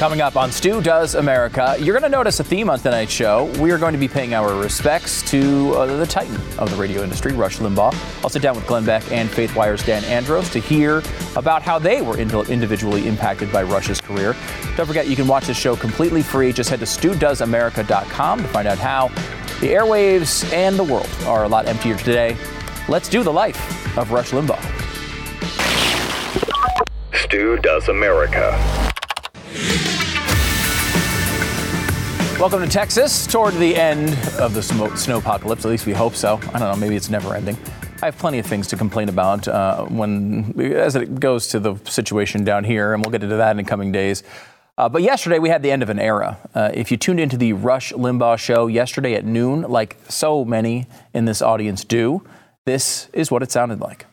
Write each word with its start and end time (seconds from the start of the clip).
Coming 0.00 0.22
up 0.22 0.34
on 0.34 0.50
Stu 0.50 0.80
Does 0.80 1.14
America, 1.14 1.76
you're 1.78 1.92
going 1.92 2.10
to 2.10 2.16
notice 2.16 2.40
a 2.40 2.44
theme 2.44 2.70
on 2.70 2.78
tonight's 2.78 3.12
show. 3.12 3.52
We 3.60 3.70
are 3.70 3.76
going 3.76 3.92
to 3.92 3.98
be 3.98 4.08
paying 4.08 4.32
our 4.32 4.58
respects 4.58 5.20
to 5.30 5.74
uh, 5.74 5.94
the 5.98 6.06
titan 6.06 6.36
of 6.58 6.70
the 6.70 6.76
radio 6.76 7.02
industry, 7.02 7.34
Rush 7.34 7.58
Limbaugh. 7.58 7.92
I'll 8.24 8.30
sit 8.30 8.40
down 8.40 8.56
with 8.56 8.66
Glenn 8.66 8.86
Beck 8.86 9.12
and 9.12 9.28
Faith 9.28 9.54
Wire's 9.54 9.84
Dan 9.84 10.02
Andros 10.04 10.48
to 10.52 10.58
hear 10.58 11.02
about 11.36 11.60
how 11.60 11.78
they 11.78 12.00
were 12.00 12.16
individually 12.16 13.06
impacted 13.06 13.52
by 13.52 13.62
Rush's 13.62 14.00
career. 14.00 14.34
Don't 14.74 14.86
forget, 14.86 15.06
you 15.06 15.16
can 15.16 15.26
watch 15.26 15.48
this 15.48 15.58
show 15.58 15.76
completely 15.76 16.22
free. 16.22 16.50
Just 16.50 16.70
head 16.70 16.78
to 16.78 16.86
StuDoesAmerica.com 16.86 18.38
to 18.40 18.48
find 18.48 18.68
out 18.68 18.78
how 18.78 19.08
the 19.60 19.68
airwaves 19.68 20.50
and 20.50 20.78
the 20.78 20.84
world 20.84 21.10
are 21.26 21.44
a 21.44 21.48
lot 21.48 21.68
emptier 21.68 21.98
today. 21.98 22.38
Let's 22.88 23.10
do 23.10 23.22
the 23.22 23.34
life 23.34 23.98
of 23.98 24.12
Rush 24.12 24.30
Limbaugh. 24.30 24.64
Stu 27.12 27.58
Does 27.58 27.90
America. 27.90 28.80
Welcome 32.40 32.62
to 32.62 32.68
Texas, 32.68 33.26
toward 33.26 33.52
the 33.52 33.76
end 33.76 34.08
of 34.38 34.54
the 34.54 34.62
snow 34.62 35.18
apocalypse. 35.18 35.66
At 35.66 35.70
least 35.70 35.84
we 35.84 35.92
hope 35.92 36.14
so. 36.14 36.40
I 36.54 36.58
don't 36.58 36.60
know, 36.60 36.74
maybe 36.74 36.96
it's 36.96 37.10
never 37.10 37.34
ending. 37.34 37.54
I 38.00 38.06
have 38.06 38.16
plenty 38.16 38.38
of 38.38 38.46
things 38.46 38.66
to 38.68 38.78
complain 38.78 39.10
about 39.10 39.46
uh, 39.46 39.84
when, 39.84 40.58
as 40.58 40.96
it 40.96 41.20
goes 41.20 41.48
to 41.48 41.60
the 41.60 41.76
situation 41.84 42.42
down 42.42 42.64
here, 42.64 42.94
and 42.94 43.04
we'll 43.04 43.10
get 43.10 43.22
into 43.22 43.36
that 43.36 43.58
in 43.58 43.66
coming 43.66 43.92
days. 43.92 44.22
Uh, 44.78 44.88
but 44.88 45.02
yesterday 45.02 45.38
we 45.38 45.50
had 45.50 45.62
the 45.62 45.70
end 45.70 45.82
of 45.82 45.90
an 45.90 45.98
era. 45.98 46.38
Uh, 46.54 46.70
if 46.72 46.90
you 46.90 46.96
tuned 46.96 47.20
into 47.20 47.36
the 47.36 47.52
Rush 47.52 47.92
Limbaugh 47.92 48.38
show 48.38 48.68
yesterday 48.68 49.16
at 49.16 49.26
noon, 49.26 49.60
like 49.60 49.98
so 50.08 50.42
many 50.42 50.86
in 51.12 51.26
this 51.26 51.42
audience 51.42 51.84
do, 51.84 52.26
this 52.64 53.08
is 53.12 53.30
what 53.30 53.42
it 53.42 53.52
sounded 53.52 53.80
like. 53.80 54.06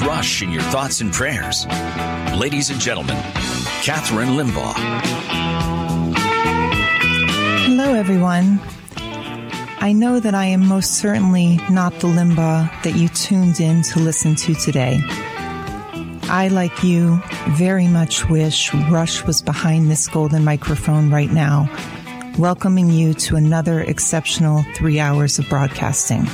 Rush 0.00 0.42
in 0.42 0.50
your 0.50 0.62
thoughts 0.62 1.00
and 1.00 1.12
prayers. 1.12 1.66
Ladies 2.36 2.70
and 2.70 2.80
gentlemen, 2.80 3.16
Kathryn 3.84 4.36
Limbaugh. 4.36 4.74
Hello, 7.66 7.94
everyone. 7.94 8.60
I 9.78 9.92
know 9.92 10.18
that 10.18 10.34
I 10.34 10.46
am 10.46 10.66
most 10.66 10.98
certainly 10.98 11.60
not 11.70 11.92
the 12.00 12.08
Limbaugh 12.08 12.82
that 12.82 12.96
you 12.96 13.08
tuned 13.08 13.60
in 13.60 13.82
to 13.82 14.00
listen 14.00 14.34
to 14.36 14.54
today. 14.54 15.00
I, 16.24 16.48
like 16.50 16.82
you, 16.82 17.22
very 17.50 17.86
much 17.86 18.28
wish 18.28 18.74
Rush 18.90 19.24
was 19.24 19.42
behind 19.42 19.90
this 19.90 20.08
golden 20.08 20.42
microphone 20.42 21.10
right 21.10 21.30
now, 21.30 21.70
welcoming 22.38 22.90
you 22.90 23.14
to 23.14 23.36
another 23.36 23.80
exceptional 23.82 24.64
three 24.74 24.98
hours 24.98 25.38
of 25.38 25.48
broadcasting. 25.48 26.26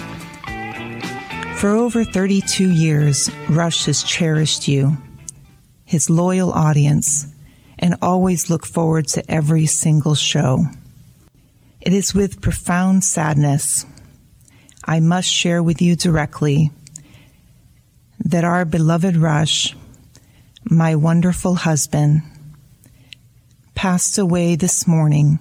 For 1.60 1.76
over 1.76 2.04
32 2.04 2.70
years, 2.70 3.30
Rush 3.50 3.84
has 3.84 4.02
cherished 4.02 4.66
you, 4.66 4.96
his 5.84 6.08
loyal 6.08 6.50
audience, 6.54 7.26
and 7.78 7.96
always 8.00 8.48
look 8.48 8.64
forward 8.64 9.08
to 9.08 9.30
every 9.30 9.66
single 9.66 10.14
show. 10.14 10.64
It 11.82 11.92
is 11.92 12.14
with 12.14 12.40
profound 12.40 13.04
sadness 13.04 13.84
I 14.86 15.00
must 15.00 15.28
share 15.28 15.62
with 15.62 15.82
you 15.82 15.96
directly 15.96 16.70
that 18.24 18.42
our 18.42 18.64
beloved 18.64 19.18
Rush, 19.18 19.76
my 20.64 20.96
wonderful 20.96 21.56
husband, 21.56 22.22
passed 23.74 24.16
away 24.16 24.56
this 24.56 24.86
morning 24.86 25.38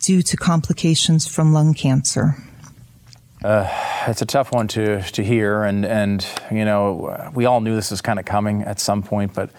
due 0.00 0.20
to 0.20 0.36
complications 0.36 1.26
from 1.26 1.54
lung 1.54 1.72
cancer. 1.72 2.36
Uh, 3.42 3.87
it's 4.06 4.22
a 4.22 4.26
tough 4.26 4.52
one 4.52 4.68
to, 4.68 5.02
to 5.02 5.24
hear, 5.24 5.62
and, 5.62 5.84
and 5.84 6.26
you 6.50 6.64
know 6.64 7.30
we 7.34 7.46
all 7.46 7.60
knew 7.60 7.74
this 7.74 7.90
was 7.90 8.00
kind 8.00 8.18
of 8.18 8.24
coming 8.24 8.62
at 8.62 8.80
some 8.80 9.02
point, 9.02 9.34
but 9.34 9.50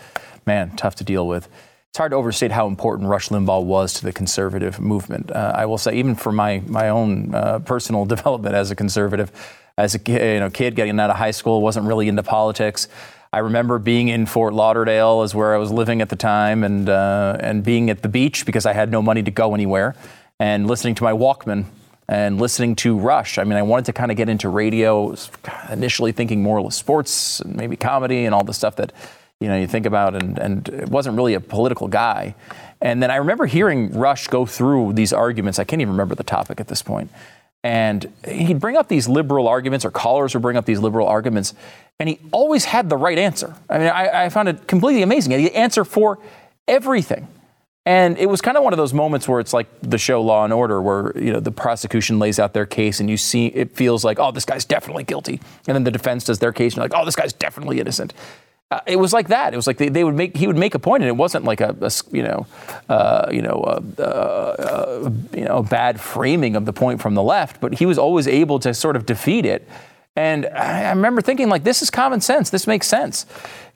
man, 0.46 0.76
tough 0.76 0.96
to 0.96 1.04
deal 1.04 1.28
with. 1.28 1.48
It's 1.90 1.98
hard 1.98 2.12
to 2.12 2.18
overstate 2.18 2.52
how 2.52 2.68
important 2.68 3.10
Rush 3.10 3.30
Limbaugh 3.30 3.64
was 3.64 3.94
to 3.94 4.04
the 4.06 4.14
conservative 4.14 4.80
movement. 4.80 5.32
Uh, 5.32 5.54
I 5.56 5.66
will 5.66 5.78
say, 5.78 5.96
even 5.96 6.16
for 6.16 6.32
my 6.32 6.62
my 6.68 6.90
own 6.90 7.34
uh, 7.34 7.60
personal 7.60 8.06
development 8.16 8.56
as 8.56 8.72
a 8.72 8.76
conservative, 8.76 9.32
as 9.78 9.96
a 9.96 10.00
you 10.08 10.40
know 10.40 10.50
kid 10.50 10.76
getting 10.76 11.00
out 11.00 11.10
of 11.10 11.16
high 11.16 11.32
school, 11.32 11.62
wasn't 11.62 11.88
really 11.88 12.08
into 12.08 12.24
politics. 12.24 12.88
I 13.32 13.40
remember 13.40 13.78
being 13.78 14.08
in 14.08 14.26
Fort 14.26 14.54
Lauderdale, 14.54 15.22
is 15.22 15.36
where 15.36 15.54
I 15.54 15.58
was 15.58 15.72
living 15.72 16.02
at 16.02 16.10
the 16.10 16.16
time, 16.16 16.64
and 16.64 16.90
uh, 16.90 17.38
and 17.40 17.64
being 17.64 17.90
at 17.90 18.02
the 18.02 18.10
beach 18.10 18.46
because 18.46 18.66
I 18.66 18.74
had 18.74 18.92
no 18.92 19.02
money 19.02 19.24
to 19.24 19.32
go 19.32 19.54
anywhere, 19.54 19.96
and 20.40 20.68
listening 20.68 20.96
to 20.96 21.04
my 21.04 21.14
Walkman 21.14 21.66
and 22.10 22.42
listening 22.42 22.76
to 22.76 22.98
Rush. 22.98 23.38
I 23.38 23.44
mean, 23.44 23.54
I 23.54 23.62
wanted 23.62 23.86
to 23.86 23.94
kind 23.94 24.10
of 24.10 24.18
get 24.18 24.30
into 24.30 24.50
radio, 24.50 25.16
initially 25.70 26.12
thinking 26.12 26.42
more 26.42 26.60
of 26.60 26.74
sports 26.74 27.40
and 27.40 27.56
maybe 27.56 27.76
comedy 27.76 28.26
and 28.26 28.34
all 28.34 28.44
the 28.44 28.54
stuff 28.54 28.76
that 28.78 28.92
you 29.40 29.48
know 29.48 29.56
you 29.56 29.68
think 29.68 29.86
about, 29.86 30.16
and 30.16 30.38
and 30.40 30.68
it 30.70 30.90
wasn't 30.90 31.16
really 31.16 31.36
a 31.36 31.40
political 31.40 31.88
guy. 31.88 32.34
And 32.82 33.02
then 33.02 33.12
I 33.12 33.18
remember 33.18 33.46
hearing 33.46 33.92
Rush 33.94 34.28
go 34.28 34.46
through 34.46 34.94
these 34.94 35.14
arguments. 35.14 35.60
I 35.60 35.66
can't 35.66 35.82
even 35.82 35.92
remember 35.92 36.16
the 36.16 36.24
topic 36.24 36.60
at 36.60 36.68
this 36.68 36.82
point. 36.82 37.12
And 37.64 38.12
he'd 38.26 38.60
bring 38.60 38.78
up 38.78 38.88
these 38.88 39.08
liberal 39.08 39.48
arguments, 39.48 39.86
or 39.86 39.92
callers 39.92 40.34
would 40.34 40.42
bring 40.42 40.58
up 40.58 40.66
these 40.66 40.80
liberal 40.80 41.08
arguments, 41.08 41.54
and 42.00 42.10
he 42.10 42.20
always 42.32 42.66
had 42.66 42.90
the 42.90 42.98
right 42.98 43.20
answer. 43.20 43.54
I 43.70 43.78
mean, 43.78 43.88
I, 43.88 44.26
I 44.26 44.30
found 44.30 44.50
it 44.50 44.66
completely 44.66 45.04
amazing. 45.04 45.32
He 45.32 45.44
had 45.44 45.52
the 45.52 45.58
answer 45.58 45.86
for 45.86 46.18
everything. 46.68 47.28
And 47.90 48.20
it 48.20 48.30
was 48.30 48.40
kind 48.40 48.56
of 48.56 48.64
one 48.64 48.72
of 48.72 48.78
those 48.78 48.94
moments 48.94 49.28
where 49.28 49.40
it's 49.40 49.52
like 49.52 49.66
the 49.82 49.98
show 49.98 50.22
Law 50.22 50.44
and 50.44 50.54
Order, 50.54 50.80
where 50.80 51.12
you 51.18 51.34
know 51.34 51.40
the 51.40 51.52
prosecution 51.52 52.20
lays 52.20 52.38
out 52.38 52.54
their 52.54 52.68
case, 52.68 53.00
and 53.00 53.10
you 53.10 53.18
see 53.18 53.48
it 53.48 53.76
feels 53.76 54.04
like, 54.04 54.20
oh, 54.20 54.32
this 54.32 54.46
guy's 54.46 54.64
definitely 54.64 55.04
guilty, 55.04 55.42
and 55.66 55.74
then 55.74 55.86
the 55.86 55.90
defense 55.90 56.24
does 56.24 56.38
their 56.38 56.52
case, 56.52 56.74
and 56.74 56.78
you're 56.78 56.84
like, 56.84 56.94
oh, 56.94 57.04
this 57.04 57.16
guy's 57.16 57.34
definitely 57.34 57.80
innocent. 57.80 58.14
Uh, 58.70 58.80
it 58.86 58.98
was 58.98 59.12
like 59.12 59.30
that. 59.30 59.56
It 59.56 59.56
was 59.56 59.66
like 59.66 59.78
they, 59.78 59.90
they, 59.90 60.04
would 60.04 60.14
make 60.14 60.38
he 60.38 60.46
would 60.46 60.56
make 60.56 60.76
a 60.76 60.80
point, 60.80 61.02
and 61.02 61.08
it 61.08 61.16
wasn't 61.16 61.46
like 61.46 61.62
a, 61.62 61.76
a 61.82 61.92
you 62.12 62.22
know, 62.22 62.46
uh, 62.90 63.28
you 63.32 63.42
know, 63.42 63.60
uh, 63.60 65.10
you 65.34 65.46
know, 65.46 65.64
bad 65.64 66.00
framing 66.00 66.56
of 66.56 66.66
the 66.66 66.74
point 66.74 67.02
from 67.02 67.16
the 67.16 67.24
left, 67.24 67.60
but 67.60 67.80
he 67.80 67.88
was 67.88 67.98
always 67.98 68.28
able 68.28 68.60
to 68.60 68.72
sort 68.72 68.98
of 68.98 69.08
defeat 69.08 69.48
it 69.48 69.68
and 70.20 70.48
I 70.48 70.90
remember 70.90 71.22
thinking, 71.22 71.48
like, 71.48 71.64
this 71.64 71.82
is 71.82 71.90
common 71.90 72.20
sense. 72.20 72.50
This 72.50 72.68
makes 72.68 72.88
sense. 72.88 73.26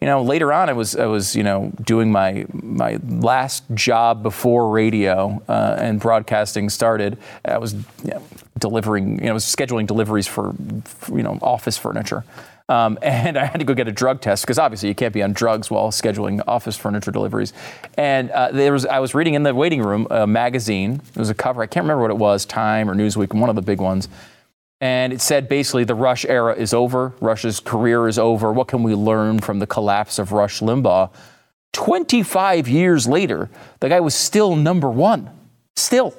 You 0.02 0.08
know, 0.08 0.22
later 0.22 0.52
on, 0.52 0.70
I 0.70 0.74
was, 0.74 0.94
I 0.94 1.06
was, 1.06 1.38
you 1.38 1.44
know, 1.44 1.72
doing 1.82 2.12
my 2.12 2.46
my 2.52 3.00
last 3.08 3.64
job 3.74 4.22
before 4.22 4.70
radio 4.70 5.42
uh, 5.48 5.78
and 5.80 6.02
broadcasting 6.02 6.70
started. 6.70 7.18
I 7.46 7.60
was 7.60 7.74
you 7.74 8.12
know, 8.12 8.22
delivering, 8.60 9.20
you 9.20 9.28
know, 9.28 9.36
was 9.36 9.46
scheduling 9.46 9.88
deliveries 9.88 10.28
for, 10.28 10.54
for 10.84 11.16
you 11.16 11.24
know, 11.24 11.40
office 11.42 11.78
furniture. 11.78 12.26
Um, 12.68 13.00
and 13.02 13.38
I 13.38 13.46
had 13.46 13.60
to 13.60 13.66
go 13.66 13.74
get 13.74 13.88
a 13.88 13.94
drug 13.94 14.20
test 14.20 14.44
because 14.44 14.60
obviously 14.60 14.90
you 14.90 14.96
can't 14.96 15.14
be 15.14 15.24
on 15.24 15.32
drugs 15.32 15.72
while 15.72 15.92
scheduling 15.92 16.44
office 16.46 16.76
furniture 16.76 17.12
deliveries. 17.12 17.54
And 17.98 18.30
uh, 18.32 18.52
there 18.52 18.74
was, 18.74 18.86
I 18.86 19.00
was 19.00 19.16
reading 19.16 19.36
in 19.36 19.44
the 19.44 19.56
waiting 19.56 19.82
room 19.82 20.08
a 20.12 20.28
magazine. 20.28 21.00
It 21.16 21.20
was 21.20 21.30
a 21.30 21.36
cover. 21.36 21.62
I 21.62 21.68
can't 21.68 21.86
remember 21.86 22.02
what 22.02 22.12
it 22.12 22.18
was, 22.18 22.44
Time 22.44 22.90
or 22.90 22.96
Newsweek, 22.96 23.34
one 23.34 23.50
of 23.50 23.56
the 23.56 23.62
big 23.62 23.80
ones 23.80 24.10
and 24.84 25.14
it 25.14 25.22
said 25.22 25.48
basically 25.48 25.86
the 25.86 25.96
Rush 25.96 26.26
era 26.26 26.54
is 26.54 26.74
over. 26.74 27.14
Rush's 27.22 27.62
career 27.62 28.06
is 28.10 28.20
over. 28.20 28.52
What 28.52 28.68
can 28.68 28.84
we 28.84 28.94
learn 28.94 29.40
from 29.40 29.60
the 29.60 29.66
collapse 29.66 30.20
of 30.20 30.34
Rush 30.34 30.60
Limbaugh? 30.60 31.10
25 31.72 32.68
years 32.68 33.08
later, 33.08 33.50
the 33.80 33.88
guy 33.88 34.02
was 34.02 34.14
still 34.14 34.58
number 34.58 34.90
one. 34.90 35.30
Still. 35.78 36.14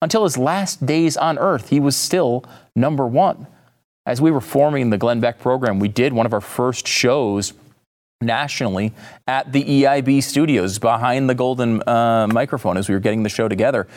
Until 0.00 0.22
his 0.22 0.38
last 0.38 0.86
days 0.86 1.16
on 1.16 1.40
earth, 1.40 1.70
he 1.70 1.80
was 1.80 1.96
still 1.96 2.44
number 2.76 3.04
one. 3.04 3.48
As 4.06 4.20
we 4.20 4.30
were 4.30 4.40
forming 4.40 4.90
the 4.90 4.98
Glenn 4.98 5.18
Beck 5.18 5.40
program, 5.40 5.80
we 5.80 5.88
did 5.88 6.12
one 6.12 6.24
of 6.24 6.32
our 6.32 6.40
first 6.40 6.86
shows 6.86 7.52
nationally 8.20 8.92
at 9.26 9.50
the 9.50 9.82
EIB 9.82 10.22
studios 10.22 10.78
behind 10.78 11.28
the 11.28 11.34
golden 11.34 11.82
uh, 11.88 12.28
microphone 12.30 12.76
as 12.76 12.88
we 12.88 12.94
were 12.94 13.00
getting 13.00 13.24
the 13.24 13.28
show 13.28 13.48
together. 13.48 13.88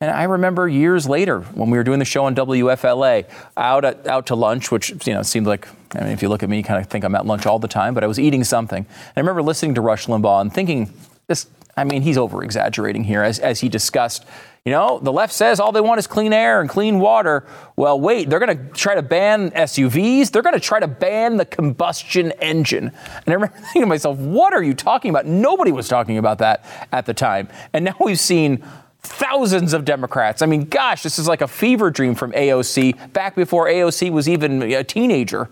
And 0.00 0.10
I 0.10 0.24
remember 0.24 0.68
years 0.68 1.08
later 1.08 1.40
when 1.40 1.70
we 1.70 1.78
were 1.78 1.84
doing 1.84 1.98
the 1.98 2.04
show 2.04 2.24
on 2.24 2.34
WFLA, 2.34 3.30
out 3.56 3.84
at, 3.84 4.06
out 4.06 4.26
to 4.26 4.34
lunch, 4.34 4.70
which 4.70 4.90
you 5.06 5.14
know 5.14 5.22
seemed 5.22 5.46
like 5.46 5.68
I 5.94 6.00
mean, 6.00 6.12
if 6.12 6.22
you 6.22 6.28
look 6.28 6.42
at 6.42 6.48
me, 6.48 6.58
you 6.58 6.64
kind 6.64 6.82
of 6.82 6.90
think 6.90 7.04
I'm 7.04 7.14
at 7.14 7.26
lunch 7.26 7.46
all 7.46 7.58
the 7.58 7.68
time, 7.68 7.94
but 7.94 8.02
I 8.02 8.06
was 8.06 8.18
eating 8.18 8.44
something. 8.44 8.84
And 8.84 9.16
I 9.16 9.20
remember 9.20 9.42
listening 9.42 9.74
to 9.76 9.80
Rush 9.80 10.06
Limbaugh 10.06 10.40
and 10.40 10.52
thinking, 10.52 10.92
this, 11.26 11.46
I 11.76 11.84
mean, 11.84 12.02
he's 12.02 12.18
over 12.18 12.42
exaggerating 12.42 13.04
here 13.04 13.22
as, 13.22 13.38
as 13.38 13.60
he 13.60 13.68
discussed. 13.68 14.24
You 14.64 14.72
know, 14.72 14.98
the 14.98 15.12
left 15.12 15.32
says 15.32 15.60
all 15.60 15.72
they 15.72 15.80
want 15.80 15.98
is 15.98 16.06
clean 16.06 16.32
air 16.32 16.60
and 16.60 16.70
clean 16.70 16.98
water. 16.98 17.46
Well, 17.76 18.00
wait, 18.00 18.30
they're 18.30 18.38
going 18.38 18.56
to 18.56 18.72
try 18.72 18.94
to 18.94 19.02
ban 19.02 19.50
SUVs. 19.50 20.30
They're 20.30 20.42
going 20.42 20.54
to 20.54 20.60
try 20.60 20.80
to 20.80 20.88
ban 20.88 21.36
the 21.36 21.44
combustion 21.44 22.32
engine. 22.40 22.86
And 22.88 23.28
I 23.28 23.32
remember 23.32 23.54
thinking 23.58 23.82
to 23.82 23.86
myself, 23.86 24.18
what 24.18 24.54
are 24.54 24.62
you 24.62 24.74
talking 24.74 25.10
about? 25.10 25.26
Nobody 25.26 25.70
was 25.70 25.86
talking 25.86 26.18
about 26.18 26.38
that 26.38 26.64
at 26.92 27.06
the 27.06 27.14
time. 27.14 27.48
And 27.72 27.84
now 27.84 27.96
we've 28.00 28.18
seen 28.18 28.64
thousands 29.04 29.72
of 29.72 29.84
Democrats. 29.84 30.42
I 30.42 30.46
mean, 30.46 30.64
gosh, 30.64 31.02
this 31.02 31.18
is 31.18 31.28
like 31.28 31.40
a 31.40 31.48
fever 31.48 31.90
dream 31.90 32.14
from 32.14 32.32
AOC 32.32 33.12
back 33.12 33.34
before 33.34 33.66
AOC 33.66 34.10
was 34.10 34.28
even 34.28 34.62
a 34.62 34.84
teenager. 34.84 35.48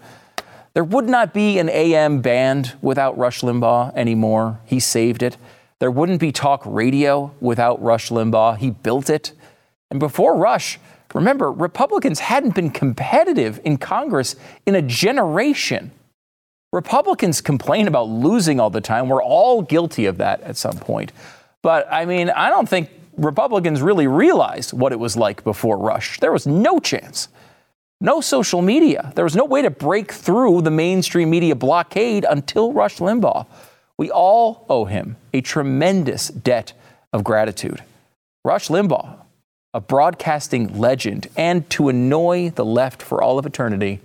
There 0.75 0.85
would 0.85 1.09
not 1.09 1.35
be 1.35 1.59
an 1.59 1.69
AM 1.69 2.23
band 2.23 2.75
without 2.81 3.19
Rush 3.19 3.43
Limbaugh 3.43 3.95
anymore. 3.95 4.59
He 4.65 4.81
saved 4.81 5.23
it. 5.23 5.37
There 5.79 5.91
wouldn't 5.91 6.21
be 6.21 6.33
talk 6.33 6.63
radio 6.65 7.33
without 7.41 7.83
Rush 7.83 8.09
Limbaugh. 8.09 8.57
He 8.57 8.71
built 8.71 9.11
it. 9.11 9.33
And 9.91 10.01
before 10.01 10.37
Rush, 10.37 10.79
remember, 11.13 11.53
Republicans 11.53 12.21
hadn't 12.21 12.55
been 12.55 12.71
competitive 12.71 13.61
in 13.65 13.77
Congress 13.77 14.37
in 14.65 14.75
a 14.75 14.83
generation. 14.83 15.91
Republicans 16.73 17.43
complain 17.43 17.87
about 17.87 18.09
losing 18.09 18.59
all 18.59 18.71
the 18.71 18.81
time. 18.81 19.09
We're 19.11 19.23
all 19.23 19.61
guilty 19.61 20.07
of 20.07 20.17
that 20.19 20.41
at 20.41 20.57
some 20.57 20.79
point. 20.79 21.13
But 21.61 21.87
I 21.91 22.07
mean, 22.07 22.31
I 22.31 22.49
don't 22.49 22.69
think 22.69 22.89
Republicans 23.17 23.83
really 23.83 24.07
realized 24.07 24.73
what 24.73 24.93
it 24.93 24.99
was 24.99 25.17
like 25.17 25.45
before 25.45 25.79
Rush. 25.79 26.19
There 26.21 26.33
was 26.33 26.47
no 26.47 26.79
chance. 26.79 27.29
No 28.01 28.21
social 28.21 28.63
media. 28.63 29.13
There 29.15 29.25
was 29.25 29.37
no 29.37 29.45
way 29.45 29.63
to 29.63 29.71
break 29.71 30.13
through 30.13 30.63
the 30.63 30.71
mainstream 30.71 31.31
media 31.31 31.55
blockade 31.55 32.25
until 32.29 32.73
Rush 32.73 32.99
Limbaugh. 32.99 33.47
We 33.97 34.11
all 34.11 34.67
owe 34.69 34.87
him 34.87 35.17
a 35.33 35.41
tremendous 35.41 36.29
debt 36.29 36.73
of 37.13 37.23
gratitude. 37.23 37.85
Rush 38.45 38.69
Limbaugh, 38.69 39.19
a 39.73 39.81
broadcasting 39.81 40.79
legend, 40.79 41.29
and 41.37 41.69
to 41.71 41.89
annoy 41.89 42.51
the 42.51 42.65
left 42.65 43.03
for 43.03 43.23
all 43.23 43.39
of 43.39 43.47
eternity, 43.47 44.01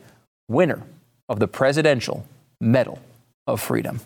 winner 0.48 0.84
of 1.28 1.40
the 1.40 1.48
Presidential 1.48 2.26
Medal 2.62 3.00
of 3.48 3.60
Freedom. 3.60 4.00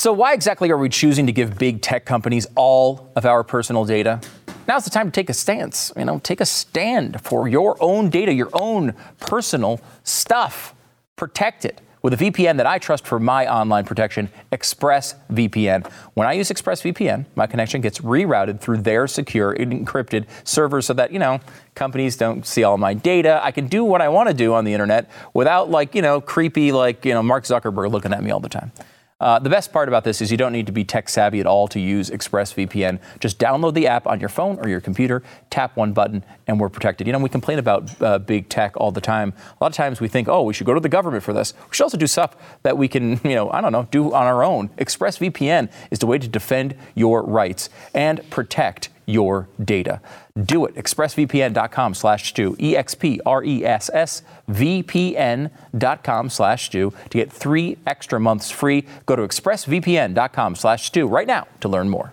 So, 0.00 0.14
why 0.14 0.32
exactly 0.32 0.70
are 0.70 0.78
we 0.78 0.88
choosing 0.88 1.26
to 1.26 1.32
give 1.32 1.58
big 1.58 1.82
tech 1.82 2.06
companies 2.06 2.46
all 2.54 3.12
of 3.16 3.26
our 3.26 3.44
personal 3.44 3.84
data? 3.84 4.18
Now's 4.66 4.84
the 4.84 4.90
time 4.90 5.08
to 5.08 5.12
take 5.12 5.28
a 5.28 5.34
stance. 5.34 5.92
You 5.94 6.06
know, 6.06 6.20
take 6.20 6.40
a 6.40 6.46
stand 6.46 7.20
for 7.20 7.48
your 7.48 7.76
own 7.82 8.08
data, 8.08 8.32
your 8.32 8.48
own 8.54 8.94
personal 9.18 9.78
stuff. 10.02 10.74
Protect 11.16 11.66
it 11.66 11.82
with 12.00 12.14
a 12.14 12.16
VPN 12.16 12.56
that 12.56 12.66
I 12.66 12.78
trust 12.78 13.06
for 13.06 13.20
my 13.20 13.46
online 13.46 13.84
protection, 13.84 14.30
ExpressVPN. 14.52 15.86
When 16.14 16.26
I 16.26 16.32
use 16.32 16.48
ExpressVPN, 16.48 17.26
my 17.34 17.46
connection 17.46 17.82
gets 17.82 17.98
rerouted 17.98 18.58
through 18.58 18.78
their 18.78 19.06
secure, 19.06 19.54
encrypted 19.54 20.24
servers 20.44 20.86
so 20.86 20.94
that, 20.94 21.12
you 21.12 21.18
know, 21.18 21.40
companies 21.74 22.16
don't 22.16 22.46
see 22.46 22.64
all 22.64 22.78
my 22.78 22.94
data. 22.94 23.38
I 23.42 23.50
can 23.50 23.66
do 23.66 23.84
what 23.84 24.00
I 24.00 24.08
want 24.08 24.28
to 24.28 24.34
do 24.34 24.54
on 24.54 24.64
the 24.64 24.72
internet 24.72 25.10
without, 25.34 25.70
like, 25.70 25.94
you 25.94 26.00
know, 26.00 26.22
creepy, 26.22 26.72
like, 26.72 27.04
you 27.04 27.12
know, 27.12 27.22
Mark 27.22 27.44
Zuckerberg 27.44 27.92
looking 27.92 28.14
at 28.14 28.22
me 28.22 28.30
all 28.30 28.40
the 28.40 28.48
time. 28.48 28.72
Uh, 29.20 29.38
the 29.38 29.50
best 29.50 29.72
part 29.72 29.88
about 29.88 30.04
this 30.04 30.22
is 30.22 30.30
you 30.30 30.36
don't 30.36 30.52
need 30.52 30.66
to 30.66 30.72
be 30.72 30.84
tech 30.84 31.08
savvy 31.08 31.40
at 31.40 31.46
all 31.46 31.68
to 31.68 31.78
use 31.78 32.10
ExpressVPN. 32.10 32.98
Just 33.18 33.38
download 33.38 33.74
the 33.74 33.86
app 33.86 34.06
on 34.06 34.18
your 34.18 34.28
phone 34.28 34.58
or 34.60 34.68
your 34.68 34.80
computer, 34.80 35.22
tap 35.50 35.76
one 35.76 35.92
button, 35.92 36.24
and 36.46 36.58
we're 36.58 36.68
protected. 36.70 37.06
You 37.06 37.12
know, 37.12 37.18
we 37.18 37.28
complain 37.28 37.58
about 37.58 38.00
uh, 38.02 38.18
big 38.18 38.48
tech 38.48 38.76
all 38.76 38.90
the 38.90 39.00
time. 39.00 39.34
A 39.60 39.64
lot 39.64 39.68
of 39.68 39.76
times 39.76 40.00
we 40.00 40.08
think, 40.08 40.28
oh, 40.28 40.42
we 40.42 40.54
should 40.54 40.66
go 40.66 40.74
to 40.74 40.80
the 40.80 40.88
government 40.88 41.22
for 41.22 41.32
this. 41.32 41.52
We 41.68 41.74
should 41.74 41.84
also 41.84 41.98
do 41.98 42.06
stuff 42.06 42.34
that 42.62 42.78
we 42.78 42.88
can, 42.88 43.20
you 43.24 43.34
know, 43.34 43.50
I 43.50 43.60
don't 43.60 43.72
know, 43.72 43.86
do 43.90 44.12
on 44.12 44.26
our 44.26 44.42
own. 44.42 44.68
ExpressVPN 44.70 45.70
is 45.90 45.98
the 45.98 46.06
way 46.06 46.18
to 46.18 46.28
defend 46.28 46.74
your 46.94 47.22
rights 47.22 47.68
and 47.94 48.28
protect 48.30 48.88
your 49.10 49.48
data. 49.62 50.00
Do 50.42 50.64
it. 50.64 50.74
ExpressVPN.com 50.76 51.92
slash 51.94 52.30
Stu. 52.30 52.56
E 52.58 52.70
E-X-P-R-E-S-S-V-P-N 52.70 55.50
dot 55.76 56.04
com 56.04 56.30
slash 56.30 56.66
Stu 56.66 56.92
to 57.10 57.18
get 57.18 57.32
three 57.32 57.76
extra 57.86 58.20
months 58.20 58.50
free. 58.50 58.86
Go 59.06 59.16
to 59.16 59.22
ExpressVPN.com 59.22 60.56
slash 60.56 60.86
Stu 60.86 61.06
right 61.06 61.26
now 61.26 61.46
to 61.60 61.68
learn 61.68 61.88
more. 61.88 62.12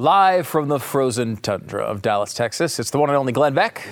Live 0.00 0.48
from 0.48 0.66
the 0.66 0.80
frozen 0.80 1.36
tundra 1.36 1.84
of 1.84 2.02
Dallas, 2.02 2.34
Texas, 2.34 2.80
it's 2.80 2.90
the 2.90 2.98
one 2.98 3.10
and 3.10 3.16
only 3.16 3.32
Glenn 3.32 3.54
Beck. 3.54 3.84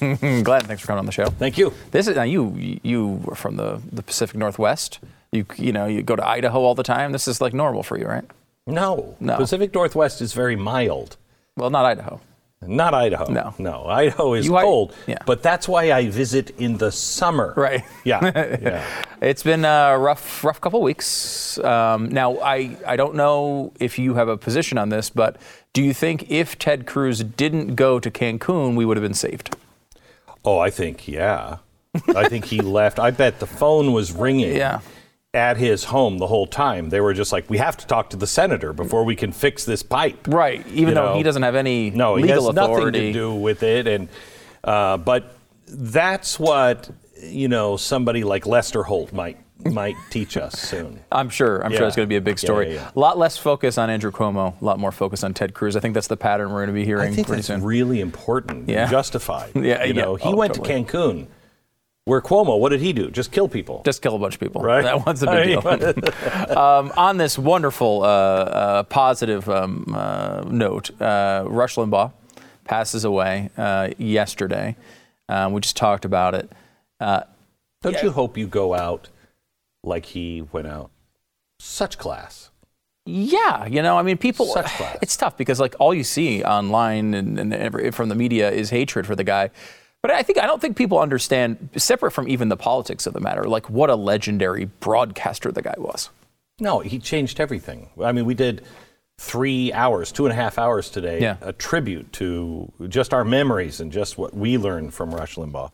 Glenn, 0.00 0.62
thanks 0.62 0.80
for 0.80 0.88
coming 0.88 0.98
on 0.98 1.06
the 1.06 1.12
show. 1.12 1.26
Thank 1.26 1.56
you. 1.56 1.72
This 1.92 2.08
is 2.08 2.16
now 2.16 2.24
you. 2.24 2.52
You 2.82 3.20
were 3.24 3.36
from 3.36 3.54
the, 3.54 3.80
the 3.92 4.02
Pacific 4.02 4.36
Northwest. 4.36 4.98
You 5.30 5.46
you 5.56 5.70
know 5.70 5.86
you 5.86 6.02
go 6.02 6.16
to 6.16 6.26
Idaho 6.26 6.62
all 6.62 6.74
the 6.74 6.82
time. 6.82 7.12
This 7.12 7.28
is 7.28 7.40
like 7.40 7.54
normal 7.54 7.84
for 7.84 7.96
you, 7.96 8.06
right? 8.06 8.24
No. 8.70 9.16
No. 9.20 9.36
Pacific 9.36 9.74
Northwest 9.74 10.20
is 10.22 10.32
very 10.32 10.56
mild. 10.56 11.16
Well, 11.56 11.70
not 11.70 11.84
Idaho. 11.84 12.20
Not 12.62 12.92
Idaho. 12.92 13.30
No. 13.32 13.54
No. 13.58 13.86
Idaho 13.86 14.34
is 14.34 14.44
You 14.46 14.52
cold. 14.52 14.94
yeah. 15.06 15.16
But 15.24 15.42
that's 15.42 15.66
why 15.66 15.92
I 15.92 16.08
visit 16.10 16.50
in 16.58 16.76
the 16.76 16.92
summer. 16.92 17.54
Right. 17.56 17.82
Yeah. 18.04 18.20
yeah. 18.60 18.84
It's 19.22 19.42
been 19.42 19.64
a 19.64 19.96
rough, 19.98 20.44
rough 20.44 20.60
couple 20.60 20.82
weeks. 20.82 21.56
Um, 21.58 22.10
now, 22.10 22.38
I, 22.40 22.76
I 22.86 22.96
don't 22.96 23.14
know 23.14 23.72
if 23.80 23.98
you 23.98 24.12
have 24.14 24.28
a 24.28 24.36
position 24.36 24.76
on 24.76 24.90
this, 24.90 25.08
but 25.08 25.36
do 25.72 25.82
you 25.82 25.94
think 25.94 26.30
if 26.30 26.58
Ted 26.58 26.86
Cruz 26.86 27.22
didn't 27.22 27.76
go 27.76 27.98
to 27.98 28.10
Cancun, 28.10 28.76
we 28.76 28.84
would 28.84 28.98
have 28.98 29.04
been 29.04 29.14
saved? 29.14 29.56
Oh, 30.44 30.58
I 30.58 30.68
think, 30.68 31.08
yeah. 31.08 31.58
I 32.14 32.28
think 32.28 32.44
he 32.44 32.60
left. 32.60 32.98
I 32.98 33.10
bet 33.10 33.40
the 33.40 33.46
phone 33.46 33.92
was 33.94 34.12
ringing 34.12 34.54
Yeah. 34.54 34.80
At 35.32 35.56
his 35.56 35.84
home 35.84 36.18
the 36.18 36.26
whole 36.26 36.46
time. 36.46 36.88
They 36.90 37.00
were 37.00 37.14
just 37.14 37.30
like, 37.32 37.48
we 37.48 37.58
have 37.58 37.76
to 37.76 37.86
talk 37.86 38.10
to 38.10 38.16
the 38.16 38.26
senator 38.26 38.72
before 38.72 39.04
we 39.04 39.14
can 39.14 39.30
fix 39.30 39.64
this 39.64 39.82
pipe. 39.82 40.26
Right. 40.26 40.66
Even 40.68 40.88
You 40.88 40.94
though 40.94 41.06
know, 41.12 41.14
he 41.16 41.22
doesn't 41.22 41.42
have 41.42 41.54
any 41.54 41.90
No, 41.90 42.16
he 42.16 42.24
legal 42.24 42.46
has 42.46 42.54
nothing 42.54 42.92
to 42.92 43.12
do 43.12 43.34
with 43.34 43.62
it. 43.62 43.86
And 43.86 44.08
uh, 44.64 44.96
but 44.96 45.32
that's 45.68 46.38
what 46.40 46.90
you 47.22 47.48
know 47.48 47.76
somebody 47.76 48.24
like 48.24 48.44
Lester 48.46 48.82
Holt 48.82 49.12
might 49.12 49.38
might 49.70 49.94
teach 50.08 50.36
us 50.36 50.58
soon. 50.58 50.98
I'm 51.12 51.28
sure. 51.28 51.62
I'm 51.64 51.70
sure 51.70 51.82
Yeah. 51.82 51.86
it's 51.86 51.94
going 51.96 52.06
to 52.08 52.10
be 52.10 52.16
a 52.16 52.20
big 52.20 52.38
story. 52.38 52.68
yeah, 52.74 52.80
yeah. 52.80 52.90
A 52.96 52.98
lot 52.98 53.16
less 53.18 53.36
focus 53.38 53.78
on 53.78 53.88
Andrew 53.90 54.10
Cuomo, 54.10 54.60
a 54.60 54.64
lot 54.64 54.78
more 54.80 54.90
focus 54.90 55.22
on 55.22 55.32
Ted 55.34 55.54
Cruz. 55.54 55.76
I 55.76 55.80
think 55.80 55.94
that's 55.94 56.06
the 56.08 56.16
pattern 56.16 56.48
we're 56.48 56.64
going 56.64 56.68
to 56.68 56.72
be 56.72 56.84
hearing 56.86 57.12
I 57.12 57.14
think 57.14 57.26
pretty 57.28 57.40
that's 57.42 57.46
soon. 57.48 57.62
really 57.62 58.00
important. 58.00 58.68
Yeah. 58.68 58.90
Justified. 58.90 59.52
Yeah, 59.54 59.84
you 59.84 59.92
know, 59.94 60.16
he 60.16 60.30
Oh, 60.30 60.34
went 60.34 60.54
totally. 60.54 60.82
to 60.84 60.92
Cancun. 60.92 61.26
Where 62.10 62.20
Cuomo, 62.20 62.58
what 62.58 62.70
did 62.70 62.80
he 62.80 62.92
do? 62.92 63.08
Just 63.08 63.30
kill 63.30 63.48
people. 63.48 63.82
Just 63.84 64.02
kill 64.02 64.16
a 64.16 64.18
bunch 64.18 64.34
of 64.34 64.40
people. 64.40 64.62
Right. 64.62 64.82
That 64.82 65.06
one's 65.06 65.22
a 65.22 65.26
big 65.26 65.62
deal. 65.62 66.58
um, 66.58 66.92
on 66.96 67.18
this 67.18 67.38
wonderful, 67.38 68.02
uh, 68.02 68.06
uh, 68.06 68.82
positive 68.82 69.48
um, 69.48 69.94
uh, 69.96 70.42
note, 70.44 70.90
uh, 71.00 71.44
Rush 71.46 71.76
Limbaugh 71.76 72.10
passes 72.64 73.04
away 73.04 73.50
uh, 73.56 73.90
yesterday. 73.96 74.74
Um, 75.28 75.52
we 75.52 75.60
just 75.60 75.76
talked 75.76 76.04
about 76.04 76.34
it. 76.34 76.50
Uh, 76.98 77.20
Don't 77.80 78.02
you 78.02 78.10
hope 78.10 78.36
you 78.36 78.48
go 78.48 78.74
out 78.74 79.08
like 79.84 80.06
he 80.06 80.42
went 80.50 80.66
out? 80.66 80.90
Such 81.60 81.96
class. 81.96 82.50
Yeah, 83.06 83.66
you 83.66 83.82
know, 83.82 83.96
I 83.96 84.02
mean, 84.02 84.18
people. 84.18 84.46
Such 84.46 84.66
class. 84.66 84.98
It's 85.00 85.16
tough 85.16 85.36
because 85.36 85.60
like 85.60 85.76
all 85.78 85.94
you 85.94 86.02
see 86.02 86.42
online 86.42 87.14
and, 87.14 87.38
and 87.38 87.54
every, 87.54 87.92
from 87.92 88.08
the 88.08 88.16
media 88.16 88.50
is 88.50 88.70
hatred 88.70 89.06
for 89.06 89.14
the 89.14 89.22
guy. 89.22 89.50
But 90.02 90.10
I 90.12 90.22
think 90.22 90.38
I 90.38 90.46
don't 90.46 90.60
think 90.60 90.76
people 90.76 90.98
understand, 90.98 91.68
separate 91.76 92.12
from 92.12 92.26
even 92.28 92.48
the 92.48 92.56
politics 92.56 93.06
of 93.06 93.12
the 93.12 93.20
matter, 93.20 93.44
like 93.44 93.68
what 93.68 93.90
a 93.90 93.96
legendary 93.96 94.64
broadcaster 94.64 95.52
the 95.52 95.62
guy 95.62 95.74
was. 95.76 96.08
No, 96.58 96.80
he 96.80 96.98
changed 96.98 97.38
everything. 97.40 97.90
I 98.02 98.12
mean, 98.12 98.24
we 98.24 98.34
did 98.34 98.64
three 99.18 99.72
hours, 99.74 100.10
two 100.12 100.24
and 100.24 100.32
a 100.32 100.36
half 100.36 100.58
hours 100.58 100.88
today, 100.88 101.20
Yeah. 101.20 101.36
a 101.42 101.52
tribute 101.52 102.12
to 102.14 102.72
just 102.88 103.12
our 103.12 103.24
memories 103.24 103.80
and 103.80 103.92
just 103.92 104.16
what 104.16 104.32
we 104.34 104.56
learned 104.56 104.94
from 104.94 105.14
Rush 105.14 105.36
Limbaugh. 105.36 105.70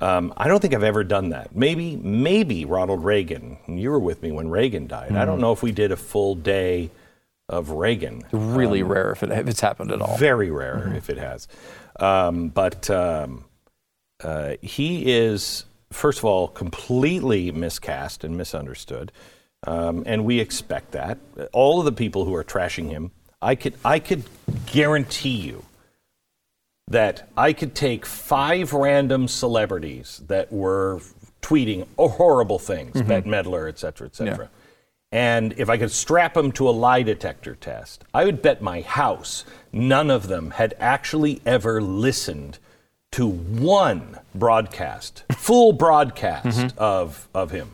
Um, 0.00 0.32
I 0.36 0.48
don't 0.48 0.60
think 0.60 0.74
I've 0.74 0.82
ever 0.84 1.04
done 1.04 1.30
that. 1.30 1.54
Maybe, 1.54 1.96
maybe 1.96 2.64
Ronald 2.64 3.04
Reagan. 3.04 3.58
You 3.66 3.90
were 3.90 3.98
with 3.98 4.22
me 4.22 4.30
when 4.32 4.48
Reagan 4.48 4.86
died. 4.86 5.10
I 5.10 5.14
Mm-hmm. 5.16 5.26
don't 5.26 5.40
know 5.40 5.52
if 5.52 5.62
we 5.62 5.72
did 5.72 5.92
a 5.92 5.96
full 5.96 6.34
day 6.34 6.90
of 7.50 7.70
Reagan. 7.70 8.22
Really 8.32 8.82
rare 8.82 9.10
if, 9.10 9.22
it, 9.22 9.30
if 9.30 9.48
it's 9.48 9.60
happened 9.60 9.90
at 9.92 10.00
all. 10.00 10.16
Very 10.16 10.50
rare 10.50 10.92
if 10.96 11.10
it 11.10 11.18
has. 11.18 11.48
Um, 11.98 12.48
but 12.48 12.88
um, 12.90 13.44
uh, 14.22 14.54
he 14.62 15.12
is, 15.12 15.64
first 15.90 16.18
of 16.18 16.24
all, 16.24 16.48
completely 16.48 17.50
miscast 17.52 18.24
and 18.24 18.36
misunderstood. 18.36 19.12
Um, 19.66 20.04
and 20.06 20.24
we 20.24 20.38
expect 20.38 20.92
that. 20.92 21.18
All 21.52 21.80
of 21.80 21.84
the 21.84 21.92
people 21.92 22.24
who 22.24 22.34
are 22.34 22.44
trashing 22.44 22.90
him, 22.90 23.10
I 23.42 23.54
could, 23.54 23.74
I 23.84 23.98
could 23.98 24.24
guarantee 24.66 25.36
you 25.36 25.64
that 26.88 27.28
I 27.36 27.52
could 27.52 27.74
take 27.74 28.06
five 28.06 28.72
random 28.72 29.28
celebrities 29.28 30.22
that 30.28 30.52
were 30.52 31.00
tweeting 31.42 31.86
horrible 31.98 32.58
things, 32.58 33.02
Bette 33.02 33.28
Midler, 33.28 33.68
et 33.68 33.78
cetera, 33.78 34.06
et 34.06 34.16
cetera. 34.16 34.48
And 35.10 35.54
if 35.56 35.70
I 35.70 35.78
could 35.78 35.90
strap 35.90 36.34
them 36.34 36.52
to 36.52 36.68
a 36.68 36.70
lie 36.70 37.02
detector 37.02 37.54
test, 37.54 38.04
I 38.12 38.24
would 38.24 38.42
bet 38.42 38.60
my 38.62 38.82
house 38.82 39.44
none 39.72 40.10
of 40.10 40.28
them 40.28 40.50
had 40.50 40.74
actually 40.78 41.40
ever 41.46 41.80
listened 41.80 42.58
to 43.12 43.26
one 43.26 44.18
broadcast, 44.34 45.24
full 45.32 45.72
broadcast 45.72 46.76
of, 46.76 47.28
of 47.34 47.50
him. 47.50 47.72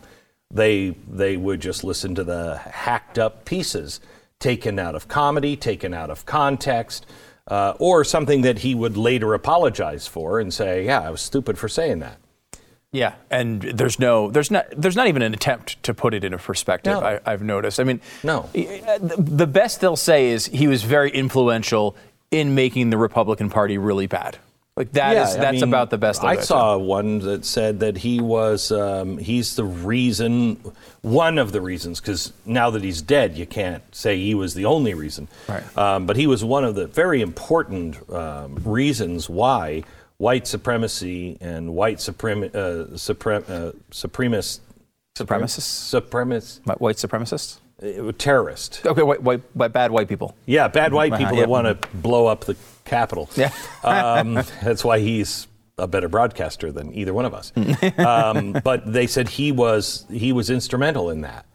They, 0.51 0.91
they 1.11 1.37
would 1.37 1.61
just 1.61 1.83
listen 1.85 2.15
to 2.15 2.25
the 2.25 2.59
hacked 2.59 3.19
up 3.19 3.45
pieces 3.45 4.01
taken 4.39 4.79
out 4.79 4.95
of 4.95 5.09
comedy, 5.09 5.57
taken 5.57 5.93
out 5.95 6.11
of 6.11 6.27
context, 6.27 7.07
uh, 7.49 7.75
or 7.79 8.05
something 8.05 8.43
that 8.43 8.59
he 8.59 8.75
would 8.75 8.97
later 8.97 9.35
apologize 9.35 10.07
for 10.07 10.39
and 10.39 10.53
say, 10.53 10.85
Yeah, 10.87 11.01
I 11.01 11.11
was 11.11 11.21
stupid 11.21 11.59
for 11.59 11.69
saying 11.69 11.99
that. 12.01 12.19
Yeah, 12.93 13.15
and 13.29 13.61
there's 13.61 13.99
no, 13.99 14.31
there's 14.31 14.53
not, 14.53 14.67
there's 14.71 14.95
not 14.95 15.09
even 15.09 15.23
an 15.23 15.35
attempt 15.35 15.83
to 15.83 15.93
put 15.93 16.15
it 16.15 16.23
in 16.23 16.33
a 16.33 16.39
perspective. 16.39 16.93
No. 16.93 17.01
I, 17.05 17.21
I've 17.27 17.43
noticed. 17.43 17.81
I 17.81 17.85
mean, 17.85 18.01
No. 18.23 18.49
The 18.53 19.15
the 19.19 19.47
best 19.49 19.81
they'll 19.81 19.97
say 19.97 20.29
is 20.29 20.47
he 20.47 20.69
was 20.69 20.85
very 20.85 21.11
influential 21.11 21.97
in 22.31 22.55
making 22.55 22.91
the 22.91 22.97
Republican 22.97 23.51
Party 23.51 23.79
really 23.79 24.07
bad. 24.07 24.39
Like 24.77 24.91
that 24.93 25.17
is 25.17 25.37
I 25.37 25.41
that's 25.41 25.55
mean, 25.55 25.63
about 25.65 25.91
the 25.91 25.99
best. 25.99 26.25
I 26.25 26.41
saw 26.41 26.77
one 26.77 27.21
that 27.21 27.45
said 27.45 27.79
that 27.79 27.97
he 27.99 28.21
was 28.21 28.73
um, 28.73 29.19
he's 29.19 29.55
the 29.55 29.63
reason, 29.65 30.57
one 31.03 31.39
of 31.39 31.53
the 31.53 31.61
reasons, 31.61 32.01
because 32.01 32.33
now 32.45 32.71
that 32.71 32.83
he's 32.83 33.01
dead, 33.01 33.37
you 33.37 33.47
can't 33.47 33.85
say 33.95 34.19
he 34.19 34.35
was 34.35 34.55
the 34.55 34.65
only 34.65 34.93
reason. 34.95 35.29
Right. 35.49 35.63
Um, 35.79 36.07
but 36.07 36.17
he 36.17 36.27
was 36.27 36.43
one 36.43 36.65
of 36.65 36.75
the 36.75 36.89
very 36.89 37.21
important 37.23 37.99
um, 38.11 38.57
reasons 38.65 39.31
why 39.31 39.85
white 40.17 40.49
supremacy 40.49 41.39
and 41.41 41.73
white 41.75 41.99
suprem- 41.99 42.53
uh, 42.53 42.95
suprem- 42.97 43.49
uh, 43.49 43.73
supremacist 43.93 44.59
supremacists, 45.17 45.95
supremacist 46.01 46.81
white 46.81 46.97
supremacists. 46.97 47.59
uh, 47.81 48.11
terrorist. 48.19 48.81
Okay, 48.85 49.03
white, 49.03 49.23
white, 49.23 49.73
bad 49.73 49.93
white 49.93 50.09
people. 50.09 50.35
Yeah, 50.47 50.67
bad 50.67 50.93
white 50.93 51.13
Uh-huh, 51.13 51.23
people 51.23 51.37
yeah. 51.37 51.43
that 51.43 51.49
want 51.49 51.81
to 51.81 51.89
blow 51.99 52.27
up 52.27 52.45
the 52.47 52.57
Capitol. 52.85 53.29
Yeah. 53.37 53.53
um, 53.85 54.35
that's 54.63 54.85
why 54.85 54.99
he's 54.99 55.47
a 55.79 55.87
better 55.87 56.09
broadcaster 56.09 56.71
than 56.71 56.93
either 56.95 57.13
one 57.13 57.25
of 57.25 57.35
us. 57.35 57.53
um, 57.99 58.53
but 58.65 58.91
they 58.91 59.07
said 59.07 59.29
he 59.29 59.53
was 59.53 60.07
he 60.11 60.33
was 60.33 60.51
instrumental 60.51 61.11
in 61.11 61.23
that. 61.23 61.47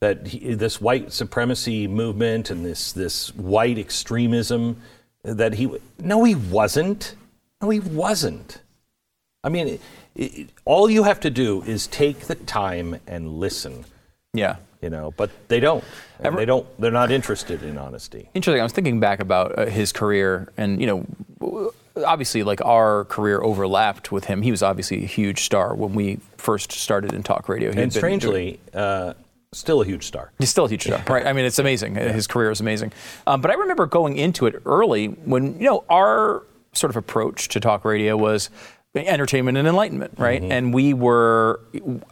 That 0.00 0.26
he, 0.26 0.54
this 0.54 0.80
white 0.80 1.12
supremacy 1.12 1.86
movement 1.86 2.50
and 2.50 2.64
this 2.64 2.92
this 2.92 3.34
white 3.34 3.78
extremism 3.78 4.80
that 5.22 5.54
he 5.54 5.70
no 5.98 6.24
he 6.24 6.34
wasn't 6.34 7.14
no 7.60 7.70
he 7.70 7.80
wasn't. 7.80 8.60
I 9.42 9.48
mean, 9.48 9.68
it, 9.68 9.80
it, 10.14 10.50
all 10.64 10.90
you 10.90 11.04
have 11.04 11.20
to 11.20 11.30
do 11.30 11.62
is 11.62 11.86
take 11.86 12.20
the 12.20 12.34
time 12.34 13.00
and 13.06 13.38
listen. 13.38 13.84
Yeah. 14.32 14.56
You 14.82 14.88
know, 14.88 15.12
but 15.16 15.30
they 15.48 15.60
don't. 15.60 15.84
And 16.20 16.36
they 16.38 16.46
don't. 16.46 16.66
They're 16.80 16.90
not 16.90 17.10
interested 17.10 17.62
in 17.62 17.76
honesty. 17.76 18.30
Interesting. 18.34 18.60
I 18.60 18.62
was 18.62 18.72
thinking 18.72 18.98
back 18.98 19.20
about 19.20 19.58
uh, 19.58 19.66
his 19.66 19.92
career, 19.92 20.50
and 20.56 20.80
you 20.80 20.86
know, 20.86 21.72
obviously, 22.04 22.42
like 22.42 22.64
our 22.64 23.04
career 23.04 23.42
overlapped 23.42 24.10
with 24.10 24.24
him. 24.24 24.42
He 24.42 24.50
was 24.50 24.62
obviously 24.62 25.02
a 25.02 25.06
huge 25.06 25.42
star 25.42 25.74
when 25.74 25.94
we 25.94 26.20
first 26.38 26.72
started 26.72 27.12
in 27.12 27.22
talk 27.22 27.48
radio. 27.48 27.72
He 27.72 27.80
And 27.80 27.92
strangely, 27.92 28.58
uh, 28.72 29.14
still 29.52 29.82
a 29.82 29.84
huge 29.84 30.06
star. 30.06 30.32
He's 30.38 30.50
still 30.50 30.64
a 30.64 30.68
huge 30.68 30.84
star, 30.84 31.02
right? 31.08 31.26
I 31.26 31.32
mean, 31.32 31.44
it's 31.44 31.58
amazing. 31.58 31.96
His 31.96 32.26
career 32.26 32.50
is 32.50 32.60
amazing. 32.60 32.92
Um, 33.26 33.40
but 33.40 33.50
I 33.50 33.54
remember 33.54 33.86
going 33.86 34.16
into 34.16 34.46
it 34.46 34.62
early 34.64 35.06
when, 35.08 35.58
you 35.58 35.66
know, 35.66 35.84
our 35.88 36.44
sort 36.72 36.90
of 36.90 36.96
approach 36.96 37.48
to 37.48 37.60
talk 37.60 37.84
radio 37.84 38.16
was 38.16 38.48
entertainment 38.94 39.56
and 39.56 39.68
enlightenment, 39.68 40.14
right? 40.18 40.42
Mm-hmm. 40.42 40.52
And 40.52 40.74
we 40.74 40.94
were, 40.94 41.60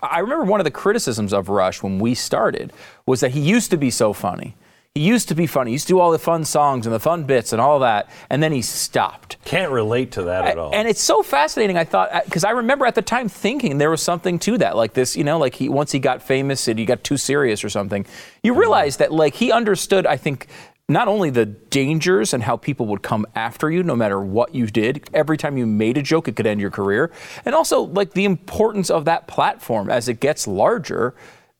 I 0.02 0.20
remember 0.20 0.44
one 0.44 0.60
of 0.60 0.64
the 0.64 0.70
criticisms 0.70 1.32
of 1.32 1.48
Rush 1.48 1.82
when 1.82 1.98
we 1.98 2.14
started 2.14 2.72
was 3.06 3.20
that 3.20 3.32
he 3.32 3.40
used 3.40 3.70
to 3.70 3.76
be 3.76 3.90
so 3.90 4.12
funny. 4.12 4.54
He 4.94 5.02
used 5.02 5.28
to 5.28 5.34
be 5.34 5.46
funny. 5.46 5.70
He 5.70 5.74
used 5.74 5.86
to 5.88 5.92
do 5.92 6.00
all 6.00 6.10
the 6.10 6.18
fun 6.18 6.44
songs 6.44 6.86
and 6.86 6.94
the 6.94 7.00
fun 7.00 7.24
bits 7.24 7.52
and 7.52 7.60
all 7.60 7.80
that. 7.80 8.08
And 8.30 8.42
then 8.42 8.52
he 8.52 8.62
stopped. 8.62 9.36
Can't 9.44 9.70
relate 9.70 10.12
to 10.12 10.24
that 10.24 10.44
at 10.44 10.58
all. 10.58 10.74
And 10.74 10.88
it's 10.88 11.00
so 11.00 11.22
fascinating. 11.22 11.76
I 11.76 11.84
thought 11.84 12.12
uh, 12.12 12.20
because 12.24 12.42
I 12.42 12.50
remember 12.50 12.86
at 12.86 12.94
the 12.94 13.02
time 13.02 13.28
thinking 13.28 13.78
there 13.78 13.90
was 13.90 14.02
something 14.02 14.38
to 14.40 14.58
that, 14.58 14.76
like 14.76 14.94
this, 14.94 15.16
you 15.16 15.22
know, 15.22 15.38
like 15.38 15.54
he 15.54 15.68
once 15.68 15.92
he 15.92 15.98
got 16.00 16.22
famous 16.22 16.66
and 16.66 16.78
he 16.78 16.84
got 16.84 17.04
too 17.04 17.16
serious 17.16 17.62
or 17.62 17.68
something. 17.68 18.06
You 18.42 18.52
mm-hmm. 18.52 18.60
realize 18.60 18.96
that 18.96 19.12
like 19.12 19.34
he 19.34 19.52
understood. 19.52 20.04
I 20.06 20.16
think 20.16 20.48
not 20.88 21.06
only 21.06 21.28
the 21.30 21.44
dangers 21.44 22.32
and 22.32 22.42
how 22.42 22.56
people 22.56 22.86
would 22.86 23.02
come 23.02 23.26
after 23.34 23.70
you 23.70 23.82
no 23.82 23.94
matter 23.94 24.18
what 24.20 24.54
you 24.54 24.66
did. 24.66 25.08
Every 25.12 25.36
time 25.36 25.58
you 25.58 25.66
made 25.66 25.98
a 25.98 26.02
joke, 26.02 26.28
it 26.28 26.36
could 26.36 26.46
end 26.46 26.60
your 26.60 26.70
career, 26.70 27.10
and 27.44 27.54
also 27.54 27.82
like 27.82 28.12
the 28.14 28.24
importance 28.24 28.90
of 28.90 29.04
that 29.04 29.26
platform 29.26 29.90
as 29.90 30.08
it 30.08 30.20
gets 30.20 30.46
larger. 30.46 31.14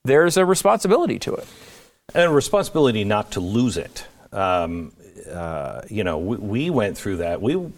There's 0.04 0.36
a 0.38 0.46
responsibility 0.46 1.18
to 1.20 1.34
it. 1.34 1.46
and 2.14 2.24
a 2.24 2.30
responsibility 2.30 3.04
not 3.04 3.32
to 3.32 3.40
lose 3.40 3.76
it. 3.76 4.06
Um, 4.32 4.92
uh, 5.30 5.82
you 5.90 6.04
know, 6.04 6.16
we, 6.18 6.36
we 6.36 6.70
went 6.70 6.96
through 6.96 7.18
that. 7.18 7.42
We, 7.42 7.56
we 7.56 7.72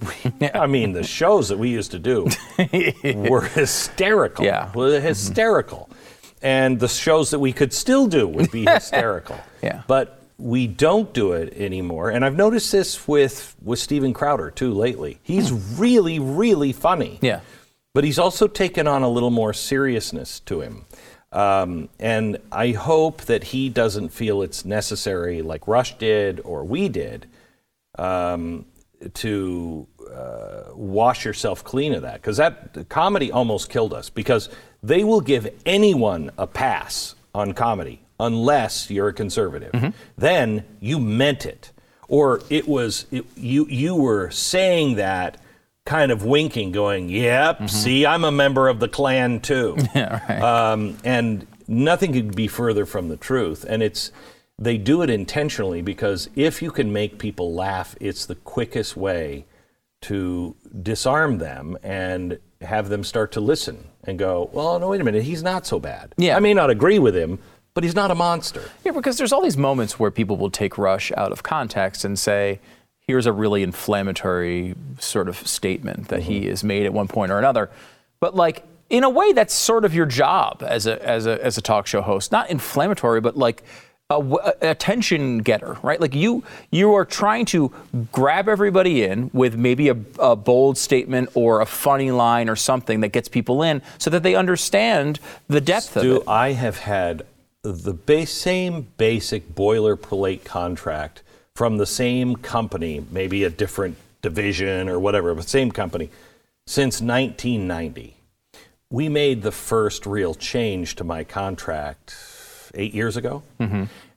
I 0.54 0.69
mean, 0.69 0.92
the 0.92 1.02
shows 1.02 1.49
that 1.49 1.59
we 1.59 1.71
used 1.71 1.90
to 1.92 1.99
do 1.99 2.28
were 3.14 3.40
hysterical. 3.40 4.45
Yeah. 4.45 4.71
were 4.73 5.00
hysterical, 5.00 5.90
and 6.42 6.78
the 6.78 6.87
shows 6.87 7.30
that 7.30 7.40
we 7.40 7.52
could 7.52 7.73
still 7.73 8.07
do 8.07 8.28
would 8.28 8.52
be 8.52 8.64
hysterical. 8.69 9.40
Yeah. 9.62 9.83
but 9.88 10.19
we 10.40 10.66
don't 10.66 11.12
do 11.12 11.32
it 11.32 11.52
anymore. 11.54 12.11
And 12.11 12.25
I've 12.25 12.37
noticed 12.37 12.73
this 12.73 13.06
with 13.06 13.54
with 13.62 13.78
Steven 13.78 14.12
Crowder 14.12 14.50
too 14.50 14.73
lately. 14.73 15.18
He's 15.23 15.52
really, 15.52 16.18
really 16.18 16.73
funny. 16.73 17.18
Yeah. 17.20 17.40
but 17.94 18.04
he's 18.04 18.18
also 18.18 18.47
taken 18.47 18.87
on 18.87 19.02
a 19.02 19.09
little 19.09 19.30
more 19.30 19.52
seriousness 19.52 20.40
to 20.40 20.61
him. 20.61 20.85
Um, 21.32 21.88
and 21.99 22.38
I 22.50 22.73
hope 22.73 23.23
that 23.23 23.44
he 23.44 23.68
doesn't 23.68 24.11
feel 24.11 24.42
it's 24.42 24.64
necessary, 24.64 25.42
like 25.42 25.66
Rush 25.68 25.97
did 25.99 26.40
or 26.44 26.64
we 26.64 26.88
did, 26.88 27.26
um, 27.99 28.66
to 29.14 29.87
uh, 30.12 30.62
wash 30.75 31.25
yourself 31.25 31.62
clean 31.64 31.94
of 31.94 32.02
that. 32.02 32.14
Because 32.14 32.37
that 32.38 32.88
comedy 32.88 33.30
almost 33.30 33.70
killed 33.70 33.94
us. 33.94 34.11
Because 34.11 34.49
they 34.82 35.04
will 35.04 35.20
give 35.20 35.49
anyone 35.64 36.30
a 36.37 36.47
pass 36.47 37.14
on 37.35 37.52
comedy 37.54 38.02
unless 38.20 38.90
you're 38.90 39.08
a 39.08 39.12
conservative. 39.12 39.92
Then 40.16 40.64
you 40.80 40.98
meant 41.00 41.44
it, 41.46 41.72
or 42.08 42.42
it 42.50 42.68
was 42.68 43.06
it, 43.10 43.24
you. 43.36 43.66
You 43.66 43.94
were 43.94 44.30
saying 44.30 44.96
that 44.96 45.38
kind 45.84 46.12
of 46.12 46.24
winking, 46.24 46.72
going, 46.72 47.08
"Yep, 47.08 47.70
see, 47.70 48.06
I'm 48.06 48.24
a 48.24 48.30
member 48.32 48.68
of 48.68 48.80
the 48.80 48.88
Klan 48.88 49.40
too." 49.40 49.76
Yeah, 49.94 50.70
um, 50.72 50.96
and 51.04 51.46
nothing 51.66 52.12
could 52.12 52.34
be 52.36 52.48
further 52.48 52.84
from 52.86 53.08
the 53.08 53.16
truth. 53.16 53.64
And 53.68 53.82
it's 53.82 54.12
they 54.58 54.76
do 54.76 55.02
it 55.02 55.08
intentionally 55.10 55.80
because 55.82 56.28
if 56.36 56.60
you 56.60 56.70
can 56.70 56.92
make 56.92 57.18
people 57.18 57.54
laugh, 57.54 57.96
it's 58.00 58.26
the 58.26 58.34
quickest 58.34 58.96
way 58.96 59.46
to 60.02 60.54
disarm 60.82 61.38
them 61.38 61.76
and 61.82 62.38
have 62.60 62.88
them 62.88 63.04
start 63.04 63.32
to 63.32 63.40
listen 63.40 63.86
and 64.04 64.18
go, 64.18 64.50
"Well, 64.52 64.78
no, 64.78 64.88
wait 64.88 65.00
a 65.00 65.04
minute, 65.04 65.22
he's 65.24 65.42
not 65.42 65.66
so 65.66 65.78
bad. 65.78 66.14
Yeah. 66.16 66.36
I 66.36 66.40
may 66.40 66.54
not 66.54 66.70
agree 66.70 66.98
with 66.98 67.14
him, 67.16 67.38
but 67.74 67.84
he's 67.84 67.94
not 67.94 68.10
a 68.10 68.14
monster." 68.14 68.62
Yeah, 68.84 68.92
because 68.92 69.18
there's 69.18 69.32
all 69.32 69.42
these 69.42 69.56
moments 69.56 69.98
where 69.98 70.10
people 70.10 70.36
will 70.36 70.50
take 70.50 70.78
Rush 70.78 71.12
out 71.16 71.32
of 71.32 71.42
context 71.42 72.04
and 72.04 72.18
say, 72.18 72.60
here's 73.06 73.26
a 73.26 73.32
really 73.32 73.62
inflammatory 73.62 74.74
sort 74.98 75.28
of 75.28 75.36
statement 75.46 76.08
that 76.08 76.22
he 76.22 76.40
mm-hmm. 76.40 76.50
has 76.50 76.62
made 76.62 76.86
at 76.86 76.92
one 76.92 77.08
point 77.08 77.32
or 77.32 77.38
another. 77.38 77.70
But 78.20 78.34
like 78.36 78.64
in 78.88 79.04
a 79.04 79.10
way 79.10 79.32
that's 79.32 79.54
sort 79.54 79.84
of 79.84 79.94
your 79.94 80.06
job 80.06 80.62
as 80.66 80.86
a 80.86 81.02
as 81.06 81.26
a 81.26 81.42
as 81.44 81.56
a 81.56 81.62
talk 81.62 81.86
show 81.86 82.02
host. 82.02 82.32
Not 82.32 82.50
inflammatory, 82.50 83.20
but 83.20 83.36
like 83.36 83.62
a, 84.10 84.54
attention 84.60 85.38
getter, 85.38 85.78
right? 85.82 86.00
Like 86.00 86.14
you 86.14 86.44
you 86.70 86.94
are 86.94 87.04
trying 87.04 87.46
to 87.46 87.72
grab 88.12 88.48
everybody 88.48 89.04
in 89.04 89.30
with 89.32 89.56
maybe 89.56 89.88
a, 89.88 89.96
a 90.18 90.36
bold 90.36 90.76
statement 90.76 91.30
or 91.34 91.60
a 91.60 91.66
funny 91.66 92.10
line 92.10 92.48
or 92.48 92.56
something 92.56 93.00
that 93.00 93.08
gets 93.08 93.28
people 93.28 93.62
in 93.62 93.80
so 93.98 94.10
that 94.10 94.22
they 94.22 94.34
understand 94.34 95.20
the 95.48 95.60
depth 95.60 95.96
of 95.96 96.02
it. 96.02 96.06
Do 96.06 96.16
it. 96.16 96.28
I 96.28 96.52
have 96.52 96.78
had 96.78 97.22
the 97.62 97.93
base, 97.93 98.31
same 98.31 98.88
basic 98.97 99.55
boilerplate 99.55 100.45
contract 100.45 101.23
from 101.55 101.76
the 101.76 101.87
same 101.87 102.37
company, 102.37 103.05
maybe 103.11 103.45
a 103.45 103.50
different 103.50 103.97
division 104.23 104.88
or 104.88 104.99
whatever, 104.99 105.35
but 105.35 105.49
same 105.49 105.71
company, 105.71 106.11
since 106.67 107.00
1990. 107.00 108.17
We 108.90 109.09
made 109.09 109.43
the 109.43 109.52
first 109.52 110.07
real 110.07 110.35
change 110.35 110.97
to 110.97 111.05
my 111.05 111.23
contract 111.23 112.17
eight 112.75 112.95
years 112.95 113.17
ago, 113.17 113.43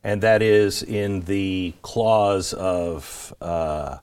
and 0.04 0.22
that 0.22 0.42
is 0.42 0.82
in 0.82 1.22
the 1.22 1.74
clause 1.82 2.54
of 2.54 3.36
uh, 3.42 3.98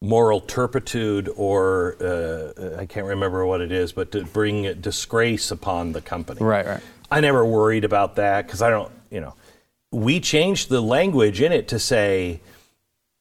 moral 0.00 0.40
turpitude, 0.40 1.28
or 1.36 1.96
uh, 2.00 2.78
I 2.78 2.86
can't 2.86 3.06
remember 3.06 3.44
what 3.44 3.60
it 3.60 3.72
is, 3.72 3.92
but 3.92 4.12
to 4.12 4.24
bring 4.24 4.80
disgrace 4.80 5.50
upon 5.50 5.92
the 5.92 6.00
company. 6.00 6.40
Right, 6.42 6.66
right. 6.66 6.82
I 7.10 7.20
never 7.20 7.44
worried 7.44 7.84
about 7.84 8.16
that 8.16 8.46
because 8.46 8.62
I 8.62 8.70
don't, 8.70 8.92
you 9.10 9.20
know, 9.20 9.34
we 9.90 10.20
changed 10.20 10.68
the 10.68 10.80
language 10.80 11.40
in 11.40 11.52
it 11.52 11.68
to 11.68 11.78
say 11.78 12.40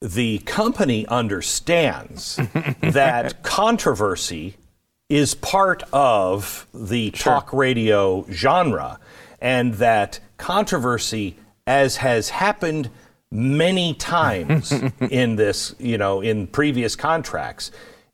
the 0.01 0.39
company 0.39 1.05
understands 1.07 2.39
that 2.81 3.43
controversy 3.43 4.57
is 5.09 5.35
part 5.35 5.83
of 5.93 6.67
the 6.73 7.11
talk 7.11 7.53
radio 7.53 8.25
genre 8.31 8.99
and 9.39 9.75
that 9.75 10.19
controversy 10.37 11.37
as 11.67 11.97
has 11.97 12.29
happened 12.29 12.89
many 13.31 13.93
times 13.93 14.71
in 15.09 15.35
this, 15.35 15.75
you 15.79 15.97
know, 15.97 16.21
in 16.21 16.47
previous 16.47 16.95
contracts 16.95 17.71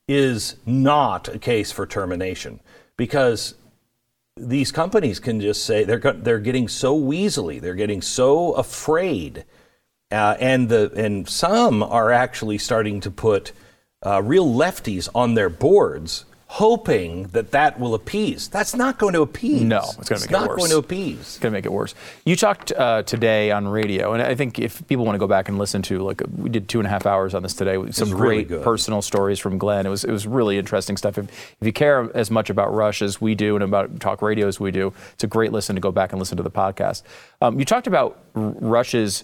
is 0.07 0.55
not 0.65 1.27
a 1.27 1.39
case 1.39 1.71
for 1.71 1.85
termination. 1.85 2.59
Because 2.97 3.55
these 4.39 4.71
companies 4.71 5.19
can 5.19 5.41
just 5.41 5.65
say 5.65 5.83
they're 5.83 5.99
they're 5.99 6.39
getting 6.39 6.67
so 6.67 6.99
weaselly, 6.99 7.59
they're 7.59 7.75
getting 7.75 8.01
so 8.01 8.53
afraid, 8.53 9.45
uh, 10.11 10.35
and 10.39 10.69
the 10.69 10.91
and 10.95 11.27
some 11.27 11.83
are 11.83 12.11
actually 12.11 12.57
starting 12.57 12.99
to 13.01 13.11
put 13.11 13.51
uh, 14.05 14.21
real 14.21 14.47
lefties 14.47 15.09
on 15.13 15.33
their 15.33 15.49
boards 15.49 16.25
hoping 16.51 17.27
that 17.27 17.51
that 17.51 17.79
will 17.79 17.93
appease. 17.93 18.47
That's 18.47 18.75
not 18.75 18.97
going 18.97 19.13
to 19.13 19.21
appease. 19.21 19.61
No, 19.61 19.77
it's 19.77 19.95
gonna 19.95 19.99
make 19.99 20.09
it 20.09 20.09
worse. 20.09 20.23
It's 20.23 20.31
not 20.31 20.49
worse. 20.49 20.57
going 20.57 20.71
to 20.71 20.77
appease. 20.77 21.19
It's 21.19 21.37
going 21.37 21.51
to 21.51 21.57
make 21.57 21.65
it 21.67 21.71
worse. 21.71 21.93
You 22.25 22.35
talked 22.35 22.71
uh, 22.71 23.03
today 23.03 23.51
on 23.51 23.67
radio, 23.67 24.13
and 24.13 24.23
I 24.23 24.33
think 24.33 24.57
if 24.57 24.85
people 24.87 25.05
want 25.05 25.13
to 25.13 25.19
go 25.19 25.27
back 25.27 25.47
and 25.47 25.59
listen 25.59 25.83
to, 25.83 25.99
like, 25.99 26.23
we 26.35 26.49
did 26.49 26.67
two 26.67 26.79
and 26.79 26.87
a 26.87 26.89
half 26.89 27.05
hours 27.05 27.35
on 27.35 27.43
this 27.43 27.53
today 27.53 27.77
with 27.77 27.93
some 27.93 28.09
really 28.09 28.37
great 28.37 28.47
good. 28.47 28.63
personal 28.63 29.03
stories 29.03 29.37
from 29.37 29.59
Glenn. 29.59 29.85
It 29.85 29.89
was 29.89 30.03
it 30.03 30.11
was 30.11 30.25
really 30.25 30.57
interesting 30.57 30.97
stuff. 30.97 31.19
If, 31.19 31.29
if 31.61 31.67
you 31.67 31.71
care 31.71 32.09
as 32.17 32.31
much 32.31 32.49
about 32.49 32.73
Rush 32.73 33.03
as 33.03 33.21
we 33.21 33.35
do 33.35 33.53
and 33.55 33.63
about 33.63 33.99
talk 33.99 34.23
radio 34.23 34.47
as 34.47 34.59
we 34.59 34.71
do, 34.71 34.91
it's 35.13 35.23
a 35.23 35.27
great 35.27 35.51
listen 35.51 35.75
to 35.75 35.81
go 35.81 35.91
back 35.91 36.13
and 36.13 36.19
listen 36.19 36.35
to 36.37 36.43
the 36.43 36.51
podcast. 36.51 37.03
Um, 37.43 37.59
you 37.59 37.65
talked 37.65 37.85
about 37.85 38.17
Rush's 38.33 39.23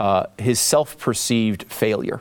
uh, 0.00 0.26
his 0.36 0.60
self-perceived 0.60 1.64
failure. 1.72 2.20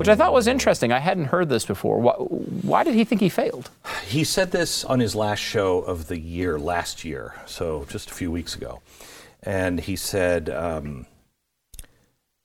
Which 0.00 0.08
I 0.08 0.16
thought 0.16 0.32
was 0.32 0.46
interesting. 0.46 0.92
I 0.92 0.98
hadn't 0.98 1.26
heard 1.26 1.50
this 1.50 1.66
before. 1.66 2.00
Why, 2.00 2.14
why 2.14 2.84
did 2.84 2.94
he 2.94 3.04
think 3.04 3.20
he 3.20 3.28
failed? 3.28 3.68
He 4.06 4.24
said 4.24 4.50
this 4.50 4.82
on 4.82 4.98
his 4.98 5.14
last 5.14 5.40
show 5.40 5.80
of 5.80 6.08
the 6.08 6.18
year, 6.18 6.58
last 6.58 7.04
year, 7.04 7.34
so 7.44 7.84
just 7.90 8.10
a 8.10 8.14
few 8.14 8.30
weeks 8.30 8.54
ago. 8.54 8.80
And 9.42 9.78
he 9.78 9.96
said, 9.96 10.48
um, 10.48 11.04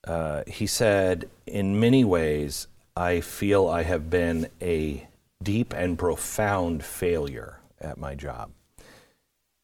uh, 0.06 0.42
he 0.46 0.66
said, 0.66 1.30
in 1.46 1.80
many 1.80 2.04
ways, 2.04 2.66
I 2.94 3.20
feel 3.22 3.68
I 3.68 3.84
have 3.84 4.10
been 4.10 4.50
a 4.60 5.08
deep 5.42 5.72
and 5.72 5.98
profound 5.98 6.84
failure 6.84 7.60
at 7.80 7.96
my 7.96 8.14
job. 8.14 8.50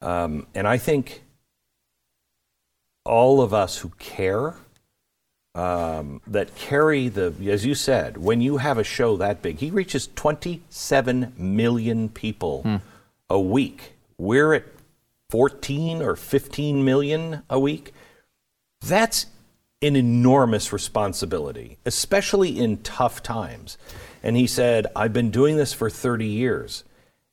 Um, 0.01 0.47
and 0.55 0.67
I 0.67 0.79
think 0.79 1.25
all 3.05 3.43
of 3.43 3.53
us 3.53 3.77
who 3.77 3.91
care, 3.99 4.55
um, 5.55 6.21
that 6.27 6.55
carry 6.55 7.09
the, 7.09 7.35
as 7.49 7.67
you 7.67 7.75
said, 7.75 8.17
when 8.17 8.41
you 8.41 8.57
have 8.59 8.79
a 8.79 8.85
show 8.85 9.17
that 9.19 9.43
big, 9.43 9.59
he 9.59 9.71
reaches 9.71 10.09
27 10.15 11.35
million 11.37 12.09
people 12.09 12.81
a 13.29 13.41
week. 13.41 13.93
We're 14.19 14.55
at 14.55 14.65
14 15.31 16.03
or 16.03 16.17
15 16.17 16.85
million 16.85 17.43
a 17.51 17.59
week. 17.59 17.93
That's 18.81 19.27
an 19.83 19.97
enormous 19.97 20.73
responsibility, 20.73 21.79
especially 21.85 22.59
in 22.59 22.79
tough 22.79 23.23
times. 23.23 23.77
And 24.23 24.37
he 24.37 24.47
said, 24.47 24.87
I've 24.95 25.13
been 25.13 25.31
doing 25.31 25.57
this 25.57 25.73
for 25.73 25.91
30 25.91 26.27
years, 26.27 26.85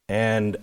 and 0.07 0.57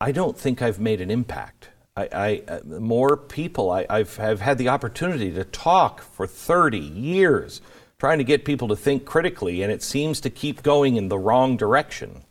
I 0.00 0.12
don't 0.12 0.36
think 0.36 0.60
I've 0.60 0.78
made 0.78 1.00
an 1.00 1.10
impact. 1.10 1.70
I, 1.96 2.08
I 2.12 2.42
uh, 2.48 2.60
more 2.78 3.16
people. 3.16 3.70
I, 3.70 3.86
I've 3.88 4.16
have 4.16 4.40
had 4.40 4.58
the 4.58 4.68
opportunity 4.68 5.30
to 5.32 5.44
talk 5.44 6.02
for 6.02 6.26
30 6.26 6.78
years, 6.78 7.60
trying 7.98 8.18
to 8.18 8.24
get 8.24 8.44
people 8.44 8.68
to 8.68 8.76
think 8.76 9.04
critically, 9.04 9.62
and 9.62 9.72
it 9.72 9.82
seems 9.82 10.20
to 10.20 10.30
keep 10.30 10.62
going 10.62 10.96
in 10.96 11.08
the 11.08 11.18
wrong 11.18 11.56
direction. 11.56 12.22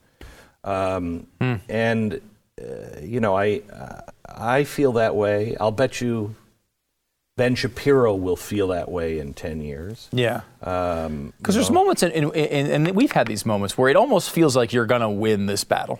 Um, 0.63 1.27
And 1.69 2.21
uh, 2.61 2.99
you 3.01 3.19
know, 3.19 3.35
I 3.35 3.61
uh, 3.71 4.01
I 4.27 4.63
feel 4.63 4.93
that 4.93 5.15
way. 5.15 5.55
I'll 5.59 5.71
bet 5.71 6.01
you 6.01 6.35
Ben 7.37 7.55
Shapiro 7.55 8.15
will 8.15 8.37
feel 8.37 8.69
that 8.69 8.89
way 8.89 9.19
in 9.19 9.33
10 9.33 9.61
years. 9.61 10.07
Yeah. 10.13 10.41
Um, 10.61 11.33
Because 11.37 11.55
there's 11.55 11.69
moments, 11.69 12.01
in, 12.01 12.11
in, 12.11 12.31
in, 12.31 12.71
and 12.71 12.95
we've 12.95 13.11
had 13.11 13.27
these 13.27 13.45
moments 13.45 13.77
where 13.77 13.89
it 13.89 13.97
almost 13.97 14.29
feels 14.31 14.55
like 14.55 14.71
you're 14.71 14.85
going 14.85 15.01
to 15.01 15.09
win 15.09 15.45
this 15.45 15.65
battle. 15.65 15.99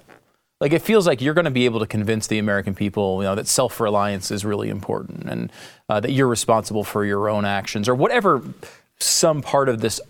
Like 0.65 0.74
it 0.74 0.81
feels 0.81 1.05
like 1.05 1.22
you're 1.22 1.36
going 1.36 1.45
to 1.45 1.51
be 1.51 1.65
able 1.65 1.79
to 1.81 1.86
convince 1.86 2.25
the 2.25 2.39
American 2.39 2.74
people, 2.74 3.22
you 3.22 3.25
know, 3.25 3.36
that 3.36 3.45
self-reliance 3.45 4.31
is 4.31 4.43
really 4.43 4.69
important, 4.69 5.29
and 5.29 5.51
uh, 5.89 6.00
that 6.00 6.12
you're 6.12 6.27
responsible 6.27 6.84
for 6.84 7.05
your 7.05 7.29
own 7.29 7.45
actions, 7.45 7.88
or 7.88 7.93
whatever 7.93 8.41
some 8.98 9.43
part 9.43 9.69
of 9.69 9.79
this 9.79 10.01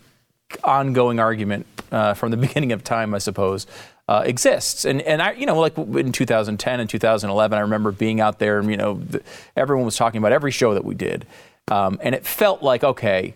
ongoing 0.64 1.20
argument 1.20 1.66
uh, 1.92 2.14
from 2.14 2.32
the 2.32 2.38
beginning 2.46 2.72
of 2.72 2.86
time, 2.86 3.14
I 3.14 3.18
suppose, 3.18 3.68
uh, 4.08 4.24
exists. 4.26 4.86
And 4.86 5.02
and 5.02 5.22
I, 5.22 5.34
you 5.34 5.46
know, 5.46 5.60
like 5.60 5.78
in 5.78 6.14
2010 6.14 6.80
and 6.80 6.90
2011, 6.90 7.58
I 7.58 7.60
remember 7.60 7.92
being 7.92 8.22
out 8.22 8.40
there, 8.40 8.60
and 8.60 8.72
you 8.72 8.78
know, 8.78 8.94
the, 8.94 9.22
everyone 9.58 9.84
was 9.84 9.98
talking 9.98 10.20
about 10.20 10.32
every 10.32 10.52
show 10.52 10.74
that 10.74 10.86
we 10.86 10.96
did, 10.96 11.28
um, 11.68 12.00
and 12.02 12.16
it 12.16 12.26
felt 12.26 12.64
like 12.64 12.82
okay. 12.82 13.36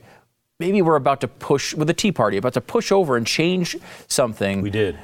Maybe 0.57 0.81
we're 0.81 0.95
about 0.95 1.19
to 1.21 1.27
push 1.27 1.73
with 1.73 1.87
the 1.87 1.93
Tea 1.93 2.13
Party, 2.13 2.37
about 2.37 2.53
to 2.53 2.61
push 2.61 2.93
over 2.93 3.17
and 3.17 3.27
change 3.27 3.77
something. 4.07 4.61
we 4.61 4.69
did. 4.69 4.97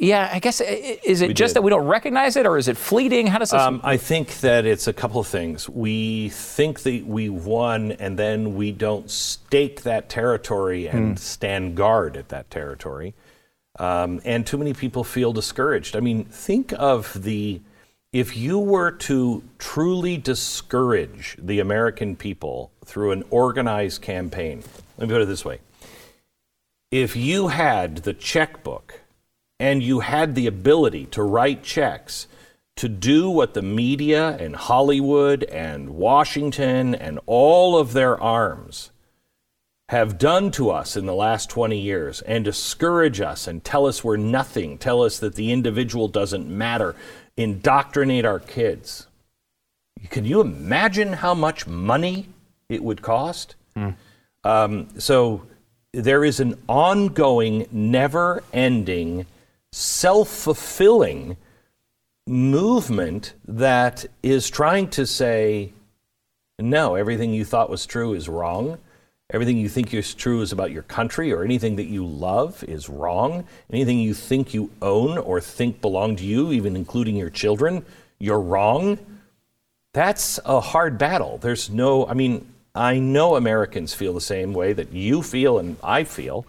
Yeah, 0.00 0.28
I 0.32 0.40
guess 0.40 0.60
is 0.60 1.22
it 1.22 1.28
We 1.28 1.34
just 1.34 1.50
did. 1.50 1.56
that 1.56 1.62
we 1.62 1.70
don't 1.70 1.86
recognize 1.86 2.36
it, 2.36 2.46
or 2.46 2.58
is 2.58 2.66
it 2.66 2.76
fleeting? 2.76 3.28
How 3.28 3.38
does 3.38 3.50
this? 3.50 3.60
Um, 3.60 3.80
I 3.84 3.96
think 3.96 4.40
that 4.40 4.66
it's 4.66 4.88
a 4.88 4.92
couple 4.92 5.20
of 5.20 5.26
things. 5.28 5.68
We 5.68 6.30
think 6.30 6.80
that 6.82 7.06
we 7.06 7.28
won, 7.28 7.92
and 7.92 8.18
then 8.18 8.56
we 8.56 8.72
don't 8.72 9.08
stake 9.08 9.82
that 9.82 10.08
territory 10.08 10.88
and 10.88 11.18
stand 11.18 11.76
guard 11.76 12.16
at 12.16 12.28
that 12.30 12.50
territory. 12.50 13.14
Um, 13.78 14.20
and 14.24 14.44
too 14.44 14.58
many 14.58 14.74
people 14.74 15.04
feel 15.04 15.32
discouraged. 15.32 15.94
I 15.94 16.00
mean, 16.00 16.24
think 16.24 16.74
of 16.76 17.22
the 17.22 17.60
if 18.12 18.36
you 18.36 18.58
were 18.58 18.90
to 18.90 19.44
truly 19.58 20.16
discourage 20.16 21.36
the 21.38 21.60
American 21.60 22.16
people 22.16 22.72
through 22.84 23.12
an 23.12 23.22
organized 23.30 24.02
campaign. 24.02 24.64
Let 24.96 25.08
me 25.08 25.14
put 25.14 25.22
it 25.22 25.26
this 25.26 25.44
way: 25.44 25.60
if 26.90 27.14
you 27.14 27.48
had 27.48 27.98
the 27.98 28.12
checkbook 28.12 29.02
and 29.60 29.82
you 29.82 30.00
had 30.00 30.34
the 30.34 30.46
ability 30.46 31.06
to 31.06 31.22
write 31.22 31.62
checks 31.62 32.26
to 32.76 32.88
do 32.88 33.28
what 33.28 33.54
the 33.54 33.62
media 33.62 34.36
and 34.36 34.54
Hollywood 34.54 35.42
and 35.44 35.90
Washington 35.90 36.94
and 36.94 37.18
all 37.26 37.76
of 37.76 37.92
their 37.92 38.20
arms 38.20 38.90
have 39.88 40.18
done 40.18 40.50
to 40.52 40.70
us 40.70 40.96
in 40.96 41.06
the 41.06 41.14
last 41.14 41.48
20 41.50 41.78
years 41.78 42.20
and 42.22 42.44
discourage 42.44 43.20
us 43.20 43.48
and 43.48 43.64
tell 43.64 43.86
us 43.86 44.04
we're 44.04 44.16
nothing, 44.16 44.78
tell 44.78 45.02
us 45.02 45.18
that 45.18 45.34
the 45.34 45.50
individual 45.50 46.08
doesn't 46.08 46.46
matter, 46.46 46.94
indoctrinate 47.36 48.24
our 48.24 48.38
kids. 48.38 49.06
Can 50.10 50.24
you 50.24 50.40
imagine 50.40 51.14
how 51.14 51.34
much 51.34 51.66
money 51.66 52.28
it 52.68 52.84
would 52.84 53.02
cost? 53.02 53.56
Um, 54.44 54.88
so 54.98 55.42
there 55.92 56.24
is 56.24 56.38
an 56.38 56.60
ongoing, 56.68 57.66
never 57.72 58.44
ending, 58.52 59.26
self 59.72 60.28
fulfilling 60.28 61.36
movement 62.26 63.34
that 63.46 64.06
is 64.22 64.50
trying 64.50 64.88
to 64.90 65.06
say, 65.06 65.72
no, 66.58 66.94
everything 66.94 67.32
you 67.32 67.44
thought 67.44 67.70
was 67.70 67.86
true 67.86 68.14
is 68.14 68.28
wrong. 68.28 68.78
Everything 69.30 69.58
you 69.58 69.68
think 69.68 69.92
is 69.92 70.14
true 70.14 70.40
is 70.40 70.52
about 70.52 70.70
your 70.70 70.82
country, 70.82 71.32
or 71.32 71.44
anything 71.44 71.76
that 71.76 71.86
you 71.86 72.04
love 72.06 72.64
is 72.64 72.88
wrong. 72.88 73.44
Anything 73.70 73.98
you 73.98 74.14
think 74.14 74.54
you 74.54 74.70
own 74.80 75.18
or 75.18 75.40
think 75.40 75.82
belong 75.82 76.16
to 76.16 76.24
you, 76.24 76.50
even 76.52 76.74
including 76.74 77.14
your 77.14 77.28
children, 77.28 77.84
you're 78.18 78.40
wrong. 78.40 78.98
That's 79.92 80.40
a 80.46 80.60
hard 80.60 80.96
battle. 80.96 81.36
There's 81.38 81.68
no, 81.68 82.06
I 82.06 82.14
mean, 82.14 82.46
I 82.74 82.98
know 82.98 83.36
Americans 83.36 83.92
feel 83.92 84.14
the 84.14 84.20
same 84.20 84.54
way 84.54 84.72
that 84.72 84.92
you 84.92 85.22
feel 85.22 85.58
and 85.58 85.76
I 85.82 86.04
feel. 86.04 86.46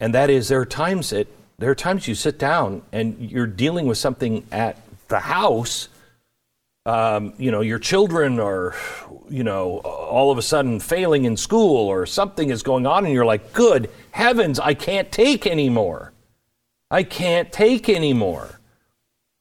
And 0.00 0.14
that 0.14 0.30
is 0.30 0.48
there 0.48 0.60
are 0.60 0.66
times 0.66 1.10
that 1.10 1.28
there 1.58 1.70
are 1.70 1.74
times 1.74 2.08
you 2.08 2.14
sit 2.14 2.38
down 2.38 2.82
and 2.92 3.30
you're 3.30 3.46
dealing 3.46 3.86
with 3.86 3.98
something 3.98 4.46
at 4.50 4.78
the 5.08 5.20
house. 5.20 5.88
Um, 6.86 7.32
you 7.38 7.50
know, 7.50 7.60
your 7.60 7.78
children 7.78 8.38
are, 8.40 8.74
you 9.30 9.44
know, 9.44 9.78
all 9.78 10.30
of 10.30 10.38
a 10.38 10.42
sudden 10.42 10.80
failing 10.80 11.24
in 11.24 11.36
school 11.36 11.88
or 11.88 12.04
something 12.04 12.50
is 12.50 12.62
going 12.62 12.86
on, 12.86 13.04
and 13.04 13.14
you're 13.14 13.24
like, 13.24 13.52
good 13.52 13.90
heavens, 14.10 14.60
I 14.60 14.74
can't 14.74 15.10
take 15.10 15.46
anymore. 15.46 16.12
I 16.90 17.02
can't 17.02 17.50
take 17.50 17.88
anymore. 17.88 18.60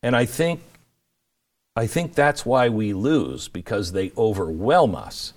And 0.01 0.15
I 0.15 0.25
think 0.25 0.61
I 1.75 1.87
think 1.87 2.13
that's 2.13 2.45
why 2.45 2.69
we 2.69 2.93
lose 2.93 3.47
because 3.47 3.91
they 3.91 4.11
overwhelm 4.15 4.95
us. 4.95 5.33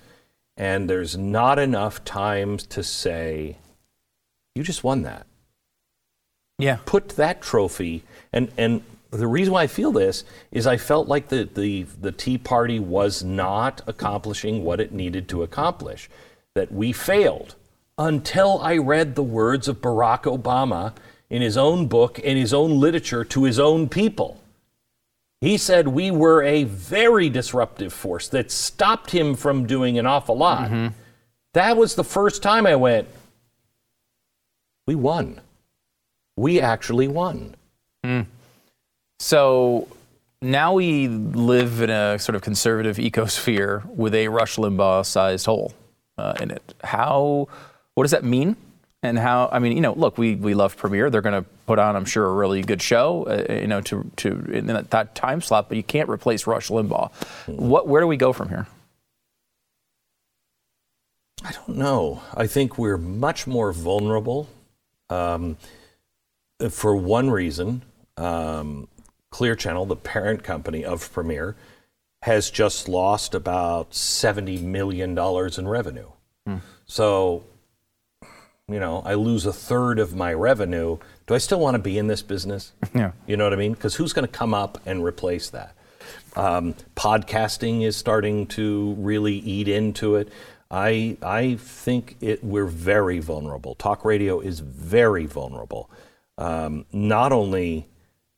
And 0.57 0.89
there's 0.89 1.17
not 1.17 1.59
enough 1.59 2.05
time 2.05 2.59
to 2.59 2.83
say, 2.83 3.57
you 4.55 4.63
just 4.63 4.85
won 4.85 5.03
that. 5.03 5.27
Yeah. 6.59 6.79
Put 6.87 7.11
that 7.11 7.43
trophy. 7.43 8.03
And, 8.33 8.51
and 8.57 8.83
the 9.11 9.27
reason 9.27 9.53
why 9.53 9.63
I 9.63 9.67
feel 9.67 9.93
this 9.93 10.25
is 10.51 10.67
I 10.67 10.77
felt 10.77 11.09
like 11.09 11.29
the, 11.29 11.45
the, 11.45 11.83
the 12.01 12.13
Tea 12.13 12.39
Party 12.39 12.79
was 12.79 13.23
not 13.23 13.83
accomplishing 13.87 14.65
what 14.65 14.81
it 14.81 14.93
needed 14.93 15.29
to 15.29 15.43
accomplish, 15.43 16.09
that 16.55 16.73
we 16.73 16.93
failed 16.93 17.55
until 17.99 18.61
I 18.61 18.77
read 18.79 19.15
the 19.15 19.23
words 19.23 19.69
of 19.69 19.81
Barack 19.81 20.23
Obama 20.23 20.93
in 21.31 21.43
his 21.43 21.57
own 21.57 21.87
book, 21.87 22.19
in 22.19 22.37
his 22.37 22.53
own 22.53 22.79
literature 22.79 23.25
to 23.25 23.45
his 23.45 23.59
own 23.59 23.89
people. 23.89 24.41
He 25.41 25.59
said 25.59 25.89
we 25.89 26.11
were 26.11 26.43
a 26.43 26.65
very 26.65 27.29
disruptive 27.29 27.93
force 27.93 28.29
that 28.29 28.51
stopped 28.51 29.11
him 29.11 29.35
from 29.35 29.67
doing 29.67 29.99
an 29.99 30.07
awful 30.07 30.37
lot. 30.37 30.71
Mm-hmm. 30.71 30.89
That 31.55 31.77
was 31.77 31.95
the 31.95 32.05
first 32.05 32.43
time 32.43 32.67
I 32.67 32.77
went, 32.77 33.09
we 34.87 34.95
won. 34.95 35.41
We 36.37 36.61
actually 36.61 37.09
won. 37.09 37.55
So 39.19 39.89
now 40.43 40.75
we 40.75 41.09
live 41.09 41.81
in 41.81 41.91
a 41.91 42.19
sort 42.19 42.37
of 42.37 42.43
conservative 42.43 42.99
ecosphere 42.99 43.85
with 43.87 44.15
a 44.15 44.29
Rush 44.29 44.57
Limbaugh-sized 44.57 45.47
hole 45.47 45.73
uh, 46.19 46.35
in 46.41 46.51
it. 46.51 46.75
How? 46.85 47.49
What 47.95 48.05
does 48.05 48.11
that 48.11 48.25
mean? 48.25 48.57
And 49.03 49.19
how? 49.19 49.49
I 49.51 49.59
mean, 49.59 49.73
you 49.73 49.81
know, 49.81 49.95
look, 49.95 50.19
we 50.19 50.35
we 50.35 50.55
love 50.55 50.77
Premiere. 50.77 51.11
They're 51.11 51.23
going 51.23 51.43
to 51.43 51.49
put 51.67 51.79
on, 51.79 51.97
I'm 51.97 52.05
sure, 52.05 52.27
a 52.27 52.33
really 52.33 52.61
good 52.63 52.83
show, 52.83 53.25
uh, 53.25 53.53
you 53.53 53.67
know, 53.67 53.81
to 53.83 54.11
to 54.17 54.29
in 54.53 54.67
that, 54.67 54.91
that 54.91 55.15
time 55.15 55.41
slot. 55.41 55.69
But 55.69 55.77
you 55.77 55.83
can't 55.83 56.09
replace 56.09 56.47
Rush 56.47 56.69
Limbaugh. 56.69 57.11
What? 57.47 57.89
Where 57.89 58.01
do 58.01 58.07
we 58.07 58.17
go 58.17 58.33
from 58.33 58.49
here? 58.51 58.67
I 61.45 61.53
don't 61.53 61.77
know. 61.77 62.23
I 62.35 62.47
think 62.47 62.79
we're 62.79 62.99
much 62.99 63.47
more 63.47 63.73
vulnerable. 63.73 64.49
Um, 65.09 65.57
for 66.71 66.97
one 66.97 67.31
reason, 67.31 67.83
um, 68.17 68.89
Clear 69.31 69.55
Channel, 69.55 69.87
the 69.87 69.97
parent 69.97 70.43
company 70.43 70.85
of 70.85 71.13
Premiere, 71.13 71.57
has 72.23 72.51
just 72.51 72.89
lost 72.89 73.35
about 73.35 73.91
$70 73.91 74.63
million 74.63 75.17
in 75.17 75.69
revenue. 75.69 76.09
So, 76.87 77.45
you 78.69 78.81
know, 78.81 79.03
I 79.05 79.15
lose 79.15 79.45
a 79.47 79.53
third 79.53 79.99
of 79.99 80.15
my 80.15 80.33
revenue. 80.33 80.99
Do 81.27 81.35
I 81.35 81.39
still 81.39 81.59
want 81.59 81.75
to 81.75 81.81
be 81.81 81.99
in 81.99 82.07
this 82.07 82.23
business? 82.23 82.73
Yeah. 82.95 83.13
You 83.27 83.37
know 83.37 83.45
what 83.45 83.53
I 83.53 83.57
mean? 83.57 83.73
Because 83.73 83.97
who's 83.97 84.13
going 84.13 84.27
to 84.27 84.33
come 84.33 84.55
up 84.55 84.79
and 84.87 85.05
replace 85.05 85.51
that? 85.51 85.75
Um, 86.37 86.75
podcasting 86.95 87.83
is 87.83 87.97
starting 87.97 88.47
to 88.49 88.95
really 88.99 89.35
eat 89.35 89.69
into 89.69 90.17
it. 90.17 90.33
I 90.71 91.17
I 91.23 91.57
think 91.57 92.17
it 92.21 92.43
we're 92.43 92.67
very 92.67 93.19
vulnerable. 93.19 93.75
Talk 93.75 94.05
radio 94.05 94.41
is 94.41 94.61
very 94.61 95.27
vulnerable. 95.27 95.91
Um, 96.39 96.85
not 96.93 97.33
only 97.33 97.89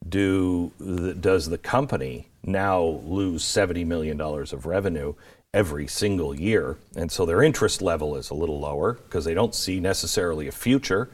do 0.09 0.73
the, 0.79 1.15
does 1.15 1.49
the 1.49 1.59
company 1.59 2.29
now 2.45 2.83
lose 3.05 3.45
seventy 3.45 3.85
million 3.85 4.17
dollars 4.17 4.53
of 4.53 4.67
revenue 4.67 5.15
every 5.53 5.87
single 5.87 6.35
year, 6.35 6.77
and 6.97 7.11
so 7.11 7.27
their 7.27 7.43
interest 7.43 7.83
level 7.83 8.17
is 8.17 8.31
a 8.31 8.35
little 8.35 8.61
lower 8.61 8.95
because 8.95 9.25
they 9.25 9.35
don't 9.35 9.55
see 9.55 9.81
necessarily 9.81 10.47
a 10.47 10.53
future. 10.53 11.09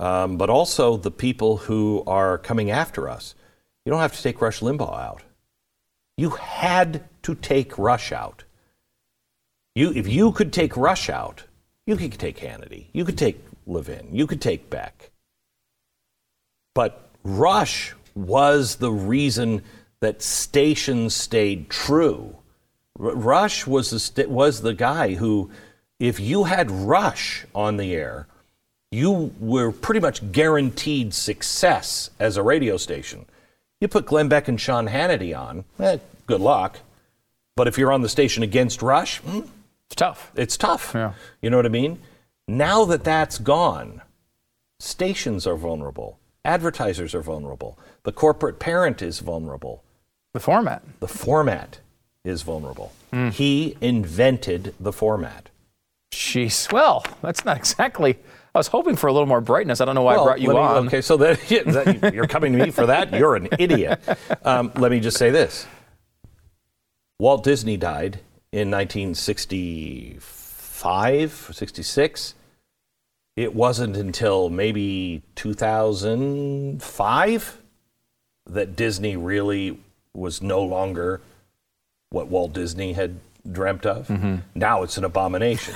Um, 0.00 0.38
but 0.38 0.50
also 0.50 0.96
the 0.96 1.10
people 1.10 1.56
who 1.56 2.02
are 2.06 2.36
coming 2.38 2.70
after 2.70 3.08
us. 3.08 3.36
You 3.84 3.90
don't 3.90 4.00
have 4.00 4.16
to 4.16 4.22
take 4.22 4.40
Rush 4.40 4.60
Limbaugh 4.60 4.98
out. 5.00 5.22
You 6.16 6.30
had 6.30 7.04
to 7.22 7.34
take 7.34 7.78
Rush 7.78 8.10
out. 8.10 8.42
You, 9.74 9.92
if 9.92 10.08
you 10.08 10.32
could 10.32 10.52
take 10.52 10.76
Rush 10.76 11.08
out, 11.10 11.44
you 11.86 11.96
could 11.96 12.18
take 12.18 12.38
Hannity, 12.38 12.86
you 12.92 13.04
could 13.04 13.18
take 13.18 13.44
Levin, 13.66 14.08
you 14.12 14.26
could 14.26 14.40
take 14.40 14.70
Beck. 14.70 15.10
But 16.74 17.08
Rush 17.22 17.94
was 18.14 18.76
the 18.76 18.92
reason 18.92 19.62
that 20.00 20.22
stations 20.22 21.14
stayed 21.14 21.70
true. 21.70 22.36
R- 23.00 23.14
Rush 23.14 23.66
was 23.66 23.90
the, 23.90 23.98
st- 24.00 24.28
was 24.30 24.60
the 24.60 24.74
guy 24.74 25.14
who, 25.14 25.50
if 25.98 26.20
you 26.20 26.44
had 26.44 26.70
Rush 26.70 27.46
on 27.54 27.76
the 27.76 27.94
air, 27.94 28.26
you 28.90 29.32
were 29.40 29.72
pretty 29.72 30.00
much 30.00 30.30
guaranteed 30.32 31.14
success 31.14 32.10
as 32.20 32.36
a 32.36 32.42
radio 32.42 32.76
station. 32.76 33.24
You 33.80 33.88
put 33.88 34.06
Glenn 34.06 34.28
Beck 34.28 34.46
and 34.48 34.60
Sean 34.60 34.88
Hannity 34.88 35.36
on, 35.36 35.64
eh, 35.80 35.98
good 36.26 36.40
luck. 36.40 36.78
But 37.56 37.68
if 37.68 37.78
you're 37.78 37.92
on 37.92 38.02
the 38.02 38.08
station 38.08 38.42
against 38.42 38.82
Rush, 38.82 39.20
mm, 39.22 39.48
It's 39.86 39.96
tough. 39.96 40.30
it's 40.36 40.56
tough. 40.56 40.92
Yeah. 40.94 41.12
You 41.40 41.50
know 41.50 41.56
what 41.56 41.66
I 41.66 41.70
mean? 41.70 41.98
Now 42.46 42.84
that 42.84 43.04
that's 43.04 43.38
gone, 43.38 44.02
stations 44.78 45.46
are 45.46 45.56
vulnerable, 45.56 46.18
advertisers 46.44 47.14
are 47.14 47.22
vulnerable, 47.22 47.78
the 48.02 48.12
corporate 48.12 48.58
parent 48.58 49.00
is 49.02 49.20
vulnerable, 49.20 49.82
The 50.32 50.40
format. 50.40 50.82
the 51.00 51.08
format 51.08 51.78
is 52.24 52.42
vulnerable. 52.42 52.92
Hmm. 53.12 53.28
He 53.30 53.76
invented 53.80 54.74
the 54.80 54.92
format. 54.92 55.50
Jeez. 56.12 56.70
Well, 56.72 57.04
that's 57.22 57.44
not 57.44 57.56
exactly. 57.56 58.18
I 58.54 58.58
was 58.58 58.68
hoping 58.68 58.94
for 58.96 59.08
a 59.08 59.12
little 59.12 59.26
more 59.26 59.40
brightness. 59.40 59.80
I 59.80 59.84
don't 59.84 59.96
know 59.96 60.02
why 60.02 60.14
I 60.14 60.22
brought 60.24 60.40
you 60.40 60.50
me- 60.50 60.56
on. 60.56 60.86
Okay, 60.86 61.00
so 61.00 61.16
that, 61.16 61.40
yeah, 61.50 61.62
that- 61.64 62.14
you're 62.14 62.28
coming 62.28 62.52
to 62.52 62.58
me 62.64 62.70
for 62.70 62.86
that? 62.86 63.12
You're 63.18 63.34
an 63.36 63.48
idiot. 63.58 64.00
Um, 64.44 64.70
let 64.76 64.92
me 64.92 65.00
just 65.00 65.16
say 65.18 65.30
this 65.30 65.66
Walt 67.18 67.42
Disney 67.42 67.76
died 67.76 68.20
in 68.52 68.70
1965, 68.70 71.50
66. 71.52 72.34
It 73.36 73.54
wasn't 73.54 73.96
until 73.96 74.48
maybe 74.48 75.22
2005 75.34 77.60
that 78.46 78.76
Disney 78.76 79.16
really 79.16 79.80
was 80.12 80.40
no 80.42 80.62
longer 80.62 81.20
what 82.10 82.28
Walt 82.28 82.52
Disney 82.52 82.92
had 82.92 83.16
dreamt 83.50 83.86
of. 83.86 84.08
Now 84.54 84.84
it's 84.84 84.96
an 84.98 85.04
abomination. 85.04 85.74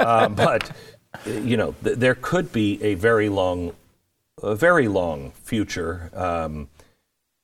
um, 0.00 0.34
but 0.34 0.68
you 1.24 1.56
know, 1.56 1.76
th- 1.84 1.98
there 1.98 2.16
could 2.16 2.50
be 2.52 2.82
a 2.82 2.94
very 2.94 3.28
long, 3.28 3.72
a 4.42 4.56
very 4.56 4.88
long 4.88 5.30
future, 5.32 6.10
um, 6.12 6.68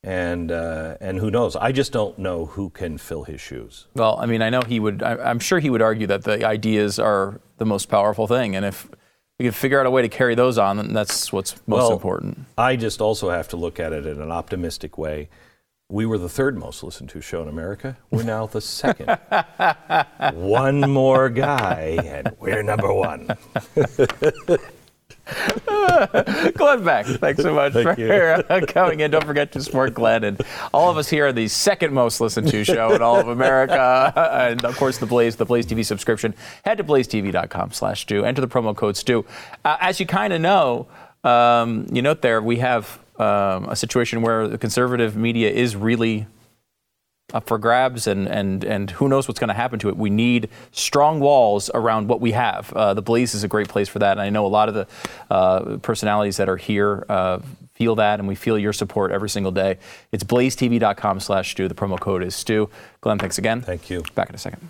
and 0.02 0.50
uh, 0.50 0.96
and 1.00 1.18
who 1.18 1.30
knows? 1.30 1.54
I 1.54 1.70
just 1.70 1.92
don't 1.92 2.18
know 2.18 2.46
who 2.46 2.70
can 2.70 2.98
fill 2.98 3.22
his 3.22 3.40
shoes. 3.40 3.86
Well, 3.94 4.18
I 4.20 4.26
mean, 4.26 4.42
I 4.42 4.50
know 4.50 4.62
he 4.62 4.80
would. 4.80 5.00
I, 5.02 5.14
I'm 5.16 5.38
sure 5.38 5.60
he 5.60 5.70
would 5.70 5.82
argue 5.82 6.08
that 6.08 6.24
the 6.24 6.44
ideas 6.44 6.98
are 6.98 7.40
the 7.58 7.64
most 7.64 7.88
powerful 7.88 8.26
thing, 8.26 8.56
and 8.56 8.66
if 8.66 8.88
we 9.38 9.46
can 9.46 9.52
figure 9.52 9.80
out 9.80 9.86
a 9.86 9.90
way 9.90 10.02
to 10.02 10.08
carry 10.08 10.34
those 10.34 10.58
on, 10.58 10.78
and 10.78 10.94
that's 10.94 11.32
what's 11.32 11.54
most 11.66 11.78
Well, 11.78 11.92
important. 11.92 12.46
I 12.56 12.76
just 12.76 13.00
also 13.00 13.30
have 13.30 13.48
to 13.48 13.56
look 13.56 13.80
at 13.80 13.92
it 13.92 14.06
in 14.06 14.20
an 14.20 14.30
optimistic 14.30 14.98
way. 14.98 15.28
We 15.88 16.06
were 16.06 16.16
the 16.18 16.28
third 16.28 16.56
most 16.56 16.82
listened 16.82 17.10
to 17.10 17.20
show 17.20 17.42
in 17.42 17.48
America. 17.48 17.98
We're 18.10 18.22
now 18.22 18.46
the 18.46 18.60
second. 18.60 19.08
one 20.34 20.80
more 20.90 21.28
guy, 21.28 21.98
and 22.04 22.34
we're 22.38 22.62
number 22.62 22.92
one. 22.92 23.36
Glenn 26.54 26.84
Beck, 26.84 27.06
thanks 27.06 27.42
so 27.42 27.54
much 27.54 27.72
Thank 27.72 27.96
for 27.96 28.44
uh, 28.50 28.66
coming 28.68 29.00
in. 29.00 29.10
Don't 29.10 29.24
forget 29.24 29.52
to 29.52 29.62
support 29.62 29.94
Glenn 29.94 30.24
and 30.24 30.40
all 30.74 30.90
of 30.90 30.96
us 30.96 31.08
here 31.08 31.28
are 31.28 31.32
the 31.32 31.48
second 31.48 31.94
most 31.94 32.20
listened 32.20 32.48
to 32.48 32.64
show 32.64 32.94
in 32.94 33.02
all 33.02 33.20
of 33.20 33.28
America, 33.28 34.12
and 34.32 34.64
of 34.64 34.76
course 34.76 34.98
the 34.98 35.06
Blaze, 35.06 35.36
the 35.36 35.44
Blaze 35.44 35.66
TV 35.66 35.84
subscription. 35.84 36.34
Head 36.64 36.78
to 36.78 36.84
blazetv.com/slash 36.84 38.02
Stu. 38.02 38.24
Enter 38.24 38.40
the 38.40 38.48
promo 38.48 38.74
code 38.76 38.96
Stu. 38.96 39.24
Uh, 39.64 39.76
as 39.80 40.00
you 40.00 40.06
kind 40.06 40.32
of 40.32 40.40
know, 40.40 40.88
um, 41.22 41.86
you 41.92 42.02
note 42.02 42.22
there 42.22 42.42
we 42.42 42.58
have 42.58 42.98
um, 43.18 43.68
a 43.68 43.76
situation 43.76 44.22
where 44.22 44.48
the 44.48 44.58
conservative 44.58 45.16
media 45.16 45.50
is 45.50 45.76
really 45.76 46.26
up 47.32 47.46
for 47.46 47.58
grabs, 47.58 48.06
and 48.06 48.28
and 48.28 48.64
and 48.64 48.90
who 48.90 49.08
knows 49.08 49.28
what's 49.28 49.40
going 49.40 49.48
to 49.48 49.54
happen 49.54 49.78
to 49.80 49.88
it. 49.88 49.96
We 49.96 50.10
need 50.10 50.48
strong 50.72 51.20
walls 51.20 51.70
around 51.74 52.08
what 52.08 52.20
we 52.20 52.32
have. 52.32 52.72
Uh, 52.72 52.94
the 52.94 53.02
Blaze 53.02 53.34
is 53.34 53.44
a 53.44 53.48
great 53.48 53.68
place 53.68 53.88
for 53.88 53.98
that, 53.98 54.12
and 54.12 54.20
I 54.20 54.30
know 54.30 54.46
a 54.46 54.48
lot 54.48 54.68
of 54.68 54.74
the 54.74 54.86
uh, 55.30 55.78
personalities 55.78 56.36
that 56.36 56.48
are 56.48 56.56
here 56.56 57.04
uh, 57.08 57.40
feel 57.74 57.94
that, 57.96 58.18
and 58.18 58.28
we 58.28 58.34
feel 58.34 58.58
your 58.58 58.72
support 58.72 59.10
every 59.10 59.30
single 59.30 59.52
day. 59.52 59.78
It's 60.12 60.24
blazetv.com/stu. 60.24 61.68
The 61.68 61.74
promo 61.74 61.98
code 61.98 62.22
is 62.22 62.34
Stu. 62.34 62.68
Glenn, 63.00 63.18
thanks 63.18 63.38
again. 63.38 63.60
Thank 63.60 63.90
you. 63.90 64.02
Back 64.14 64.28
in 64.28 64.34
a 64.34 64.38
second. 64.38 64.68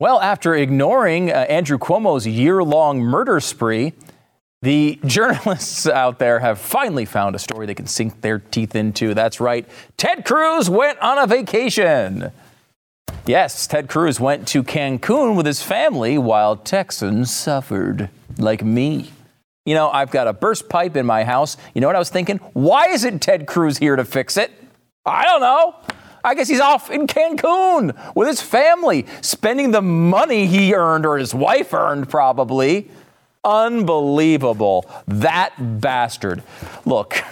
Well, 0.00 0.20
after 0.20 0.54
ignoring 0.54 1.32
uh, 1.32 1.34
Andrew 1.34 1.76
Cuomo's 1.76 2.24
year 2.24 2.62
long 2.62 3.00
murder 3.00 3.40
spree, 3.40 3.94
the 4.62 5.00
journalists 5.04 5.88
out 5.88 6.20
there 6.20 6.38
have 6.38 6.60
finally 6.60 7.04
found 7.04 7.34
a 7.34 7.38
story 7.40 7.66
they 7.66 7.74
can 7.74 7.88
sink 7.88 8.20
their 8.20 8.38
teeth 8.38 8.76
into. 8.76 9.12
That's 9.12 9.40
right. 9.40 9.68
Ted 9.96 10.24
Cruz 10.24 10.70
went 10.70 11.00
on 11.00 11.18
a 11.18 11.26
vacation. 11.26 12.30
Yes, 13.26 13.66
Ted 13.66 13.88
Cruz 13.88 14.20
went 14.20 14.46
to 14.48 14.62
Cancun 14.62 15.36
with 15.36 15.46
his 15.46 15.62
family 15.62 16.16
while 16.16 16.56
Texans 16.56 17.34
suffered, 17.34 18.08
like 18.38 18.62
me. 18.62 19.10
You 19.66 19.74
know, 19.74 19.90
I've 19.90 20.12
got 20.12 20.28
a 20.28 20.32
burst 20.32 20.68
pipe 20.68 20.94
in 20.96 21.06
my 21.06 21.24
house. 21.24 21.56
You 21.74 21.80
know 21.80 21.88
what 21.88 21.96
I 21.96 21.98
was 21.98 22.08
thinking? 22.08 22.38
Why 22.52 22.86
isn't 22.90 23.18
Ted 23.18 23.48
Cruz 23.48 23.78
here 23.78 23.96
to 23.96 24.04
fix 24.04 24.36
it? 24.36 24.52
I 25.04 25.24
don't 25.24 25.40
know. 25.40 25.74
I 26.28 26.34
guess 26.34 26.46
he's 26.46 26.60
off 26.60 26.90
in 26.90 27.06
Cancun 27.06 28.14
with 28.14 28.28
his 28.28 28.42
family, 28.42 29.06
spending 29.22 29.70
the 29.70 29.80
money 29.80 30.46
he 30.46 30.74
earned 30.74 31.06
or 31.06 31.16
his 31.16 31.34
wife 31.34 31.72
earned, 31.72 32.10
probably. 32.10 32.90
Unbelievable. 33.42 34.84
That 35.06 35.54
bastard. 35.80 36.42
Look, 36.84 37.22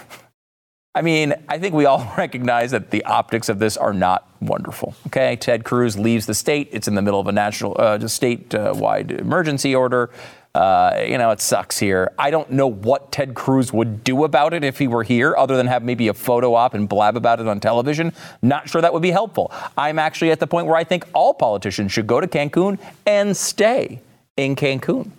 I 0.94 1.02
mean, 1.02 1.34
I 1.46 1.58
think 1.58 1.74
we 1.74 1.84
all 1.84 2.10
recognize 2.16 2.70
that 2.70 2.90
the 2.90 3.04
optics 3.04 3.50
of 3.50 3.58
this 3.58 3.76
are 3.76 3.92
not 3.92 4.26
wonderful. 4.40 4.94
Okay, 5.08 5.36
Ted 5.36 5.62
Cruz 5.62 5.98
leaves 5.98 6.24
the 6.24 6.32
state. 6.32 6.70
It's 6.72 6.88
in 6.88 6.94
the 6.94 7.02
middle 7.02 7.20
of 7.20 7.26
a 7.26 7.32
national, 7.32 7.76
uh, 7.78 8.08
state-wide 8.08 9.10
emergency 9.10 9.74
order. 9.74 10.08
Uh, 10.56 11.04
you 11.06 11.18
know, 11.18 11.30
it 11.32 11.40
sucks 11.42 11.78
here. 11.78 12.10
I 12.18 12.30
don't 12.30 12.50
know 12.50 12.66
what 12.66 13.12
Ted 13.12 13.34
Cruz 13.34 13.74
would 13.74 14.02
do 14.02 14.24
about 14.24 14.54
it 14.54 14.64
if 14.64 14.78
he 14.78 14.88
were 14.88 15.02
here, 15.02 15.36
other 15.36 15.54
than 15.54 15.66
have 15.66 15.82
maybe 15.82 16.08
a 16.08 16.14
photo 16.14 16.54
op 16.54 16.72
and 16.72 16.88
blab 16.88 17.14
about 17.14 17.40
it 17.40 17.46
on 17.46 17.60
television. 17.60 18.14
Not 18.40 18.66
sure 18.66 18.80
that 18.80 18.90
would 18.90 19.02
be 19.02 19.10
helpful. 19.10 19.52
I'm 19.76 19.98
actually 19.98 20.30
at 20.30 20.40
the 20.40 20.46
point 20.46 20.66
where 20.66 20.76
I 20.76 20.82
think 20.82 21.04
all 21.12 21.34
politicians 21.34 21.92
should 21.92 22.06
go 22.06 22.22
to 22.22 22.26
Cancun 22.26 22.78
and 23.04 23.36
stay 23.36 24.00
in 24.38 24.56
Cancun. 24.56 25.10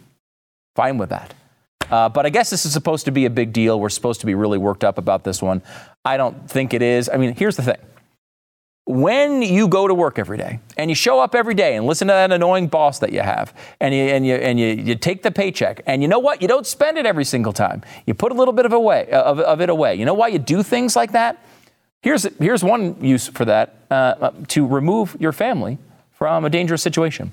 Fine 0.75 0.97
with 0.97 1.09
that. 1.09 1.35
Uh, 1.91 2.09
but 2.09 2.25
I 2.25 2.29
guess 2.29 2.49
this 2.49 2.65
is 2.65 2.73
supposed 2.73 3.05
to 3.05 3.11
be 3.11 3.25
a 3.25 3.29
big 3.29 3.53
deal. 3.53 3.79
We're 3.79 3.89
supposed 3.89 4.21
to 4.21 4.25
be 4.25 4.33
really 4.33 4.57
worked 4.57 4.83
up 4.83 4.97
about 4.97 5.23
this 5.23 5.39
one. 5.39 5.61
I 6.03 6.17
don't 6.17 6.49
think 6.49 6.73
it 6.73 6.81
is. 6.81 7.09
I 7.13 7.17
mean, 7.17 7.35
here's 7.35 7.57
the 7.57 7.61
thing 7.61 7.77
when 8.87 9.41
you 9.41 9.67
go 9.67 9.87
to 9.87 9.93
work 9.93 10.17
every 10.17 10.37
day 10.37 10.59
and 10.77 10.89
you 10.89 10.95
show 10.95 11.19
up 11.19 11.35
every 11.35 11.53
day 11.53 11.75
and 11.75 11.85
listen 11.85 12.07
to 12.07 12.13
that 12.13 12.31
annoying 12.31 12.67
boss 12.67 12.99
that 12.99 13.11
you 13.11 13.19
have 13.19 13.53
and 13.81 13.93
you 13.93 14.01
and 14.01 14.25
you 14.25 14.35
and 14.35 14.59
you, 14.59 14.67
you 14.67 14.95
take 14.95 15.23
the 15.23 15.31
paycheck 15.31 15.81
and 15.85 16.01
you 16.01 16.07
know 16.07 16.19
what? 16.19 16.41
You 16.41 16.47
don't 16.47 16.65
spend 16.65 16.97
it 16.97 17.05
every 17.05 17.25
single 17.25 17.51
time. 17.51 17.83
You 18.05 18.13
put 18.13 18.31
a 18.31 18.35
little 18.35 18.53
bit 18.53 18.65
of 18.65 18.71
away 18.71 19.09
of, 19.11 19.39
of 19.39 19.61
it 19.61 19.69
away. 19.69 19.95
You 19.95 20.05
know 20.05 20.13
why 20.13 20.29
you 20.29 20.39
do 20.39 20.63
things 20.63 20.95
like 20.95 21.11
that? 21.11 21.45
Here's 22.01 22.23
here's 22.39 22.63
one 22.63 23.03
use 23.03 23.27
for 23.27 23.43
that 23.45 23.75
uh, 23.91 24.31
to 24.47 24.65
remove 24.65 25.17
your 25.19 25.33
family 25.33 25.77
from 26.11 26.45
a 26.45 26.49
dangerous 26.49 26.81
situation. 26.81 27.31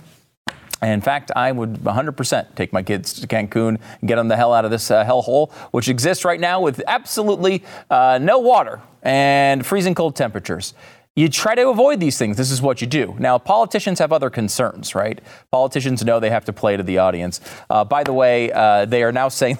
In 0.82 1.00
fact, 1.00 1.30
I 1.34 1.50
would 1.50 1.74
100% 1.74 2.54
take 2.56 2.72
my 2.72 2.82
kids 2.82 3.14
to 3.20 3.26
Cancun 3.26 3.78
and 4.00 4.08
get 4.08 4.16
them 4.16 4.28
the 4.28 4.36
hell 4.36 4.52
out 4.52 4.66
of 4.66 4.70
this 4.70 4.90
uh, 4.90 5.04
hellhole, 5.04 5.50
which 5.70 5.88
exists 5.88 6.24
right 6.24 6.40
now 6.40 6.60
with 6.60 6.82
absolutely 6.86 7.64
uh, 7.88 8.18
no 8.20 8.38
water 8.38 8.82
and 9.02 9.64
freezing 9.64 9.94
cold 9.94 10.16
temperatures. 10.16 10.74
You 11.16 11.28
try 11.28 11.54
to 11.54 11.68
avoid 11.68 12.00
these 12.00 12.18
things. 12.18 12.36
This 12.36 12.50
is 12.50 12.60
what 12.60 12.80
you 12.80 12.88
do. 12.88 13.14
Now, 13.20 13.38
politicians 13.38 14.00
have 14.00 14.12
other 14.12 14.30
concerns, 14.30 14.96
right? 14.96 15.20
Politicians 15.52 16.04
know 16.04 16.18
they 16.18 16.30
have 16.30 16.44
to 16.46 16.52
play 16.52 16.76
to 16.76 16.82
the 16.82 16.98
audience. 16.98 17.40
Uh, 17.70 17.84
by 17.84 18.02
the 18.02 18.12
way, 18.12 18.50
uh, 18.50 18.84
they 18.84 19.04
are 19.04 19.12
now 19.12 19.28
saying 19.40 19.58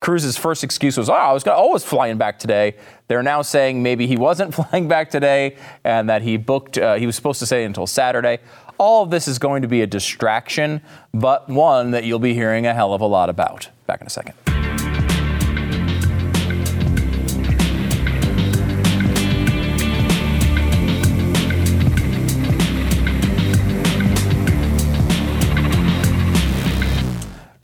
Cruz's 0.00 0.36
first 0.36 0.64
excuse 0.64 0.96
was, 0.96 1.08
"Oh, 1.08 1.14
I 1.14 1.32
was, 1.32 1.44
gonna, 1.44 1.58
oh, 1.58 1.70
I 1.70 1.72
was 1.72 1.84
flying 1.84 2.18
back 2.18 2.40
today." 2.40 2.74
They're 3.06 3.22
now 3.22 3.42
saying 3.42 3.84
maybe 3.84 4.08
he 4.08 4.16
wasn't 4.16 4.52
flying 4.56 4.88
back 4.88 5.08
today, 5.10 5.56
and 5.84 6.10
that 6.10 6.22
he 6.22 6.36
booked. 6.36 6.76
Uh, 6.76 6.96
he 6.96 7.06
was 7.06 7.14
supposed 7.14 7.38
to 7.38 7.46
stay 7.46 7.64
until 7.64 7.86
Saturday. 7.86 8.40
All 8.78 9.04
of 9.04 9.10
this 9.10 9.28
is 9.28 9.38
going 9.38 9.62
to 9.62 9.68
be 9.68 9.82
a 9.82 9.86
distraction, 9.86 10.82
but 11.14 11.48
one 11.48 11.92
that 11.92 12.02
you'll 12.02 12.18
be 12.18 12.34
hearing 12.34 12.66
a 12.66 12.74
hell 12.74 12.92
of 12.92 13.00
a 13.00 13.06
lot 13.06 13.30
about. 13.30 13.68
Back 13.86 14.00
in 14.00 14.08
a 14.08 14.10
second. 14.10 14.34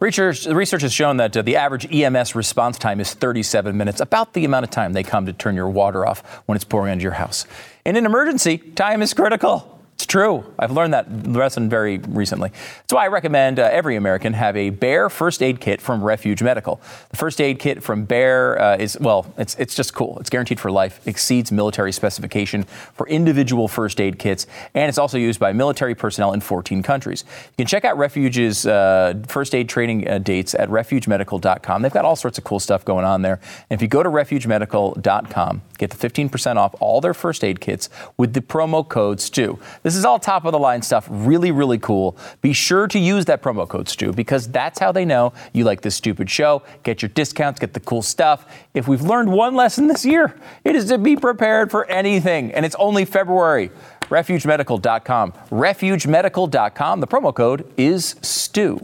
Research, 0.02 0.46
research 0.46 0.82
has 0.82 0.92
shown 0.92 1.18
that 1.18 1.36
uh, 1.36 1.42
the 1.42 1.54
average 1.54 1.86
EMS 1.94 2.34
response 2.34 2.76
time 2.76 2.98
is 2.98 3.14
37 3.14 3.76
minutes, 3.76 4.00
about 4.00 4.32
the 4.32 4.44
amount 4.44 4.64
of 4.64 4.70
time 4.70 4.94
they 4.94 5.04
come 5.04 5.26
to 5.26 5.32
turn 5.32 5.54
your 5.54 5.70
water 5.70 6.04
off 6.04 6.42
when 6.46 6.56
it's 6.56 6.64
pouring 6.64 6.94
into 6.94 7.04
your 7.04 7.12
house. 7.12 7.46
In 7.84 7.94
an 7.94 8.04
emergency, 8.04 8.58
time 8.58 9.00
is 9.00 9.14
critical. 9.14 9.80
It's 10.02 10.06
true. 10.08 10.44
I've 10.58 10.72
learned 10.72 10.94
that 10.94 11.28
lesson 11.28 11.68
very 11.68 11.98
recently. 11.98 12.48
That's 12.48 12.92
why 12.92 13.04
I 13.04 13.06
recommend 13.06 13.60
uh, 13.60 13.68
every 13.70 13.94
American 13.94 14.32
have 14.32 14.56
a 14.56 14.70
Bear 14.70 15.08
first 15.08 15.44
aid 15.44 15.60
kit 15.60 15.80
from 15.80 16.02
Refuge 16.02 16.42
Medical. 16.42 16.80
The 17.10 17.16
first 17.16 17.40
aid 17.40 17.60
kit 17.60 17.84
from 17.84 18.04
Bear 18.04 18.60
uh, 18.60 18.76
is, 18.78 18.98
well, 18.98 19.32
it's, 19.38 19.54
it's 19.60 19.76
just 19.76 19.94
cool. 19.94 20.18
It's 20.18 20.28
guaranteed 20.28 20.58
for 20.58 20.72
life, 20.72 21.06
exceeds 21.06 21.52
military 21.52 21.92
specification 21.92 22.64
for 22.64 23.08
individual 23.08 23.68
first 23.68 24.00
aid 24.00 24.18
kits, 24.18 24.48
and 24.74 24.88
it's 24.88 24.98
also 24.98 25.18
used 25.18 25.38
by 25.38 25.52
military 25.52 25.94
personnel 25.94 26.32
in 26.32 26.40
14 26.40 26.82
countries. 26.82 27.22
You 27.50 27.58
can 27.58 27.66
check 27.68 27.84
out 27.84 27.96
Refuge's 27.96 28.66
uh, 28.66 29.22
first 29.28 29.54
aid 29.54 29.68
training 29.68 30.08
uh, 30.08 30.18
dates 30.18 30.56
at 30.56 30.68
refugemedical.com. 30.68 31.80
They've 31.80 31.92
got 31.92 32.04
all 32.04 32.16
sorts 32.16 32.38
of 32.38 32.42
cool 32.42 32.58
stuff 32.58 32.84
going 32.84 33.04
on 33.04 33.22
there. 33.22 33.38
And 33.70 33.78
if 33.78 33.82
you 33.82 33.86
go 33.86 34.02
to 34.02 34.08
refugemedical.com, 34.08 35.62
get 35.78 35.90
the 35.90 36.08
15% 36.08 36.56
off 36.56 36.74
all 36.80 37.00
their 37.00 37.14
first 37.14 37.44
aid 37.44 37.60
kits 37.60 37.88
with 38.16 38.32
the 38.32 38.40
promo 38.40 38.86
code 38.88 39.20
STU. 39.20 39.58
This 39.92 39.98
is 39.98 40.06
all 40.06 40.18
top 40.18 40.46
of 40.46 40.52
the 40.52 40.58
line 40.58 40.80
stuff, 40.80 41.06
really, 41.10 41.50
really 41.50 41.76
cool. 41.76 42.16
Be 42.40 42.54
sure 42.54 42.86
to 42.86 42.98
use 42.98 43.26
that 43.26 43.42
promo 43.42 43.68
code 43.68 43.90
STU 43.90 44.14
because 44.14 44.48
that's 44.48 44.78
how 44.78 44.90
they 44.90 45.04
know 45.04 45.34
you 45.52 45.64
like 45.64 45.82
this 45.82 45.94
stupid 45.94 46.30
show. 46.30 46.62
Get 46.82 47.02
your 47.02 47.10
discounts, 47.10 47.60
get 47.60 47.74
the 47.74 47.80
cool 47.80 48.00
stuff. 48.00 48.46
If 48.72 48.88
we've 48.88 49.02
learned 49.02 49.30
one 49.30 49.54
lesson 49.54 49.88
this 49.88 50.06
year, 50.06 50.34
it 50.64 50.76
is 50.76 50.86
to 50.86 50.96
be 50.96 51.14
prepared 51.14 51.70
for 51.70 51.84
anything, 51.90 52.54
and 52.54 52.64
it's 52.64 52.74
only 52.76 53.04
February. 53.04 53.70
RefugeMedical.com. 54.04 55.32
RefugeMedical.com. 55.32 57.00
The 57.00 57.06
promo 57.06 57.34
code 57.34 57.70
is 57.76 58.16
STU. 58.22 58.78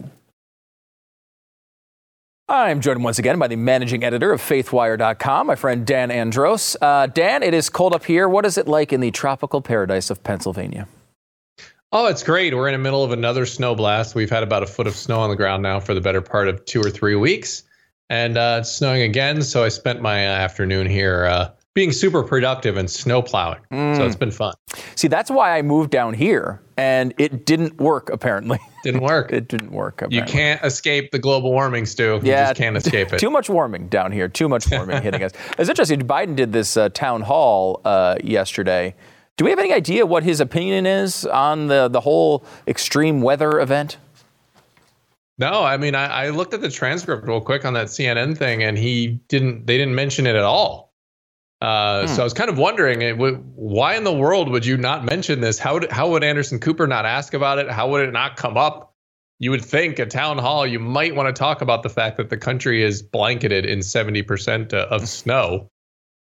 I'm 2.50 2.82
joined 2.82 3.02
once 3.02 3.18
again 3.18 3.38
by 3.38 3.48
the 3.48 3.56
managing 3.56 4.04
editor 4.04 4.30
of 4.30 4.42
FaithWire.com, 4.42 5.46
my 5.46 5.54
friend 5.54 5.86
Dan 5.86 6.10
Andros. 6.10 6.76
Uh, 6.82 7.06
Dan, 7.06 7.42
it 7.42 7.54
is 7.54 7.70
cold 7.70 7.94
up 7.94 8.04
here. 8.04 8.28
What 8.28 8.44
is 8.44 8.58
it 8.58 8.68
like 8.68 8.92
in 8.92 9.00
the 9.00 9.10
tropical 9.10 9.62
paradise 9.62 10.10
of 10.10 10.22
Pennsylvania? 10.22 10.86
Oh, 11.90 12.06
it's 12.06 12.22
great. 12.22 12.54
We're 12.54 12.68
in 12.68 12.74
the 12.74 12.78
middle 12.78 13.02
of 13.02 13.12
another 13.12 13.46
snow 13.46 13.74
blast. 13.74 14.14
We've 14.14 14.28
had 14.28 14.42
about 14.42 14.62
a 14.62 14.66
foot 14.66 14.86
of 14.86 14.94
snow 14.94 15.20
on 15.20 15.30
the 15.30 15.36
ground 15.36 15.62
now 15.62 15.80
for 15.80 15.94
the 15.94 16.02
better 16.02 16.20
part 16.20 16.46
of 16.48 16.62
two 16.66 16.80
or 16.82 16.90
three 16.90 17.14
weeks. 17.14 17.62
And 18.10 18.36
uh, 18.36 18.58
it's 18.60 18.70
snowing 18.70 19.02
again. 19.02 19.40
So 19.40 19.64
I 19.64 19.68
spent 19.68 20.02
my 20.02 20.26
uh, 20.26 20.30
afternoon 20.30 20.86
here 20.86 21.24
uh, 21.24 21.50
being 21.72 21.92
super 21.92 22.22
productive 22.22 22.76
and 22.76 22.90
snow 22.90 23.22
plowing. 23.22 23.60
So 23.70 24.04
it's 24.04 24.16
been 24.16 24.30
fun. 24.30 24.52
See, 24.96 25.08
that's 25.08 25.30
why 25.30 25.56
I 25.56 25.62
moved 25.62 25.90
down 25.90 26.12
here, 26.12 26.60
and 26.76 27.14
it 27.18 27.46
didn't 27.46 27.78
work, 27.78 28.10
apparently. 28.10 28.58
Didn't 28.84 29.02
work. 29.02 29.32
it 29.32 29.48
didn't 29.48 29.72
work. 29.72 30.04
You 30.08 30.22
can't 30.22 30.62
escape 30.64 31.10
the 31.10 31.18
global 31.18 31.50
warming, 31.50 31.84
Stu. 31.84 32.20
You 32.22 32.30
just 32.32 32.54
can't 32.54 32.76
escape 32.76 33.12
it. 33.12 33.18
Too 33.18 33.28
much 33.28 33.50
warming 33.50 33.88
down 33.88 34.12
here. 34.12 34.28
Too 34.28 34.48
much 34.48 34.70
warming 34.70 35.02
hitting 35.02 35.22
us. 35.24 35.32
It's 35.58 35.68
interesting. 35.68 36.00
Biden 36.02 36.36
did 36.36 36.52
this 36.52 36.76
uh, 36.76 36.88
town 36.90 37.22
hall 37.22 37.80
uh, 37.84 38.16
yesterday. 38.22 38.94
Do 39.38 39.44
we 39.44 39.50
have 39.50 39.60
any 39.60 39.72
idea 39.72 40.04
what 40.04 40.24
his 40.24 40.40
opinion 40.40 40.84
is 40.84 41.24
on 41.24 41.68
the, 41.68 41.86
the 41.86 42.00
whole 42.00 42.44
extreme 42.66 43.22
weather 43.22 43.60
event? 43.60 43.96
No, 45.38 45.62
I 45.62 45.76
mean, 45.76 45.94
I, 45.94 46.24
I 46.24 46.28
looked 46.30 46.54
at 46.54 46.60
the 46.60 46.68
transcript 46.68 47.24
real 47.24 47.40
quick 47.40 47.64
on 47.64 47.72
that 47.74 47.86
CNN 47.86 48.36
thing, 48.36 48.64
and 48.64 48.76
he 48.76 49.20
didn't. 49.28 49.68
They 49.68 49.78
didn't 49.78 49.94
mention 49.94 50.26
it 50.26 50.34
at 50.34 50.42
all. 50.42 50.92
Uh, 51.62 52.08
So 52.08 52.14
hmm. 52.14 52.20
I 52.20 52.24
was 52.24 52.34
kind 52.34 52.50
of 52.50 52.58
wondering, 52.58 53.16
why 53.54 53.94
in 53.94 54.02
the 54.02 54.12
world 54.12 54.48
would 54.50 54.66
you 54.66 54.76
not 54.76 55.04
mention 55.04 55.40
this? 55.40 55.60
How 55.60 55.74
would, 55.74 55.90
how 55.92 56.10
would 56.10 56.24
Anderson 56.24 56.58
Cooper 56.58 56.88
not 56.88 57.06
ask 57.06 57.32
about 57.32 57.58
it? 57.58 57.70
How 57.70 57.88
would 57.90 58.08
it 58.08 58.12
not 58.12 58.36
come 58.36 58.56
up? 58.56 58.96
You 59.38 59.52
would 59.52 59.64
think 59.64 60.00
at 60.00 60.10
town 60.10 60.38
hall 60.38 60.66
you 60.66 60.80
might 60.80 61.14
want 61.14 61.28
to 61.28 61.38
talk 61.38 61.62
about 61.62 61.84
the 61.84 61.90
fact 61.90 62.16
that 62.16 62.28
the 62.28 62.36
country 62.36 62.82
is 62.82 63.02
blanketed 63.02 63.64
in 63.64 63.82
seventy 63.82 64.22
percent 64.22 64.74
uh, 64.74 64.88
of 64.90 65.02
hmm. 65.02 65.06
snow, 65.06 65.70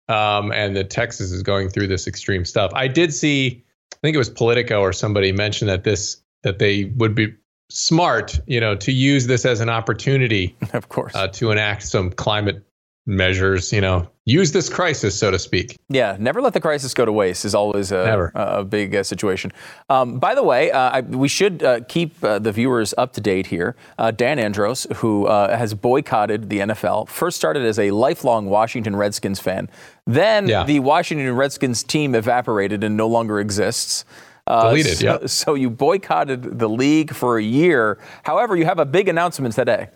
um, 0.09 0.51
and 0.51 0.75
that 0.75 0.89
Texas 0.89 1.31
is 1.31 1.43
going 1.43 1.69
through 1.69 1.87
this 1.87 2.07
extreme 2.07 2.45
stuff. 2.45 2.71
I 2.73 2.87
did 2.87 3.13
see, 3.13 3.63
I 3.93 3.97
think 4.01 4.15
it 4.15 4.17
was 4.19 4.29
Politico 4.29 4.81
or 4.81 4.93
somebody 4.93 5.31
mentioned 5.31 5.69
that 5.69 5.83
this 5.83 6.17
that 6.43 6.59
they 6.59 6.85
would 6.97 7.15
be 7.15 7.33
smart, 7.69 8.39
you 8.45 8.59
know, 8.59 8.75
to 8.75 8.91
use 8.91 9.25
this 9.25 9.45
as 9.45 9.59
an 9.61 9.69
opportunity 9.69 10.55
Of 10.73 10.89
course. 10.89 11.15
uh, 11.15 11.27
to 11.29 11.49
enact 11.51 11.83
some 11.83 12.11
climate 12.11 12.63
measures. 13.07 13.73
You 13.73 13.81
know, 13.81 14.07
use 14.25 14.51
this 14.51 14.69
crisis, 14.69 15.17
so 15.17 15.29
to 15.31 15.37
speak. 15.37 15.77
Yeah, 15.89 16.17
never 16.19 16.41
let 16.41 16.53
the 16.53 16.59
crisis 16.61 16.93
go 16.93 17.05
to 17.05 17.11
waste 17.11 17.45
is 17.45 17.53
always 17.53 17.91
a, 17.91 18.31
a, 18.33 18.59
a 18.59 18.63
big 18.65 18.95
uh, 18.95 19.03
situation. 19.03 19.51
Um, 19.89 20.17
by 20.19 20.33
the 20.33 20.43
way, 20.43 20.71
uh, 20.71 20.79
I, 20.97 21.01
we 21.01 21.27
should 21.27 21.61
uh, 21.63 21.81
keep 21.87 22.21
uh, 22.23 22.39
the 22.39 22.51
viewers 22.51 22.93
up 22.97 23.13
to 23.13 23.21
date 23.21 23.47
here. 23.47 23.75
Uh, 23.99 24.11
Dan 24.11 24.39
Andros, 24.39 24.87
who 24.95 25.27
uh, 25.27 25.55
has 25.55 25.73
boycotted 25.73 26.49
the 26.49 26.59
NFL, 26.59 27.07
first 27.07 27.37
started 27.37 27.63
as 27.63 27.77
a 27.77 27.91
lifelong 27.91 28.47
Washington 28.47 28.95
Redskins 28.95 29.39
fan. 29.39 29.69
Then 30.07 30.47
Yeah. 30.47 30.63
the 30.63 30.79
Washington 30.79 31.31
Redskins 31.35 31.83
team 31.83 32.15
evaporated 32.15 32.83
and 32.83 32.97
no 32.97 33.07
longer 33.07 33.39
exists. 33.39 34.05
Uh, 34.47 34.69
Deleted, 34.69 34.97
so, 34.97 35.05
yep. 35.05 35.29
so 35.29 35.53
you 35.55 35.69
boycotted 35.71 36.59
the 36.59 36.69
league 36.69 37.11
for 37.13 37.37
a 37.39 37.43
year. 37.43 37.97
However, 38.23 38.55
you 38.55 38.65
have 38.65 38.77
a 38.79 38.85
big 38.85 39.07
announcement 39.07 39.55
today. 39.55 39.89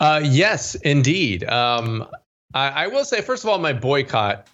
Uh, 0.00 0.20
yes, 0.24 0.74
indeed. 0.76 1.44
Um, 1.44 2.06
I, 2.54 2.84
I 2.84 2.86
will 2.86 3.04
say, 3.04 3.20
first 3.20 3.44
of 3.44 3.50
all, 3.50 3.58
my 3.58 3.72
boycott. 3.72 4.46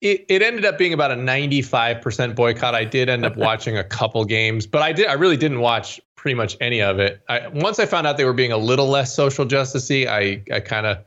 It, 0.00 0.26
it 0.28 0.42
ended 0.42 0.64
up 0.66 0.76
being 0.76 0.92
about 0.92 1.12
a 1.12 1.14
95% 1.16 2.34
boycott. 2.34 2.74
I 2.74 2.84
did 2.84 3.08
end 3.08 3.24
up 3.24 3.36
watching 3.38 3.78
a 3.78 3.84
couple 3.84 4.24
games, 4.26 4.66
but 4.66 4.82
I 4.82 4.92
did. 4.92 5.06
I 5.06 5.14
really 5.14 5.36
didn't 5.38 5.60
watch 5.60 5.98
pretty 6.14 6.34
much 6.34 6.56
any 6.60 6.82
of 6.82 6.98
it. 6.98 7.22
I, 7.28 7.48
once 7.48 7.78
I 7.78 7.86
found 7.86 8.06
out 8.06 8.16
they 8.18 8.24
were 8.26 8.34
being 8.34 8.52
a 8.52 8.58
little 8.58 8.88
less 8.88 9.14
social 9.14 9.46
justicey, 9.46 10.06
I 10.06 10.42
I 10.54 10.60
kind 10.60 10.86
of 10.86 10.98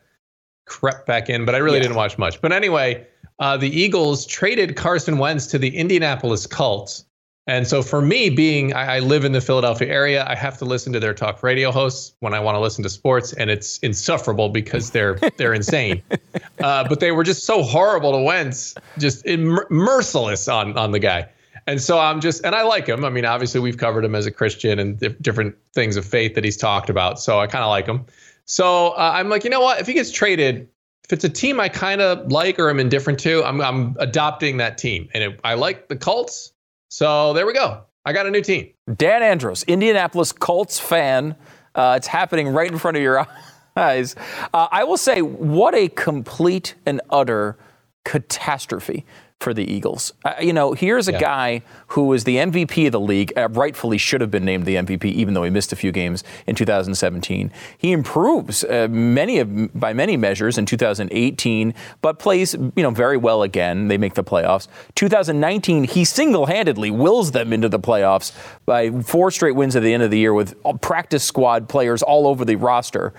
crept 0.65 1.06
back 1.06 1.30
in, 1.30 1.45
but 1.45 1.54
I 1.56 1.60
really 1.60 1.78
Yeah. 1.78 1.84
didn't 1.84 1.97
watch 1.97 2.17
much. 2.17 2.41
But 2.41 2.52
anyway, 2.52 3.06
uh, 3.39 3.56
the 3.56 3.69
Eagles 3.69 4.26
traded 4.26 4.76
Carson 4.76 5.19
Wentz 5.19 5.45
to 5.47 5.60
the 5.60 5.78
Indianapolis 5.78 6.47
Colts. 6.47 7.06
And 7.47 7.65
so 7.65 7.81
for 7.81 8.01
me, 8.01 8.29
being 8.29 8.73
I, 8.73 8.97
I 8.97 8.99
live 8.99 9.23
in 9.23 9.31
the 9.31 9.41
Philadelphia 9.41 9.88
area, 9.88 10.25
I 10.27 10.36
have 10.36 10.57
to 10.57 10.65
listen 10.65 10.91
to 10.93 10.99
their 10.99 11.13
talk 11.13 11.41
radio 11.41 11.71
hosts 11.71 12.13
when 12.19 12.33
I 12.33 12.39
want 12.41 12.55
to 12.55 12.60
listen 12.60 12.83
to 12.83 12.89
sports, 12.89 13.33
and 13.33 13.49
it's 13.49 13.77
insufferable 13.79 14.49
because 14.49 14.91
they're 14.91 15.15
they're 15.38 15.53
insane. 15.53 16.01
Uh, 16.60 16.88
but 16.88 16.99
they 16.99 17.12
were 17.12 17.23
just 17.23 17.45
so 17.45 17.62
horrible 17.62 18.12
to 18.12 18.17
Wentz, 18.17 18.73
just 18.97 19.23
im- 19.27 19.60
merciless 19.69 20.47
on 20.47 20.75
on 20.75 20.89
the 20.89 20.97
guy. 20.97 21.27
And 21.67 21.81
so 21.81 21.99
I'm 21.99 22.21
just, 22.21 22.43
and 22.45 22.55
I 22.55 22.63
like 22.63 22.88
him. 22.88 23.05
I 23.05 23.10
mean, 23.10 23.25
obviously 23.25 23.60
we've 23.60 23.77
covered 23.77 24.03
him 24.03 24.15
as 24.15 24.25
a 24.25 24.31
Christian 24.31 24.79
and 24.79 24.97
dif- 24.97 25.21
different 25.21 25.55
things 25.73 25.97
of 25.97 26.05
faith 26.05 26.33
that 26.33 26.43
he's 26.43 26.57
talked 26.57 26.89
about. 26.89 27.19
So 27.19 27.39
I 27.39 27.45
kind 27.45 27.63
of 27.63 27.69
like 27.69 27.86
him. 27.86 28.05
So 28.45 28.89
uh, 28.91 29.12
I'm 29.13 29.29
like, 29.29 29.43
you 29.43 29.49
know 29.49 29.60
what? 29.62 29.79
If 29.79 29.86
he 29.86 29.93
gets 29.93 30.10
traded, 30.10 30.69
if 31.03 31.13
it's 31.13 31.23
a 31.23 31.29
team 31.29 31.60
I 31.60 31.69
kind 31.69 32.01
of 32.01 32.31
like 32.31 32.57
or 32.57 32.69
I'm 32.69 32.79
indifferent 32.79 33.19
to, 33.19 33.43
I'm 33.43 33.62
I'm 33.62 33.95
adopting 33.99 34.57
that 34.57 34.77
team. 34.77 35.10
And 35.13 35.23
it, 35.23 35.39
I 35.43 35.53
like 35.53 35.89
the 35.89 35.95
Colts. 35.95 36.53
So 36.89 37.34
there 37.34 37.45
we 37.45 37.54
go. 37.54 37.84
I 38.06 38.13
got 38.13 38.26
a 38.26 38.32
new 38.32 38.41
team. 38.41 38.71
Dan 38.95 39.21
Andros, 39.21 39.63
Indianapolis 39.63 40.32
Colts 40.32 40.80
fan. 40.80 41.36
Uh, 41.76 41.95
it's 41.97 42.08
happening 42.08 42.47
right 42.47 42.71
in 42.71 42.78
front 42.78 42.97
of 42.97 43.04
your 43.04 43.28
eyes. 43.76 44.15
Uh, 44.54 44.67
I 44.71 44.84
will 44.86 44.97
say, 44.97 45.21
what 45.21 45.76
a 45.76 45.89
complete 45.89 46.76
and 46.86 47.02
utter 47.10 47.58
catastrophe 48.06 49.06
for 49.39 49.54
the 49.54 49.71
Eagles. 49.71 50.13
Uh, 50.26 50.34
you 50.41 50.52
know, 50.52 50.73
here's 50.73 51.08
a 51.08 51.12
Yeah. 51.12 51.19
guy 51.19 51.62
who 51.89 52.06
was 52.08 52.23
the 52.23 52.38
MVP 52.39 52.88
of 52.88 52.91
the 52.91 53.00
league, 53.00 53.32
uh, 53.38 53.47
rightfully 53.50 53.97
should 54.00 54.19
have 54.19 54.32
been 54.32 54.43
named 54.43 54.65
the 54.65 54.76
MVP, 54.78 55.10
even 55.12 55.36
though 55.36 55.43
he 55.43 55.52
missed 55.52 55.71
a 55.71 55.76
few 55.76 55.91
games 55.91 56.23
in 56.47 56.56
2017. 56.56 57.52
He 57.78 57.91
improves 57.91 58.63
uh, 58.63 58.88
many 58.89 59.38
of, 59.38 59.80
by 59.80 59.93
many 59.93 60.17
measures 60.17 60.58
in 60.58 60.65
2018, 60.65 61.73
but 62.02 62.17
plays 62.17 62.56
you 62.76 62.82
know 62.84 62.89
very 62.89 63.17
well 63.17 63.43
again. 63.43 63.89
They 63.89 63.97
make 64.00 64.15
the 64.15 64.23
playoffs. 64.23 64.67
2019, 64.95 65.84
he 65.84 66.04
single-handedly 66.04 66.89
wills 66.89 67.32
them 67.32 67.54
into 67.54 67.69
the 67.69 67.80
playoffs 67.80 68.32
by 68.65 68.89
four 69.02 69.30
straight 69.30 69.56
wins 69.56 69.76
at 69.76 69.84
the 69.84 69.93
end 69.93 70.02
of 70.02 70.10
the 70.10 70.17
year 70.17 70.34
with 70.34 70.56
practice 70.82 71.23
squad 71.23 71.69
players 71.69 72.02
all 72.02 72.26
over 72.28 72.43
the 72.43 72.56
roster. 72.56 73.13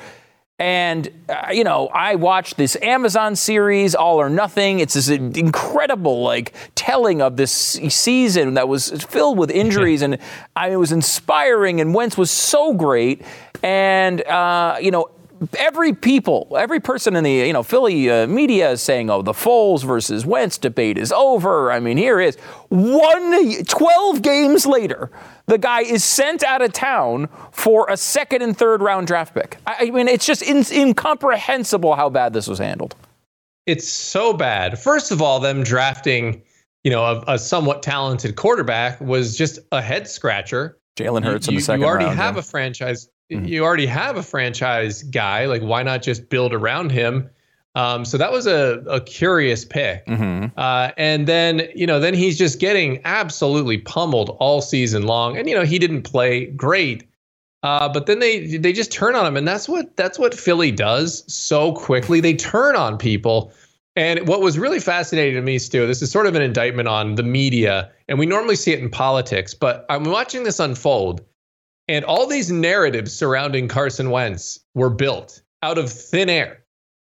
And, 0.58 1.08
uh, 1.28 1.50
you 1.52 1.62
know, 1.62 1.86
I 1.88 2.16
watched 2.16 2.56
this 2.56 2.76
Amazon 2.82 3.36
series, 3.36 3.94
All 3.94 4.16
or 4.20 4.28
Nothing. 4.28 4.80
It's 4.80 4.94
this 4.94 5.08
incredible, 5.08 6.22
like, 6.22 6.52
telling 6.74 7.22
of 7.22 7.36
this 7.36 7.52
season 7.52 8.54
that 8.54 8.66
was 8.66 8.90
filled 9.04 9.38
with 9.38 9.52
injuries. 9.52 10.02
and 10.02 10.18
I, 10.56 10.66
mean, 10.66 10.74
it 10.74 10.76
was 10.78 10.90
inspiring, 10.90 11.80
and 11.80 11.94
Wentz 11.94 12.18
was 12.18 12.32
so 12.32 12.74
great. 12.74 13.22
And, 13.62 14.20
uh, 14.22 14.78
you 14.80 14.90
know, 14.90 15.10
every 15.56 15.92
people, 15.92 16.56
every 16.58 16.80
person 16.80 17.16
in 17.16 17.24
the, 17.24 17.32
you 17.32 17.52
know, 17.52 17.62
Philly 17.62 18.10
uh, 18.10 18.26
media 18.26 18.70
is 18.72 18.82
saying, 18.82 19.10
oh, 19.10 19.22
the 19.22 19.32
Foles 19.32 19.84
versus 19.84 20.26
Wentz 20.26 20.58
debate 20.58 20.98
is 20.98 21.12
over. 21.12 21.70
I 21.70 21.80
mean, 21.80 21.96
here 21.96 22.20
is 22.20 22.36
one, 22.68 23.64
12 23.64 24.22
games 24.22 24.66
later, 24.66 25.10
the 25.46 25.58
guy 25.58 25.80
is 25.80 26.04
sent 26.04 26.42
out 26.42 26.62
of 26.62 26.72
town 26.72 27.28
for 27.52 27.86
a 27.88 27.96
second 27.96 28.42
and 28.42 28.56
third 28.56 28.82
round 28.82 29.06
draft 29.06 29.34
pick. 29.34 29.56
I, 29.66 29.76
I 29.80 29.90
mean, 29.90 30.08
it's 30.08 30.26
just 30.26 30.42
in, 30.42 30.64
incomprehensible 30.72 31.94
how 31.94 32.10
bad 32.10 32.32
this 32.32 32.46
was 32.46 32.58
handled. 32.58 32.94
It's 33.66 33.88
so 33.88 34.32
bad. 34.32 34.78
First 34.78 35.10
of 35.10 35.20
all, 35.20 35.40
them 35.40 35.62
drafting, 35.62 36.42
you 36.84 36.90
know, 36.90 37.04
a, 37.04 37.34
a 37.34 37.38
somewhat 37.38 37.82
talented 37.82 38.36
quarterback 38.36 39.00
was 39.00 39.36
just 39.36 39.58
a 39.72 39.82
head 39.82 40.08
scratcher. 40.08 40.78
Jalen 40.96 41.22
Hurts 41.22 41.46
you, 41.46 41.52
in 41.52 41.56
the 41.56 41.62
second 41.62 41.80
round. 41.80 41.82
you 41.82 41.86
already 41.86 42.04
round. 42.06 42.18
have 42.18 42.34
yeah. 42.34 42.40
a 42.40 42.42
franchise. 42.42 43.08
Mhm. 43.30 43.48
You 43.48 43.64
already 43.64 43.86
have 43.86 44.16
a 44.16 44.22
franchise 44.22 45.02
guy. 45.02 45.46
Like, 45.46 45.62
why 45.62 45.82
not 45.82 46.02
just 46.02 46.28
build 46.28 46.52
around 46.54 46.90
him? 46.92 47.28
Um, 47.74 48.04
so 48.04 48.16
that 48.18 48.32
was 48.32 48.46
a, 48.46 48.82
a 48.88 49.00
curious 49.00 49.64
pick. 49.64 50.04
Mhm. 50.06 50.52
Uh, 50.56 50.90
and 50.96 51.26
then, 51.26 51.68
you 51.74 51.86
know, 51.86 52.00
then 52.00 52.14
he's 52.14 52.36
just 52.38 52.58
getting 52.58 53.00
absolutely 53.04 53.78
pummeled 53.78 54.36
all 54.40 54.60
season 54.62 55.02
long. 55.04 55.36
And 55.36 55.48
you 55.48 55.54
know, 55.54 55.64
he 55.64 55.78
didn't 55.78 56.02
play 56.02 56.46
great. 56.46 57.04
Uh, 57.62 57.88
but 57.88 58.06
then 58.06 58.20
they 58.20 58.56
they 58.56 58.72
just 58.72 58.92
turn 58.92 59.16
on 59.16 59.26
him, 59.26 59.36
and 59.36 59.46
that's 59.46 59.68
what 59.68 59.96
that's 59.96 60.16
what 60.18 60.32
Philly 60.32 60.70
does 60.70 61.24
so 61.32 61.72
quickly. 61.72 62.20
They 62.20 62.34
turn 62.34 62.76
on 62.76 62.96
people. 62.98 63.52
And 63.96 64.28
what 64.28 64.40
was 64.40 64.56
really 64.60 64.78
fascinating 64.78 65.34
to 65.34 65.42
me, 65.42 65.58
Stu, 65.58 65.84
this 65.88 66.00
is 66.00 66.08
sort 66.10 66.26
of 66.26 66.36
an 66.36 66.42
indictment 66.42 66.86
on 66.86 67.16
the 67.16 67.24
media, 67.24 67.90
and 68.08 68.16
we 68.16 68.26
normally 68.26 68.54
see 68.54 68.72
it 68.72 68.78
in 68.78 68.88
politics, 68.88 69.54
but 69.54 69.84
I'm 69.90 70.04
watching 70.04 70.44
this 70.44 70.60
unfold, 70.60 71.20
and 71.88 72.04
all 72.04 72.26
these 72.26 72.52
narratives 72.52 73.12
surrounding 73.12 73.66
Carson 73.66 74.10
Wentz 74.10 74.60
were 74.74 74.90
built 74.90 75.42
out 75.62 75.78
of 75.78 75.90
thin 75.90 76.28
air. 76.28 76.64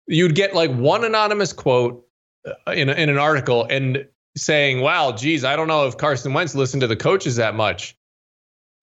You'd 0.07 0.35
get 0.35 0.55
like 0.55 0.73
one 0.73 1.05
anonymous 1.05 1.53
quote 1.53 2.05
uh, 2.47 2.73
in, 2.73 2.89
in 2.89 3.09
an 3.09 3.19
article 3.19 3.67
and 3.71 4.07
saying, 4.37 4.81
wow, 4.81 5.13
geez, 5.13 5.45
I 5.45 5.57
don't 5.57 5.69
know 5.69 5.87
if 5.87 5.97
Carson 5.97 6.33
Wentz 6.33 6.55
listened 6.55 6.81
to 6.81 6.87
the 6.87 6.97
coaches 6.97 7.37
that 7.37 7.55
much. 7.55 7.97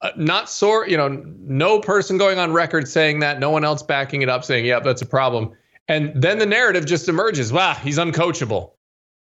Uh, 0.02 0.12
not 0.16 0.50
sort, 0.50 0.90
you 0.90 0.96
know, 0.96 1.10
no 1.40 1.80
person 1.80 2.18
going 2.18 2.40
on 2.40 2.54
record 2.54 2.88
saying 2.88 3.20
that, 3.20 3.40
no 3.40 3.50
one 3.50 3.66
else 3.66 3.84
backing 3.84 4.22
it 4.22 4.30
up 4.30 4.46
saying, 4.46 4.66
yep, 4.66 4.84
that's 4.84 5.02
a 5.02 5.06
problem. 5.06 5.52
And 5.90 6.14
then 6.16 6.38
the 6.38 6.46
narrative 6.46 6.86
just 6.86 7.10
emerges, 7.10 7.52
wow, 7.52 7.74
he's 7.74 7.98
uncoachable. 7.98 8.72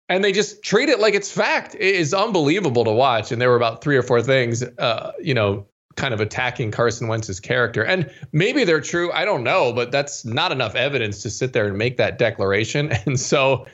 And 0.09 0.23
they 0.23 0.31
just 0.31 0.63
treat 0.63 0.89
it 0.89 0.99
like 0.99 1.13
it's 1.13 1.31
fact. 1.31 1.75
It 1.75 1.95
is 1.95 2.13
unbelievable 2.13 2.83
to 2.83 2.91
watch. 2.91 3.31
And 3.31 3.41
there 3.41 3.49
were 3.49 3.55
about 3.55 3.81
three 3.81 3.95
or 3.95 4.01
four 4.01 4.21
things, 4.21 4.63
uh, 4.63 5.11
you 5.21 5.33
know, 5.33 5.65
kind 5.97 6.13
of 6.13 6.21
attacking 6.21 6.71
Carson 6.71 7.07
Wentz's 7.09 7.39
character. 7.41 7.83
And 7.83 8.09
maybe 8.31 8.63
they're 8.63 8.79
true. 8.81 9.11
I 9.11 9.25
don't 9.25 9.43
know, 9.43 9.73
but 9.73 9.91
that's 9.91 10.23
not 10.23 10.51
enough 10.53 10.75
evidence 10.75 11.21
to 11.23 11.29
sit 11.29 11.51
there 11.53 11.67
and 11.67 11.77
make 11.77 11.97
that 11.97 12.17
declaration. 12.17 12.91
And 13.05 13.19
so 13.19 13.65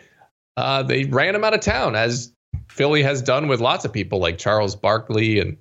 uh, 0.58 0.82
they 0.84 1.04
ran 1.06 1.36
him 1.36 1.44
out 1.44 1.54
of 1.54 1.60
town, 1.62 1.96
as 1.96 2.32
Philly 2.70 3.04
has 3.04 3.22
done 3.22 3.48
with 3.48 3.60
lots 3.60 3.86
of 3.86 3.92
people 3.94 4.20
like 4.20 4.38
Charles 4.38 4.76
Barkley 4.76 5.40
and 5.40 5.58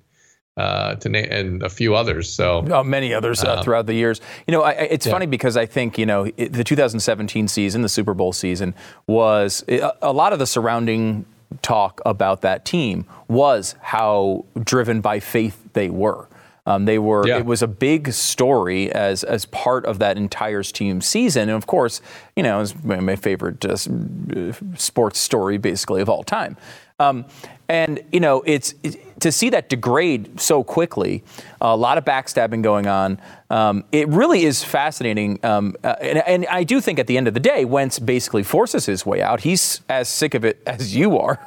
uh, 0.55 0.93
to 0.95 1.09
na- 1.09 1.17
and 1.19 1.63
a 1.63 1.69
few 1.69 1.95
others. 1.95 2.29
So 2.31 2.63
Oh, 2.69 2.83
many 2.83 3.11
others 3.13 3.43
uh, 3.43 3.55
Um, 3.57 3.63
throughout 3.63 3.87
the 3.87 3.95
years. 3.95 4.21
You 4.47 4.51
know, 4.51 4.61
I, 4.61 4.71
it's 4.73 5.05
Yeah. 5.07 5.11
funny 5.13 5.25
because 5.25 5.57
I 5.57 5.65
think 5.65 5.97
you 5.97 6.05
know 6.05 6.29
it, 6.37 6.53
the 6.53 6.63
2017 6.63 7.47
season, 7.47 7.81
the 7.81 7.89
Super 7.89 8.13
Bowl 8.13 8.31
season, 8.33 8.75
was 9.07 9.63
a, 9.67 9.91
a 10.03 10.13
lot 10.13 10.31
of 10.31 10.37
the 10.39 10.45
surrounding 10.45 11.25
talk 11.63 12.01
about 12.05 12.41
that 12.41 12.65
team 12.65 13.05
was 13.27 13.75
how 13.81 14.45
driven 14.63 15.01
by 15.01 15.19
faith 15.19 15.57
they 15.73 15.89
were. 15.89 16.27
Um, 16.65 16.85
they 16.85 16.97
were. 16.97 17.27
Yeah. 17.27 17.39
It 17.39 17.45
was 17.45 17.61
a 17.61 17.67
big 17.67 18.13
story 18.13 18.91
as 18.91 19.23
as 19.23 19.45
part 19.45 19.85
of 19.85 19.99
that 19.99 20.17
entire 20.17 20.63
team 20.63 21.01
season, 21.01 21.43
and 21.49 21.57
of 21.57 21.67
course, 21.67 22.01
you 22.35 22.43
know, 22.43 22.61
it's 22.61 22.73
my, 22.83 22.99
my 22.99 23.15
favorite 23.15 23.65
uh, 23.65 23.73
uh, 23.73 24.53
sports 24.75 25.19
story, 25.19 25.57
basically 25.57 26.01
of 26.01 26.09
all 26.09 26.23
time. 26.23 26.55
Um, 26.99 27.25
and 27.67 28.01
you 28.11 28.19
know, 28.19 28.43
it's 28.45 28.75
it, 28.83 28.97
to 29.23 29.31
see 29.31 29.49
that 29.49 29.69
degrade 29.69 30.39
so 30.39 30.63
quickly. 30.63 31.23
A 31.61 31.75
lot 31.75 31.97
of 31.97 32.05
backstabbing 32.05 32.61
going 32.61 32.87
on. 32.87 33.19
Um, 33.49 33.83
it 33.91 34.07
really 34.09 34.45
is 34.45 34.63
fascinating, 34.63 35.39
um, 35.43 35.75
uh, 35.83 35.95
and, 36.01 36.17
and 36.27 36.45
I 36.47 36.63
do 36.63 36.81
think 36.81 36.97
at 36.97 37.05
the 37.05 37.17
end 37.17 37.27
of 37.27 37.35
the 37.35 37.39
day, 37.39 37.65
Wentz 37.65 37.99
basically 37.99 38.41
forces 38.41 38.87
his 38.87 39.05
way 39.05 39.21
out. 39.21 39.41
He's 39.41 39.81
as 39.89 40.09
sick 40.09 40.33
of 40.33 40.43
it 40.43 40.61
as 40.67 40.95
you 40.95 41.19
are, 41.19 41.37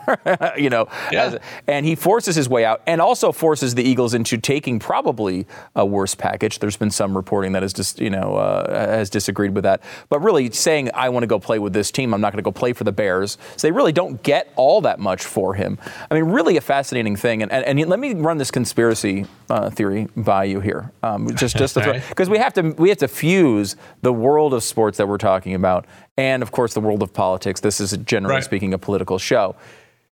you 0.56 0.70
know, 0.70 0.86
Yeah. 1.10 1.24
as- 1.24 1.38
and 1.66 1.84
he 1.84 1.96
forces 1.96 2.36
his 2.36 2.48
way 2.48 2.64
out, 2.64 2.80
and 2.86 3.00
also 3.00 3.32
forces 3.32 3.74
the 3.74 3.82
Eagles 3.82 4.14
into 4.14 4.38
taking 4.38 4.78
probably 4.78 5.46
a 5.74 5.84
worse 5.84 6.14
package. 6.14 6.60
There's 6.60 6.76
been 6.76 6.92
some 6.92 7.16
reporting 7.16 7.52
that 7.52 7.62
has 7.62 7.72
just 7.72 8.00
you 8.00 8.10
know 8.10 8.36
uh, 8.36 8.70
has 8.88 9.10
disagreed 9.10 9.54
with 9.54 9.64
that, 9.64 9.82
but 10.08 10.20
really 10.20 10.50
saying 10.52 10.90
I 10.94 11.08
want 11.08 11.24
to 11.24 11.28
go 11.28 11.40
play 11.40 11.58
with 11.58 11.72
this 11.72 11.90
team, 11.90 12.14
I'm 12.14 12.20
not 12.20 12.32
going 12.32 12.38
to 12.42 12.46
go 12.48 12.52
play 12.52 12.72
for 12.72 12.84
the 12.84 12.92
Bears. 12.92 13.36
So 13.56 13.66
they 13.66 13.72
really 13.72 13.92
don't 13.92 14.22
get 14.22 14.52
all 14.54 14.80
that 14.82 15.00
much 15.00 15.24
for 15.24 15.54
him. 15.54 15.76
I 16.08 16.14
mean, 16.14 16.24
really 16.26 16.56
a 16.56 16.60
fascinating 16.60 17.16
thing. 17.16 17.42
And 17.42 17.50
and, 17.50 17.64
and 17.66 17.78
let 17.86 17.98
me 17.98 18.14
run 18.14 18.38
this 18.38 18.50
conspiracy 18.50 19.26
uh, 19.50 19.70
theory 19.70 20.08
by 20.16 20.44
you 20.44 20.60
here, 20.60 20.92
um, 21.02 21.34
just 21.34 21.56
just 21.56 21.76
All 21.78 21.84
right. 21.84 22.02
because 22.08 22.30
we 22.30 22.38
have 22.38 22.54
to 22.54 22.62
we 22.78 22.88
have 22.88 22.98
to 22.98 23.08
fuse 23.08 23.76
the 24.02 24.12
world 24.12 24.54
of 24.54 24.62
sports 24.62 24.98
that 24.98 25.06
we're 25.08 25.18
talking 25.18 25.54
about, 25.54 25.86
and 26.16 26.42
of 26.42 26.52
course 26.52 26.74
the 26.74 26.80
world 26.80 27.02
of 27.02 27.12
politics. 27.12 27.60
This 27.60 27.80
is 27.80 27.96
generally 27.98 28.36
Right. 28.36 28.44
speaking 28.44 28.72
a 28.74 28.78
political 28.78 29.18
show 29.18 29.56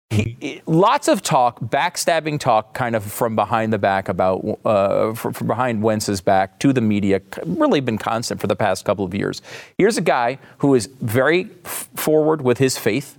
he, 0.09 0.61
lots 0.65 1.09
of 1.09 1.21
talk, 1.21 1.59
backstabbing 1.59 2.39
talk, 2.39 2.73
kind 2.73 2.95
of 2.95 3.03
from 3.03 3.35
behind 3.35 3.73
the 3.73 3.77
back 3.77 4.07
about, 4.07 4.59
uh, 4.63 5.13
from, 5.13 5.33
from 5.33 5.47
behind 5.47 5.83
Wentz's 5.83 6.21
back 6.21 6.59
to 6.59 6.71
the 6.71 6.79
media, 6.79 7.21
really 7.45 7.81
been 7.81 7.97
constant 7.97 8.39
for 8.39 8.47
the 8.47 8.55
past 8.55 8.85
couple 8.85 9.03
of 9.03 9.13
years. 9.13 9.41
Here's 9.77 9.97
a 9.97 10.01
guy 10.01 10.39
who 10.59 10.75
is 10.75 10.85
very 11.01 11.49
f- 11.65 11.89
forward 11.95 12.41
with 12.41 12.57
his 12.57 12.77
faith. 12.77 13.16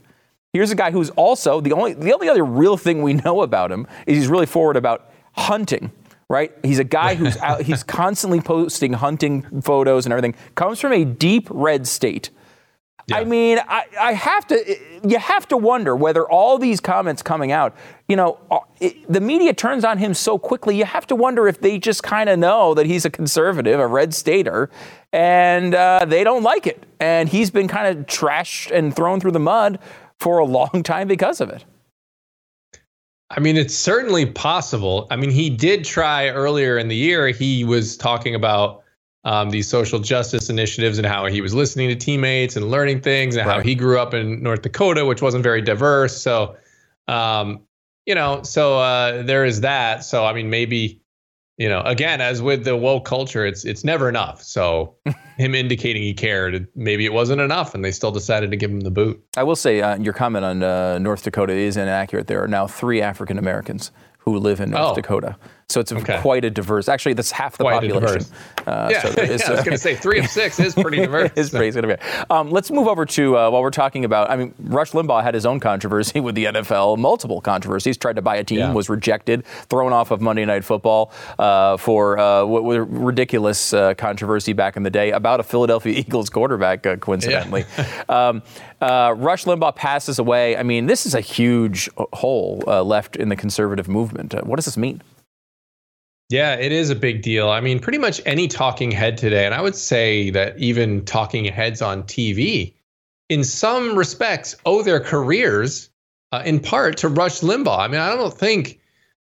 Here's 0.52 0.70
a 0.70 0.74
guy 0.74 0.90
who's 0.90 1.10
also 1.10 1.60
the 1.60 1.72
only 1.72 1.92
the 1.92 2.14
only 2.14 2.28
other 2.28 2.44
real 2.44 2.76
thing 2.76 3.02
we 3.02 3.12
know 3.24 3.42
about 3.42 3.70
him 3.70 3.86
is 4.06 4.16
he's 4.16 4.28
really 4.28 4.46
forward 4.46 4.76
about 4.76 5.10
hunting. 5.32 5.92
Right? 6.30 6.52
He's 6.62 6.78
a 6.78 6.84
guy 6.84 7.14
who's 7.14 7.36
out, 7.42 7.62
he's 7.62 7.82
constantly 7.82 8.40
posting 8.40 8.92
hunting 8.92 9.62
photos 9.62 10.04
and 10.04 10.12
everything. 10.12 10.34
Comes 10.54 10.80
from 10.80 10.92
a 10.92 11.04
deep 11.04 11.48
red 11.50 11.86
state. 11.86 12.30
I 13.10 13.24
mean, 13.24 13.58
I, 13.66 13.84
I 13.98 14.12
have 14.12 14.46
to. 14.48 14.76
You 15.02 15.18
have 15.18 15.48
to 15.48 15.56
wonder 15.56 15.96
whether 15.96 16.28
all 16.28 16.58
these 16.58 16.80
comments 16.80 17.22
coming 17.22 17.52
out, 17.52 17.74
you 18.06 18.16
know, 18.16 18.38
uh, 18.50 18.58
it, 18.80 19.10
the 19.10 19.20
media 19.20 19.54
turns 19.54 19.84
on 19.84 19.96
him 19.96 20.12
so 20.12 20.38
quickly. 20.38 20.76
You 20.76 20.84
have 20.84 21.06
to 21.06 21.16
wonder 21.16 21.48
if 21.48 21.60
they 21.60 21.78
just 21.78 22.02
kind 22.02 22.28
of 22.28 22.38
know 22.38 22.74
that 22.74 22.84
he's 22.84 23.06
a 23.06 23.10
conservative, 23.10 23.80
a 23.80 23.86
red 23.86 24.12
stater, 24.12 24.68
and 25.12 25.74
uh, 25.74 26.04
they 26.06 26.22
don't 26.22 26.42
like 26.42 26.66
it. 26.66 26.84
And 27.00 27.28
he's 27.30 27.50
been 27.50 27.68
kind 27.68 27.96
of 27.96 28.06
trashed 28.06 28.70
and 28.72 28.94
thrown 28.94 29.20
through 29.20 29.32
the 29.32 29.40
mud 29.40 29.78
for 30.20 30.38
a 30.38 30.44
long 30.44 30.82
time 30.82 31.08
because 31.08 31.40
of 31.40 31.50
it. 31.50 31.64
I 33.30 33.40
mean, 33.40 33.56
it's 33.56 33.76
certainly 33.76 34.24
possible. 34.24 35.06
I 35.10 35.16
mean, 35.16 35.30
he 35.30 35.50
did 35.50 35.84
try 35.84 36.28
earlier 36.28 36.78
in 36.78 36.88
the 36.88 36.96
year. 36.96 37.28
He 37.28 37.62
was 37.62 37.96
talking 37.96 38.34
about 38.34 38.82
um, 39.24 39.50
these 39.50 39.68
social 39.68 39.98
justice 39.98 40.48
initiatives 40.48 40.96
and 40.96 41.06
how 41.06 41.26
he 41.26 41.42
was 41.42 41.52
listening 41.54 41.90
to 41.90 41.94
teammates 41.94 42.56
and 42.56 42.70
learning 42.70 43.02
things, 43.02 43.36
and 43.36 43.48
how 43.48 43.60
he 43.60 43.74
grew 43.74 43.98
up 43.98 44.14
in 44.14 44.42
North 44.42 44.62
Dakota, 44.62 45.04
which 45.04 45.20
wasn't 45.20 45.42
very 45.42 45.60
diverse. 45.60 46.16
So, 46.16 46.56
um, 47.06 47.60
you 48.06 48.14
know, 48.14 48.42
so 48.42 48.78
uh, 48.78 49.22
there 49.24 49.44
is 49.44 49.60
that. 49.60 50.04
So, 50.04 50.24
I 50.24 50.32
mean, 50.32 50.48
maybe, 50.48 51.02
you 51.58 51.68
know, 51.68 51.80
again, 51.82 52.20
as 52.20 52.40
with 52.40 52.64
the 52.64 52.76
woke 52.76 53.04
culture, 53.04 53.44
it's 53.44 53.64
it's 53.64 53.84
never 53.84 54.08
enough. 54.08 54.42
So, 54.42 54.94
him 55.36 55.54
indicating 55.54 56.02
he 56.02 56.14
cared, 56.14 56.66
maybe 56.74 57.04
it 57.04 57.12
wasn't 57.12 57.40
enough, 57.40 57.74
and 57.74 57.84
they 57.84 57.90
still 57.92 58.10
decided 58.12 58.50
to 58.52 58.56
give 58.56 58.70
him 58.70 58.80
the 58.80 58.90
boot. 58.90 59.22
I 59.36 59.42
will 59.42 59.56
say 59.56 59.80
uh, 59.82 59.98
your 59.98 60.12
comment 60.14 60.44
on 60.44 60.62
uh, 60.62 60.98
North 60.98 61.22
Dakota 61.24 61.52
is 61.52 61.76
inaccurate. 61.76 62.26
There 62.28 62.42
are 62.42 62.48
now 62.48 62.66
three 62.66 63.02
African 63.02 63.38
Americans 63.38 63.90
who 64.18 64.38
live 64.38 64.60
in 64.60 64.70
North 64.70 64.92
Oh. 64.92 64.94
Dakota. 64.94 65.36
So 65.70 65.80
it's 65.80 65.92
Okay. 65.92 66.18
quite 66.22 66.46
a 66.46 66.50
diverse. 66.50 66.88
Actually, 66.88 67.12
that's 67.12 67.30
half 67.30 67.58
the 67.58 67.64
Quite 67.64 67.74
population. 67.82 68.00
diverse. 68.00 68.30
Uh, 68.66 68.88
yeah, 68.90 69.02
so 69.02 69.08
is, 69.08 69.16
yeah, 69.42 69.48
I 69.48 69.50
was 69.50 69.60
going 69.60 69.72
to 69.72 69.76
say 69.76 69.96
three 69.96 70.18
of 70.18 70.26
six 70.26 70.58
is 70.58 70.72
pretty 70.72 70.96
diverse. 71.04 71.30
is 71.36 71.50
pretty 71.50 71.70
going 71.78 71.86
to 71.86 71.96
be. 71.98 72.24
Um, 72.30 72.48
let's 72.50 72.70
move 72.70 72.88
over 72.88 73.04
to 73.04 73.36
uh, 73.36 73.50
while 73.50 73.60
we're 73.60 73.68
talking 73.70 74.06
about. 74.06 74.30
I 74.30 74.36
mean, 74.36 74.54
Rush 74.60 74.92
Limbaugh 74.92 75.22
had 75.22 75.34
his 75.34 75.44
own 75.44 75.60
controversy 75.60 76.20
with 76.22 76.36
the 76.36 76.46
NFL, 76.46 76.96
multiple 76.96 77.42
controversies. 77.42 77.98
Tried 77.98 78.16
to 78.16 78.22
buy 78.22 78.36
a 78.36 78.44
team, 78.44 78.60
Yeah. 78.60 78.72
was 78.72 78.88
rejected, 78.88 79.44
thrown 79.68 79.92
off 79.92 80.10
of 80.10 80.22
Monday 80.22 80.46
Night 80.46 80.64
Football 80.64 81.12
uh, 81.38 81.76
for 81.76 82.18
uh, 82.18 82.46
what 82.46 82.64
was 82.64 82.78
a 82.78 82.82
ridiculous 82.84 83.74
uh, 83.74 83.92
controversy 83.92 84.54
back 84.54 84.78
in 84.78 84.84
the 84.84 84.90
day 84.90 85.10
about 85.10 85.38
a 85.38 85.42
Philadelphia 85.42 85.92
Eagles 85.98 86.30
quarterback, 86.30 86.86
uh, 86.86 86.96
coincidentally. 86.96 87.66
um, 88.08 88.42
uh, 88.80 89.12
Rush 89.18 89.44
Limbaugh 89.44 89.76
passes 89.76 90.18
away. 90.18 90.56
I 90.56 90.62
mean, 90.62 90.86
this 90.86 91.04
is 91.04 91.14
a 91.14 91.20
huge 91.20 91.90
hole 92.14 92.64
uh, 92.66 92.82
left 92.82 93.16
in 93.16 93.28
the 93.28 93.36
conservative 93.36 93.86
movement. 93.86 94.34
Uh, 94.34 94.40
what 94.44 94.56
does 94.56 94.64
this 94.64 94.78
mean? 94.78 95.02
Yeah, 96.28 96.54
it 96.56 96.72
is 96.72 96.90
a 96.90 96.94
big 96.94 97.22
deal. 97.22 97.48
I 97.48 97.60
mean, 97.60 97.78
pretty 97.78 97.98
much 97.98 98.20
any 98.26 98.48
talking 98.48 98.90
head 98.90 99.16
today, 99.16 99.46
and 99.46 99.54
I 99.54 99.62
would 99.62 99.74
say 99.74 100.28
that 100.30 100.58
even 100.58 101.04
talking 101.06 101.46
heads 101.46 101.80
on 101.80 102.02
TV, 102.02 102.74
in 103.30 103.42
some 103.44 103.96
respects, 103.96 104.54
owe 104.66 104.82
their 104.82 105.00
careers 105.00 105.88
uh, 106.32 106.42
in 106.44 106.60
part 106.60 106.98
to 106.98 107.08
Rush 107.08 107.40
Limbaugh. 107.40 107.78
I 107.78 107.88
mean, 107.88 108.00
I 108.00 108.14
don't 108.14 108.34
think, 108.34 108.78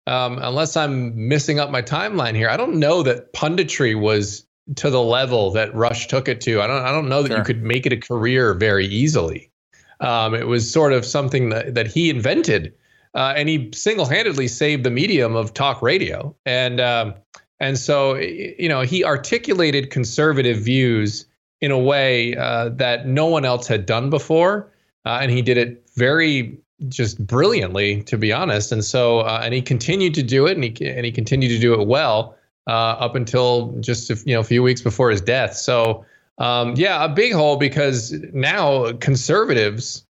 um, 0.06 0.38
unless 0.40 0.76
I'm 0.76 1.28
missing 1.28 1.58
up 1.58 1.70
my 1.70 1.82
timeline 1.82 2.36
here, 2.36 2.48
I 2.48 2.56
don't 2.56 2.76
know 2.76 3.02
that 3.02 3.32
punditry 3.32 4.00
was 4.00 4.46
to 4.76 4.88
the 4.88 5.02
level 5.02 5.50
that 5.52 5.74
Rush 5.74 6.06
took 6.06 6.28
it 6.28 6.40
to. 6.42 6.60
I 6.62 6.68
don't. 6.68 6.84
I 6.84 6.92
don't 6.92 7.08
know 7.08 7.22
that 7.22 7.28
Sure. 7.28 7.38
you 7.38 7.44
could 7.44 7.64
make 7.64 7.84
it 7.84 7.92
a 7.92 7.96
career 7.96 8.54
very 8.54 8.86
easily. 8.86 9.50
Um, 9.98 10.34
it 10.34 10.46
was 10.46 10.70
sort 10.70 10.92
of 10.92 11.04
something 11.04 11.48
that, 11.48 11.74
that 11.74 11.88
he 11.88 12.10
invented 12.10 12.72
uh, 13.14 13.34
and 13.36 13.48
he 13.48 13.70
single-handedly 13.74 14.48
saved 14.48 14.84
the 14.84 14.90
medium 14.90 15.36
of 15.36 15.52
talk 15.52 15.82
radio. 15.82 16.34
And 16.46 16.80
um, 16.80 17.14
and 17.60 17.78
so 17.78 18.14
you 18.16 18.68
know 18.68 18.82
he 18.82 19.04
articulated 19.04 19.90
conservative 19.90 20.58
views 20.58 21.26
in 21.60 21.70
a 21.70 21.78
way 21.78 22.34
uh, 22.36 22.70
that 22.70 23.06
no 23.06 23.26
one 23.26 23.44
else 23.44 23.66
had 23.66 23.86
done 23.86 24.10
before, 24.10 24.72
uh, 25.04 25.18
and 25.20 25.30
he 25.30 25.42
did 25.42 25.56
it 25.56 25.88
very 25.94 26.58
just 26.88 27.24
brilliantly, 27.24 28.02
to 28.02 28.18
be 28.18 28.32
honest. 28.32 28.72
And 28.72 28.84
so 28.84 29.20
uh, 29.20 29.40
and 29.42 29.54
he 29.54 29.62
continued 29.62 30.14
to 30.14 30.22
do 30.22 30.46
it, 30.46 30.56
and 30.56 30.64
he 30.64 30.88
and 30.88 31.04
he 31.04 31.12
continued 31.12 31.50
to 31.50 31.58
do 31.58 31.80
it 31.80 31.86
well 31.86 32.36
uh, 32.66 32.96
up 32.98 33.14
until 33.14 33.72
just 33.80 34.10
a, 34.10 34.14
you 34.24 34.34
know 34.34 34.40
a 34.40 34.44
few 34.44 34.62
weeks 34.62 34.80
before 34.80 35.10
his 35.10 35.20
death. 35.20 35.54
So. 35.54 36.04
Um, 36.38 36.74
yeah, 36.76 37.04
a 37.04 37.10
big 37.10 37.34
hole 37.34 37.56
because 37.56 38.12
now 38.32 38.92
conservatives 38.94 40.04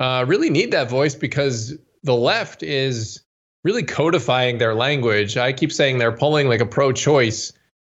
uh, 0.00 0.24
really 0.26 0.50
need 0.50 0.72
that 0.72 0.90
voice 0.90 1.14
because 1.14 1.78
the 2.02 2.14
left 2.14 2.62
is 2.62 3.22
really 3.64 3.82
codifying 3.82 4.58
their 4.58 4.74
language. 4.74 5.36
I 5.36 5.52
keep 5.52 5.72
saying 5.72 5.98
they're 5.98 6.12
pulling 6.12 6.48
like 6.48 6.60
a 6.60 6.66
pro 6.66 6.92
choice 6.92 7.52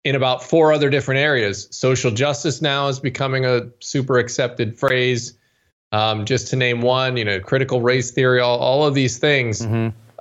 in 0.04 0.16
about 0.16 0.42
four 0.42 0.72
other 0.72 0.90
different 0.90 1.20
areas. 1.20 1.68
Social 1.70 2.10
justice 2.10 2.60
now 2.60 2.88
is 2.88 2.98
becoming 2.98 3.44
a 3.44 3.70
super 3.80 4.18
accepted 4.18 4.78
phrase. 4.78 5.38
Um, 5.92 6.24
just 6.24 6.48
to 6.48 6.56
name 6.56 6.80
one, 6.80 7.16
you 7.18 7.24
know, 7.24 7.38
critical 7.38 7.82
race 7.82 8.10
theory, 8.10 8.40
all, 8.40 8.58
all 8.58 8.86
of 8.86 8.94
these 8.94 9.18
things 9.18 9.60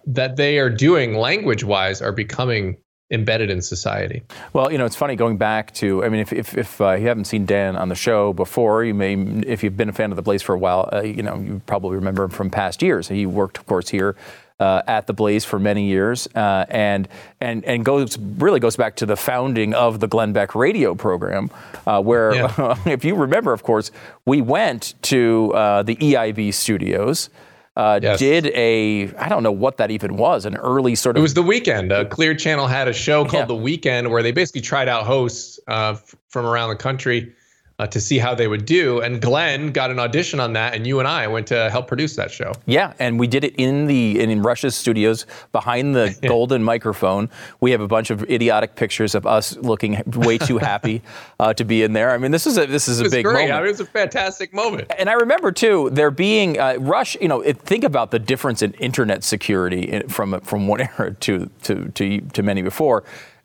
that 0.05 0.35
they 0.35 0.59
are 0.59 0.69
doing 0.69 1.15
language 1.15 1.63
wise 1.63 2.01
are 2.01 2.11
becoming 2.11 2.77
embedded 3.11 3.49
in 3.49 3.61
society. 3.61 4.23
Well, 4.53 4.71
you 4.71 4.77
know, 4.77 4.85
it's 4.85 4.95
funny 4.95 5.15
going 5.15 5.37
back 5.37 5.73
to. 5.75 6.03
I 6.03 6.09
mean, 6.09 6.21
if 6.21 6.33
if, 6.33 6.57
if 6.57 6.81
uh, 6.81 6.93
you 6.93 7.07
haven't 7.07 7.25
seen 7.25 7.45
Dan 7.45 7.75
on 7.75 7.89
the 7.89 7.95
show 7.95 8.33
before, 8.33 8.83
you 8.83 8.93
may, 8.93 9.13
if 9.45 9.63
you've 9.63 9.77
been 9.77 9.89
a 9.89 9.93
fan 9.93 10.11
of 10.11 10.15
the 10.15 10.21
Blaze 10.21 10.41
for 10.41 10.55
a 10.55 10.59
while, 10.59 10.89
uh, 10.91 11.01
you 11.01 11.21
know, 11.21 11.35
you 11.35 11.61
probably 11.65 11.95
remember 11.95 12.23
him 12.23 12.29
from 12.31 12.49
past 12.49 12.81
years. 12.81 13.07
He 13.07 13.25
worked, 13.25 13.57
of 13.57 13.65
course, 13.65 13.89
here. 13.89 14.15
Uh, 14.59 14.83
at 14.85 15.07
the 15.07 15.13
Blaze 15.13 15.43
for 15.43 15.57
many 15.57 15.87
years, 15.87 16.27
uh, 16.35 16.67
and 16.69 17.07
and 17.39 17.65
and 17.65 17.83
goes 17.83 18.19
really 18.19 18.59
goes 18.59 18.75
back 18.75 18.95
to 18.97 19.07
the 19.07 19.15
founding 19.15 19.73
of 19.73 19.99
the 19.99 20.07
Glenn 20.07 20.33
Beck 20.33 20.53
radio 20.53 20.93
program, 20.93 21.49
uh, 21.87 21.99
where 21.99 22.35
Yeah. 22.35 22.75
if 22.85 23.03
you 23.03 23.15
remember, 23.15 23.53
of 23.53 23.63
course, 23.63 23.89
we 24.23 24.39
went 24.39 24.93
to 25.01 25.51
uh, 25.55 25.81
the 25.81 25.95
EIB 25.95 26.53
studios, 26.53 27.31
uh, 27.77 27.99
Yes. 28.01 28.19
did 28.19 28.47
a 28.47 29.13
I 29.17 29.29
don't 29.29 29.43
know 29.43 29.51
what 29.51 29.77
that 29.77 29.91
even 29.91 30.17
was, 30.17 30.45
an 30.45 30.57
early 30.57 30.95
sort 30.95 31.15
of 31.15 31.21
It 31.21 31.23
was 31.23 31.33
the 31.33 31.43
weekend. 31.43 31.91
Uh, 31.91 32.05
Clear 32.05 32.35
Channel 32.35 32.67
had 32.67 32.87
a 32.87 32.93
show 32.93 33.23
called 33.23 33.33
Yeah. 33.43 33.45
The 33.45 33.55
Weekend 33.55 34.11
where 34.11 34.21
they 34.23 34.31
basically 34.31 34.61
tried 34.61 34.89
out 34.89 35.05
hosts 35.05 35.59
uh, 35.67 35.91
f- 35.91 36.15
from 36.29 36.45
around 36.45 36.69
the 36.69 36.75
country 36.75 37.33
uh, 37.81 37.87
to 37.87 37.99
see 37.99 38.19
how 38.19 38.35
they 38.35 38.47
would 38.47 38.65
do. 38.65 39.01
And 39.01 39.19
Glenn 39.19 39.71
got 39.71 39.89
an 39.89 39.97
audition 39.97 40.39
on 40.39 40.53
that, 40.53 40.75
and 40.75 40.85
you 40.85 40.99
and 40.99 41.07
I 41.07 41.25
went 41.25 41.47
to 41.47 41.67
help 41.71 41.87
produce 41.87 42.15
that 42.15 42.29
show. 42.29 42.53
Yeah, 42.67 42.93
and 42.99 43.19
we 43.19 43.25
did 43.25 43.43
it 43.43 43.55
in 43.55 43.87
the 43.87 44.19
in, 44.19 44.29
in 44.29 44.43
Rush's 44.43 44.75
studios 44.75 45.25
behind 45.51 45.95
the 45.95 46.15
golden 46.27 46.63
microphone. 46.63 47.29
We 47.59 47.71
have 47.71 47.81
a 47.81 47.87
bunch 47.87 48.11
of 48.11 48.21
idiotic 48.29 48.75
pictures 48.75 49.15
of 49.15 49.25
us 49.25 49.57
looking 49.57 49.99
way 50.05 50.37
too 50.37 50.57
happy 50.69 51.01
uh, 51.39 51.53
to 51.55 51.65
be 51.65 51.81
in 51.81 51.93
there. 51.93 52.11
I 52.11 52.19
mean, 52.19 52.29
this 52.29 52.45
is 52.45 52.59
a 52.59 52.67
this 52.67 52.87
is 52.87 53.01
a 53.01 53.09
big 53.09 53.25
great. 53.25 53.33
moment. 53.33 53.51
I 53.51 53.57
mean, 53.57 53.65
it 53.65 53.71
was 53.71 53.79
a 53.79 53.85
fantastic 53.85 54.53
moment. 54.53 54.91
and 54.99 55.09
I 55.09 55.13
remember 55.13 55.51
too, 55.51 55.89
there 55.91 56.11
being 56.11 56.59
uh, 56.59 56.75
Rush. 56.79 57.17
You 57.19 57.29
know, 57.29 57.41
it, 57.41 57.59
think 57.61 57.83
about 57.83 58.11
the 58.11 58.19
difference 58.19 58.61
in 58.61 58.73
internet 58.73 59.23
security 59.23 59.81
in, 59.81 60.07
from 60.07 60.39
from 60.41 60.67
one 60.67 60.81
era 60.99 61.15
to 61.15 61.49
to 61.63 61.89
to 61.89 62.21
to 62.21 62.43
many 62.43 62.61
before. 62.61 63.03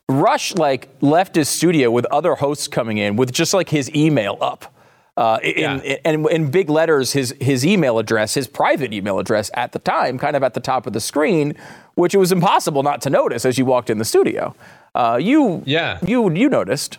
Rush 0.09 0.55
like 0.55 0.89
left 1.01 1.35
his 1.35 1.49
studio 1.49 1.91
with 1.91 2.07
other 2.07 2.37
hosts 2.37 2.69
coming 2.69 2.99
in 2.99 3.17
with 3.17 3.33
just 3.33 3.53
like 3.53 3.69
his 3.71 3.93
email 3.95 4.39
up. 4.41 4.73
Uh, 5.17 5.39
in, 5.43 5.55
Yeah. 5.59 5.81
in, 5.83 5.99
and 6.05 6.27
in 6.29 6.51
big 6.51 6.69
letters, 6.71 7.13
his 7.13 7.35
his 7.41 7.67
email 7.67 7.99
address, 7.99 8.35
his 8.35 8.47
private 8.47 8.93
email 8.93 9.19
address 9.19 9.51
at 9.55 9.73
the 9.73 9.79
time, 9.81 10.19
kind 10.19 10.37
of 10.37 10.43
at 10.45 10.55
the 10.55 10.61
top 10.61 10.87
of 10.87 10.93
the 10.93 11.01
screen, 11.01 11.55
which 11.95 12.15
it 12.15 12.19
was 12.19 12.31
impossible 12.31 12.83
not 12.85 13.01
to 13.03 13.11
notice 13.11 13.45
as 13.45 13.59
you 13.59 13.65
walked 13.65 13.91
in 13.91 13.99
the 13.99 14.05
studio. 14.05 14.55
Uh, 14.95 15.19
you 15.21 15.63
Yeah. 15.67 15.99
you 16.07 16.31
you 16.33 16.49
noticed. 16.49 16.99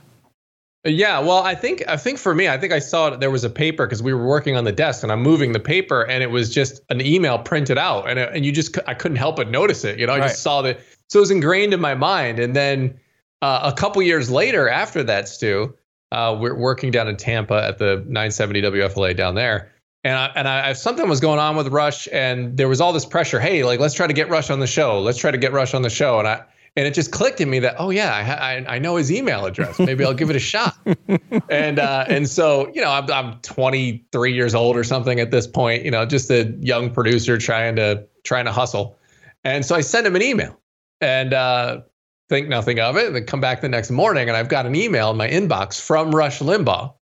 Yeah, 0.84 1.20
well, 1.20 1.40
I 1.44 1.54
think 1.56 1.84
I 1.88 1.96
think 1.96 2.18
for 2.18 2.34
me, 2.36 2.50
I 2.50 2.58
think 2.58 2.74
I 2.74 2.80
saw 2.80 3.08
it, 3.14 3.20
there 3.20 3.32
was 3.32 3.44
a 3.44 3.50
paper 3.50 3.86
because 3.86 4.02
we 4.04 4.14
were 4.14 4.26
working 4.28 4.58
on 4.58 4.64
the 4.66 4.72
desk, 4.72 5.04
and 5.04 5.12
I'm 5.12 5.22
moving 5.22 5.52
the 5.54 5.60
paper, 5.60 6.02
and 6.10 6.22
it 6.24 6.32
was 6.32 6.50
just 6.54 6.82
an 6.90 7.00
email 7.02 7.38
printed 7.40 7.78
out, 7.78 8.10
and 8.10 8.20
it, 8.20 8.30
and 8.34 8.46
you 8.46 8.52
just 8.52 8.78
I 8.86 8.96
couldn't 8.96 9.18
help 9.18 9.38
but 9.38 9.50
notice 9.50 9.86
it. 9.86 9.98
You 9.98 10.08
know, 10.08 10.14
I 10.14 10.20
Right. 10.20 10.28
just 10.30 10.42
saw 10.42 10.62
that, 10.64 10.80
so 11.08 11.20
it 11.20 11.22
was 11.22 11.32
ingrained 11.32 11.74
in 11.74 11.80
my 11.80 11.96
mind. 11.96 12.40
And 12.40 12.56
then 12.56 13.00
uh, 13.42 13.72
a 13.74 13.78
couple 13.78 14.02
years 14.02 14.30
later, 14.30 14.70
after 14.70 15.04
that, 15.04 15.28
Stu, 15.30 15.76
uh, 16.12 16.38
we're 16.40 16.56
working 16.56 16.92
down 16.92 17.08
in 17.08 17.18
Tampa 17.18 17.64
at 17.64 17.78
the 17.78 17.98
970 18.08 18.62
WFLA 18.62 19.16
down 19.16 19.36
there, 19.36 19.72
and 20.04 20.18
I, 20.18 20.32
and 20.36 20.48
I, 20.48 20.74
something 20.74 21.10
was 21.10 21.20
going 21.20 21.40
on 21.40 21.56
with 21.56 21.68
Rush, 21.68 22.08
and 22.14 22.56
there 22.56 22.70
was 22.70 22.80
all 22.80 22.94
this 22.94 23.06
pressure. 23.06 23.40
Hey, 23.40 23.64
like 23.64 23.80
let's 23.80 23.94
try 23.94 24.08
to 24.08 24.14
get 24.14 24.30
Rush 24.30 24.50
on 24.50 24.60
the 24.60 24.68
show. 24.68 25.02
Let's 25.02 25.18
try 25.18 25.32
to 25.32 25.38
get 25.38 25.52
Rush 25.52 25.74
on 25.74 25.82
the 25.82 25.90
show, 25.90 26.20
and 26.20 26.28
I. 26.28 26.44
And 26.76 26.86
it 26.86 26.94
just 26.94 27.12
clicked 27.12 27.42
in 27.42 27.50
me 27.50 27.58
that 27.58 27.74
oh 27.80 27.90
yeah 27.90 28.14
I, 28.14 28.58
I 28.58 28.76
I 28.76 28.78
know 28.78 28.98
his 28.98 29.12
email 29.12 29.48
address 29.48 29.80
maybe 29.80 30.06
I'll 30.06 30.14
give 30.14 30.30
it 30.30 30.36
a 30.36 30.40
shot 30.40 30.78
and 31.50 31.80
uh, 31.80 32.06
and 32.08 32.30
so 32.30 32.72
you 32.72 32.82
know 32.84 32.92
I'm 32.92 33.10
I'm 33.12 33.40
23 33.40 34.32
years 34.32 34.54
old 34.54 34.78
or 34.78 34.84
something 34.84 35.20
at 35.20 35.32
this 35.32 35.48
point 35.48 35.86
you 35.86 35.90
know 35.90 36.06
just 36.06 36.30
a 36.30 36.56
young 36.60 36.92
producer 36.92 37.40
trying 37.40 37.78
to 37.78 38.06
trying 38.24 38.46
to 38.46 38.52
hustle 38.52 38.96
and 39.44 39.66
so 39.66 39.74
I 39.74 39.82
send 39.82 40.06
him 40.06 40.16
an 40.16 40.22
email 40.22 40.56
and 41.02 41.34
uh, 41.34 41.82
think 42.30 42.48
nothing 42.48 42.80
of 42.80 42.98
it 42.98 43.08
and 43.08 43.16
then 43.16 43.26
come 43.26 43.42
back 43.42 43.62
the 43.62 43.70
next 43.70 43.92
morning 43.92 44.28
and 44.28 44.38
I've 44.38 44.50
got 44.50 44.66
an 44.66 44.76
email 44.76 45.12
in 45.12 45.18
my 45.18 45.30
inbox 45.30 45.80
from 45.80 46.12
Rush 46.12 46.40
Limbaugh 46.40 46.94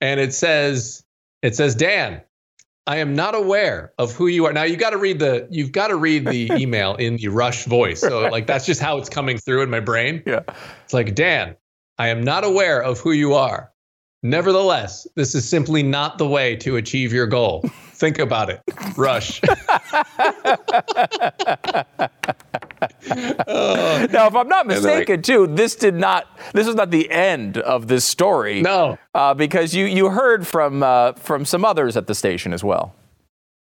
and 0.00 0.20
it 0.20 0.32
says 0.34 1.04
it 1.42 1.56
says 1.56 1.74
Dan 1.74 2.22
I 2.86 2.96
am 2.96 3.14
not 3.14 3.34
aware 3.36 3.92
of 3.98 4.12
who 4.14 4.26
you 4.26 4.46
are. 4.46 4.52
Now 4.52 4.64
you 4.64 4.76
got 4.76 4.90
to 4.90 4.98
read 4.98 5.18
the 5.20 5.46
you've 5.50 5.72
got 5.72 5.88
to 5.88 5.96
read 5.96 6.26
the 6.26 6.50
email 6.60 6.96
in 6.96 7.18
the 7.18 7.28
Rush 7.28 7.64
voice. 7.66 8.00
So 8.00 8.22
like 8.22 8.46
that's 8.48 8.66
just 8.66 8.80
how 8.80 8.98
it's 8.98 9.08
coming 9.08 9.38
through 9.38 9.62
in 9.62 9.70
my 9.70 9.80
brain. 9.80 10.22
Yeah. 10.26 10.40
It's 10.84 10.92
like, 10.92 11.14
Dan, 11.14 11.54
I 11.98 12.08
am 12.08 12.22
not 12.22 12.42
aware 12.42 12.82
of 12.82 12.98
who 12.98 13.12
you 13.12 13.34
are. 13.34 13.70
Nevertheless, 14.22 15.06
this 15.14 15.34
is 15.34 15.48
simply 15.48 15.82
not 15.82 16.18
the 16.18 16.26
way 16.26 16.56
to 16.56 16.76
achieve 16.76 17.12
your 17.12 17.26
goal. 17.26 17.62
Think 17.92 18.18
about 18.18 18.50
it. 18.50 18.60
Rush. 18.96 19.40
Now, 23.46 24.26
if 24.26 24.34
I'm 24.34 24.48
not 24.48 24.66
they're 24.68 24.80
like- 24.80 24.84
mistaken, 25.08 25.22
too, 25.22 25.46
this 25.46 25.74
did 25.74 25.94
not. 25.94 26.26
This 26.52 26.66
was 26.66 26.76
not 26.76 26.90
the 26.90 27.10
end 27.10 27.58
of 27.58 27.88
this 27.88 28.04
story. 28.04 28.62
No. 28.62 28.98
uh, 29.14 29.34
because 29.34 29.74
you 29.74 29.86
you 29.86 30.10
heard 30.10 30.46
from 30.46 30.82
uh, 30.82 31.12
from 31.14 31.44
some 31.44 31.64
others 31.64 31.96
at 31.96 32.06
the 32.06 32.14
station 32.14 32.52
as 32.52 32.62
well. 32.64 32.94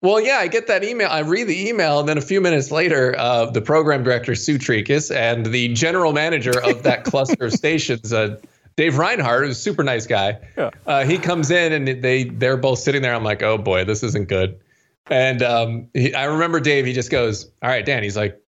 Well, 0.01 0.19
yeah, 0.19 0.37
I 0.37 0.47
get 0.47 0.67
that 0.67 0.83
email. 0.83 1.07
I 1.09 1.19
read 1.21 1.47
the 1.47 1.67
email, 1.67 1.99
and 1.99 2.07
then 2.07 2.17
a 2.17 2.21
few 2.21 2.39
minutes 2.39 2.69
later, 2.69 3.15
uh, 3.17 3.49
the 3.49 3.61
program 3.61 4.03
director, 4.03 4.35
Sue 4.35 4.59
Trikis, 4.59 5.13
and 5.15 5.45
the 5.47 5.73
general 5.73 6.13
manager 6.13 6.53
of 6.63 6.83
that 6.83 7.03
cluster 7.05 7.45
of 7.45 7.53
stations, 7.53 8.13
uh, 8.13 8.39
Dave 8.77 8.97
Reinhardt, 8.99 9.45
who's 9.47 9.57
a 9.57 9.59
super 9.59 9.83
nice 9.83 10.05
guy, 10.05 10.37
Yeah. 10.57 10.69
uh, 10.85 11.05
he 11.05 11.17
comes 11.17 11.49
in 11.49 11.71
and 11.73 12.03
they 12.03 12.25
they're 12.25 12.57
both 12.57 12.79
sitting 12.79 13.01
there. 13.01 13.15
I'm 13.15 13.23
like, 13.23 13.41
oh 13.41 13.57
boy, 13.57 13.83
this 13.85 14.03
isn't 14.03 14.27
good. 14.27 14.59
And 15.07 15.41
um, 15.41 15.87
he, 15.93 16.13
I 16.13 16.25
remember 16.25 16.59
Dave. 16.59 16.85
He 16.85 16.93
just 16.93 17.09
goes, 17.11 17.45
"All 17.63 17.69
right, 17.69 17.85
Dan." 17.85 18.03
He's 18.03 18.17
like, 18.17 18.39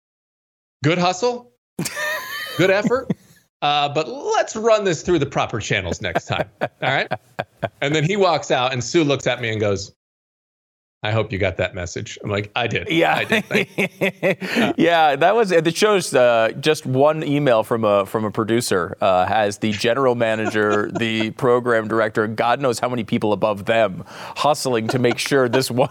"Good 0.84 0.98
hustle, 0.98 1.52
good 2.58 2.72
effort." 2.72 3.12
Uh, 3.60 3.90
but 3.90 4.08
let's 4.08 4.56
run 4.56 4.84
this 4.84 5.02
through 5.02 5.18
the 5.18 5.26
proper 5.26 5.60
channels 5.60 6.00
next 6.00 6.26
time. 6.26 6.48
All 6.62 6.70
right. 6.82 7.12
And 7.82 7.96
then 7.96 8.04
he 8.04 8.16
walks 8.16 8.52
out, 8.52 8.72
and 8.72 8.84
Sue 8.84 9.04
looks 9.04 9.26
at 9.26 9.42
me 9.42 9.50
and 9.50 9.60
goes, 9.60 9.98
I 11.04 11.12
hope 11.12 11.32
you 11.32 11.38
got 11.38 11.58
that 11.58 11.76
message. 11.76 12.18
I'm 12.24 12.30
like, 12.32 12.52
I 12.56 12.66
did. 12.66 12.90
Yeah, 12.90 13.16
I 13.16 13.24
did. 13.24 14.74
yeah, 14.78 15.16
that 15.16 15.36
was. 15.36 15.52
It 15.52 15.76
shows 15.76 16.14
uh, 16.14 16.52
just 16.60 16.88
one 16.88 17.24
email 17.24 17.64
from 17.64 17.84
a 17.84 18.06
from 18.06 18.26
a 18.26 18.32
producer 18.32 18.98
uh, 19.00 19.28
has 19.28 19.60
the 19.60 19.72
general 19.74 20.16
manager, 20.16 20.92
the 20.92 21.32
program 21.32 21.88
director, 21.88 22.28
God 22.28 22.60
knows 22.62 22.80
how 22.80 22.90
many 22.90 23.04
people 23.04 23.32
above 23.32 23.66
them 23.66 24.04
hustling 24.08 24.88
to 24.90 25.00
make 25.00 25.20
sure 25.20 25.48
this 25.48 25.70
one. 25.70 25.90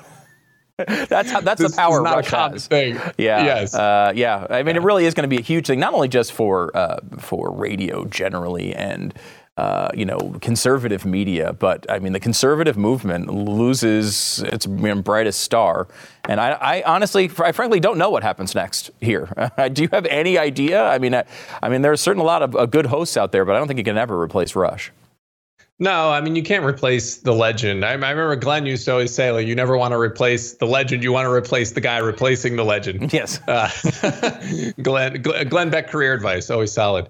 that's 1.09 1.31
how, 1.31 1.41
that's 1.41 1.61
This 1.61 1.73
the 1.73 1.77
power 1.77 1.99
is 1.99 2.05
not 2.05 2.17
Rush 2.17 2.27
a 2.27 2.31
common 2.31 2.53
has. 2.53 2.67
thing. 2.67 2.97
Yeah. 3.17 3.45
Yes. 3.45 3.75
Uh, 3.75 4.13
yeah. 4.15 4.47
I 4.51 4.63
mean, 4.63 4.77
it 4.77 4.83
really 4.83 5.07
is 5.07 5.15
going 5.15 5.23
to 5.23 5.29
be 5.29 5.39
a 5.39 5.45
huge 5.45 5.67
thing, 5.67 5.81
not 5.81 5.95
only 5.95 6.09
just 6.09 6.33
for 6.33 6.77
uh, 6.77 6.99
for 7.19 7.51
radio 7.53 8.05
generally 8.05 8.75
and. 8.75 9.15
Uh, 9.59 9.89
you 9.95 10.05
know, 10.05 10.19
conservative 10.43 11.07
media, 11.07 11.55
but 11.55 11.91
I 11.91 11.99
mean, 11.99 12.13
the 12.13 12.21
conservative 12.21 12.77
movement 12.77 13.33
loses 13.33 14.43
its 14.49 14.67
brightest 14.67 15.41
star, 15.41 15.89
and 16.29 16.39
I, 16.39 16.51
I 16.51 16.83
honestly, 16.83 17.31
I 17.39 17.53
frankly, 17.53 17.81
don't 17.81 17.97
know 17.97 18.11
what 18.11 18.23
happens 18.23 18.55
next 18.55 18.91
here. 19.01 19.31
Do 19.73 19.81
you 19.81 19.89
have 19.95 20.05
any 20.05 20.37
idea? 20.37 20.85
I 20.85 20.99
mean, 20.99 21.15
I, 21.15 21.25
I 21.63 21.71
mean, 21.71 21.81
there's 21.81 22.03
certainly 22.03 22.25
a 22.25 22.27
lot 22.27 22.43
of 22.43 22.55
uh, 22.55 22.67
good 22.67 22.85
hosts 22.85 23.17
out 23.17 23.33
there, 23.33 23.47
but 23.47 23.57
I 23.57 23.59
don't 23.59 23.67
think 23.67 23.79
you 23.79 23.85
can 23.85 23.97
ever 23.97 24.21
replace 24.21 24.55
Rush. 24.55 24.93
No, 25.79 26.11
I 26.11 26.23
mean 26.23 26.35
you 26.35 26.43
can't 26.43 26.65
replace 26.65 27.19
the 27.19 27.35
legend. 27.35 27.85
I, 27.85 27.91
I 27.91 27.93
remember 27.93 28.35
Glenn 28.37 28.65
used 28.65 28.87
to 28.87 28.93
always 28.93 29.15
say, 29.15 29.31
like, 29.31 29.47
you 29.47 29.55
never 29.55 29.77
want 29.77 29.93
to 29.93 29.99
replace 29.99 30.55
the 30.55 30.65
legend. 30.67 31.03
You 31.03 31.13
want 31.13 31.27
to 31.27 31.31
replace 31.31 31.73
the 31.73 31.83
guy 31.83 31.99
replacing 31.99 32.57
the 32.57 32.65
legend. 32.65 33.13
Yes. 33.17 33.41
Uh, 33.47 33.71
Glenn, 34.83 35.21
Glenn 35.23 35.71
Beck 35.71 35.89
career 35.89 36.15
advice, 36.15 36.49
always 36.51 36.73
solid. 36.73 37.09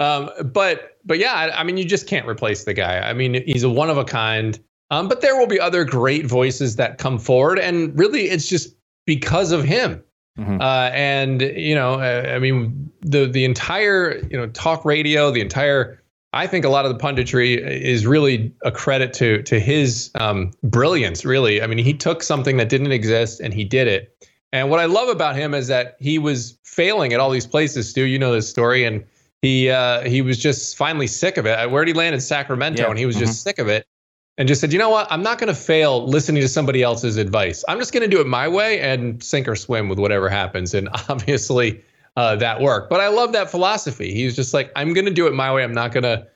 Um, 0.00 0.30
but 0.52 0.98
but 1.04 1.18
yeah, 1.18 1.32
I, 1.32 1.60
I 1.60 1.62
mean 1.62 1.76
you 1.76 1.84
just 1.84 2.06
can't 2.08 2.26
replace 2.26 2.64
the 2.64 2.74
guy. 2.74 2.98
I 2.98 3.12
mean 3.12 3.42
he's 3.46 3.62
a 3.62 3.70
one 3.70 3.88
of 3.90 3.98
a 3.98 4.04
kind. 4.04 4.58
Um, 4.90 5.06
but 5.06 5.20
there 5.20 5.36
will 5.36 5.46
be 5.46 5.60
other 5.60 5.84
great 5.84 6.26
voices 6.26 6.76
that 6.76 6.98
come 6.98 7.18
forward, 7.18 7.58
and 7.58 7.96
really 7.98 8.22
it's 8.30 8.48
just 8.48 8.74
because 9.06 9.52
of 9.52 9.62
him. 9.62 10.02
Mhm. 10.38 10.60
Uh, 10.60 10.90
and 10.94 11.42
you 11.42 11.74
know, 11.74 11.94
uh, 11.94 12.32
I 12.34 12.38
mean 12.38 12.90
the 13.02 13.26
the 13.26 13.44
entire 13.44 14.18
you 14.30 14.36
know 14.36 14.46
talk 14.48 14.84
radio, 14.84 15.30
the 15.30 15.40
entire 15.40 15.97
I 16.32 16.46
think 16.46 16.64
a 16.64 16.68
lot 16.68 16.84
of 16.84 16.96
the 16.96 17.02
punditry 17.02 17.56
is 17.56 18.06
really 18.06 18.52
a 18.62 18.70
credit 18.70 19.12
to 19.14 19.42
to 19.44 19.58
his 19.58 20.10
um, 20.14 20.52
brilliance. 20.62 21.24
Really, 21.24 21.62
I 21.62 21.66
mean, 21.66 21.78
he 21.78 21.94
took 21.94 22.22
something 22.22 22.58
that 22.58 22.68
didn't 22.68 22.92
exist 22.92 23.40
and 23.40 23.54
he 23.54 23.64
did 23.64 23.88
it. 23.88 24.14
And 24.52 24.70
what 24.70 24.80
I 24.80 24.86
love 24.86 25.08
about 25.08 25.36
him 25.36 25.52
is 25.54 25.66
that 25.68 25.96
he 26.00 26.18
was 26.18 26.58
failing 26.64 27.12
at 27.12 27.20
all 27.20 27.30
these 27.30 27.46
places. 27.46 27.90
Stu, 27.90 28.04
you 28.04 28.18
know 28.18 28.32
this 28.32 28.48
story, 28.48 28.84
and 28.84 29.04
he 29.42 29.70
uh, 29.70 30.02
he 30.02 30.22
was 30.22 30.38
just 30.38 30.76
finally 30.76 31.06
sick 31.06 31.36
of 31.36 31.46
it. 31.46 31.70
Where 31.70 31.84
did 31.84 31.94
he 31.94 31.98
land 31.98 32.14
in 32.14 32.20
Sacramento? 32.20 32.82
Yeah. 32.82 32.90
And 32.90 32.98
he 32.98 33.06
was 33.06 33.16
just 33.16 33.42
sick 33.42 33.58
of 33.58 33.68
it, 33.68 33.86
and 34.38 34.46
just 34.46 34.60
said, 34.60 34.72
you 34.72 34.78
know 34.78 34.88
what? 34.88 35.10
I'm 35.10 35.22
not 35.22 35.38
going 35.38 35.48
to 35.48 35.60
fail 35.60 36.06
listening 36.06 36.40
to 36.42 36.48
somebody 36.48 36.82
else's 36.82 37.16
advice. 37.16 37.64
I'm 37.68 37.78
just 37.78 37.92
going 37.92 38.08
to 38.08 38.08
do 38.08 38.20
it 38.20 38.26
my 38.26 38.46
way 38.48 38.80
and 38.80 39.22
sink 39.22 39.48
or 39.48 39.56
swim 39.56 39.88
with 39.88 39.98
whatever 39.98 40.28
happens. 40.28 40.74
And 40.74 40.88
obviously, 41.08 41.82
uh, 42.18 42.34
that 42.36 42.60
work. 42.60 42.88
But 42.90 43.00
I 43.00 43.08
love 43.08 43.30
that 43.32 43.48
philosophy. 43.48 44.12
He's 44.12 44.34
just 44.34 44.52
like, 44.52 44.72
I'm 44.74 44.92
going 44.92 45.04
to 45.06 45.12
do 45.12 45.26
it 45.28 45.34
my 45.34 45.52
way. 45.54 45.62
I'm 45.62 45.72
not 45.72 45.92
going 45.92 46.02
to, 46.02 46.26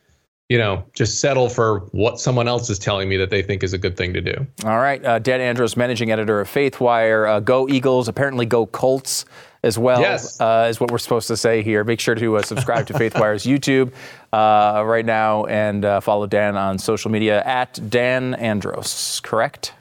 you 0.49 0.57
know, 0.57 0.85
just 0.95 1.19
settle 1.21 1.49
for 1.49 1.81
what 1.93 2.21
someone 2.21 2.47
else 2.47 2.71
is 2.71 2.79
telling 2.79 3.09
me 3.09 3.17
that 3.17 3.31
they 3.31 3.43
think 3.43 3.63
is 3.65 3.73
a 3.73 3.79
good 3.79 3.97
thing 3.97 4.13
to 4.15 4.21
do. 4.21 4.47
All 4.65 4.79
right, 4.79 5.05
uh, 5.05 5.19
Dan 5.19 5.41
Andros, 5.41 5.77
managing 5.77 6.13
editor 6.13 6.41
of 6.41 6.49
FaithWire. 6.49 7.29
Uh, 7.29 7.41
go 7.41 7.69
Eagles, 7.69 8.07
apparently 8.07 8.47
go 8.47 8.67
Colts 8.67 9.25
as 9.65 9.79
well, 9.79 10.01
Yes. 10.01 10.41
uh, 10.41 10.67
is 10.71 10.79
what 10.81 10.91
we're 10.91 10.99
supposed 10.99 11.29
to 11.29 11.37
say 11.37 11.63
here. 11.63 11.85
Make 11.85 12.01
sure 12.01 12.15
to 12.17 12.37
uh, 12.37 12.43
subscribe 12.43 12.87
to 12.89 12.93
FaithWire's 12.95 13.45
YouTube 13.45 13.93
uh, 14.33 14.83
right 14.85 15.07
now 15.07 15.47
and 15.47 15.85
uh, 15.85 16.01
follow 16.01 16.27
Dan 16.27 16.57
on 16.57 16.79
social 16.79 17.11
media 17.11 17.43
at 17.45 17.81
Dan 17.89 18.35
Andros, 18.35 19.21
correct? 19.23 19.73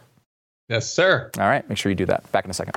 Yes, 0.70 0.92
sir. 0.92 1.30
All 1.38 1.48
right, 1.48 1.68
make 1.68 1.78
sure 1.78 1.90
you 1.90 1.96
do 1.96 2.06
that. 2.06 2.32
Back 2.32 2.46
in 2.46 2.52
a 2.52 2.54
second. 2.54 2.76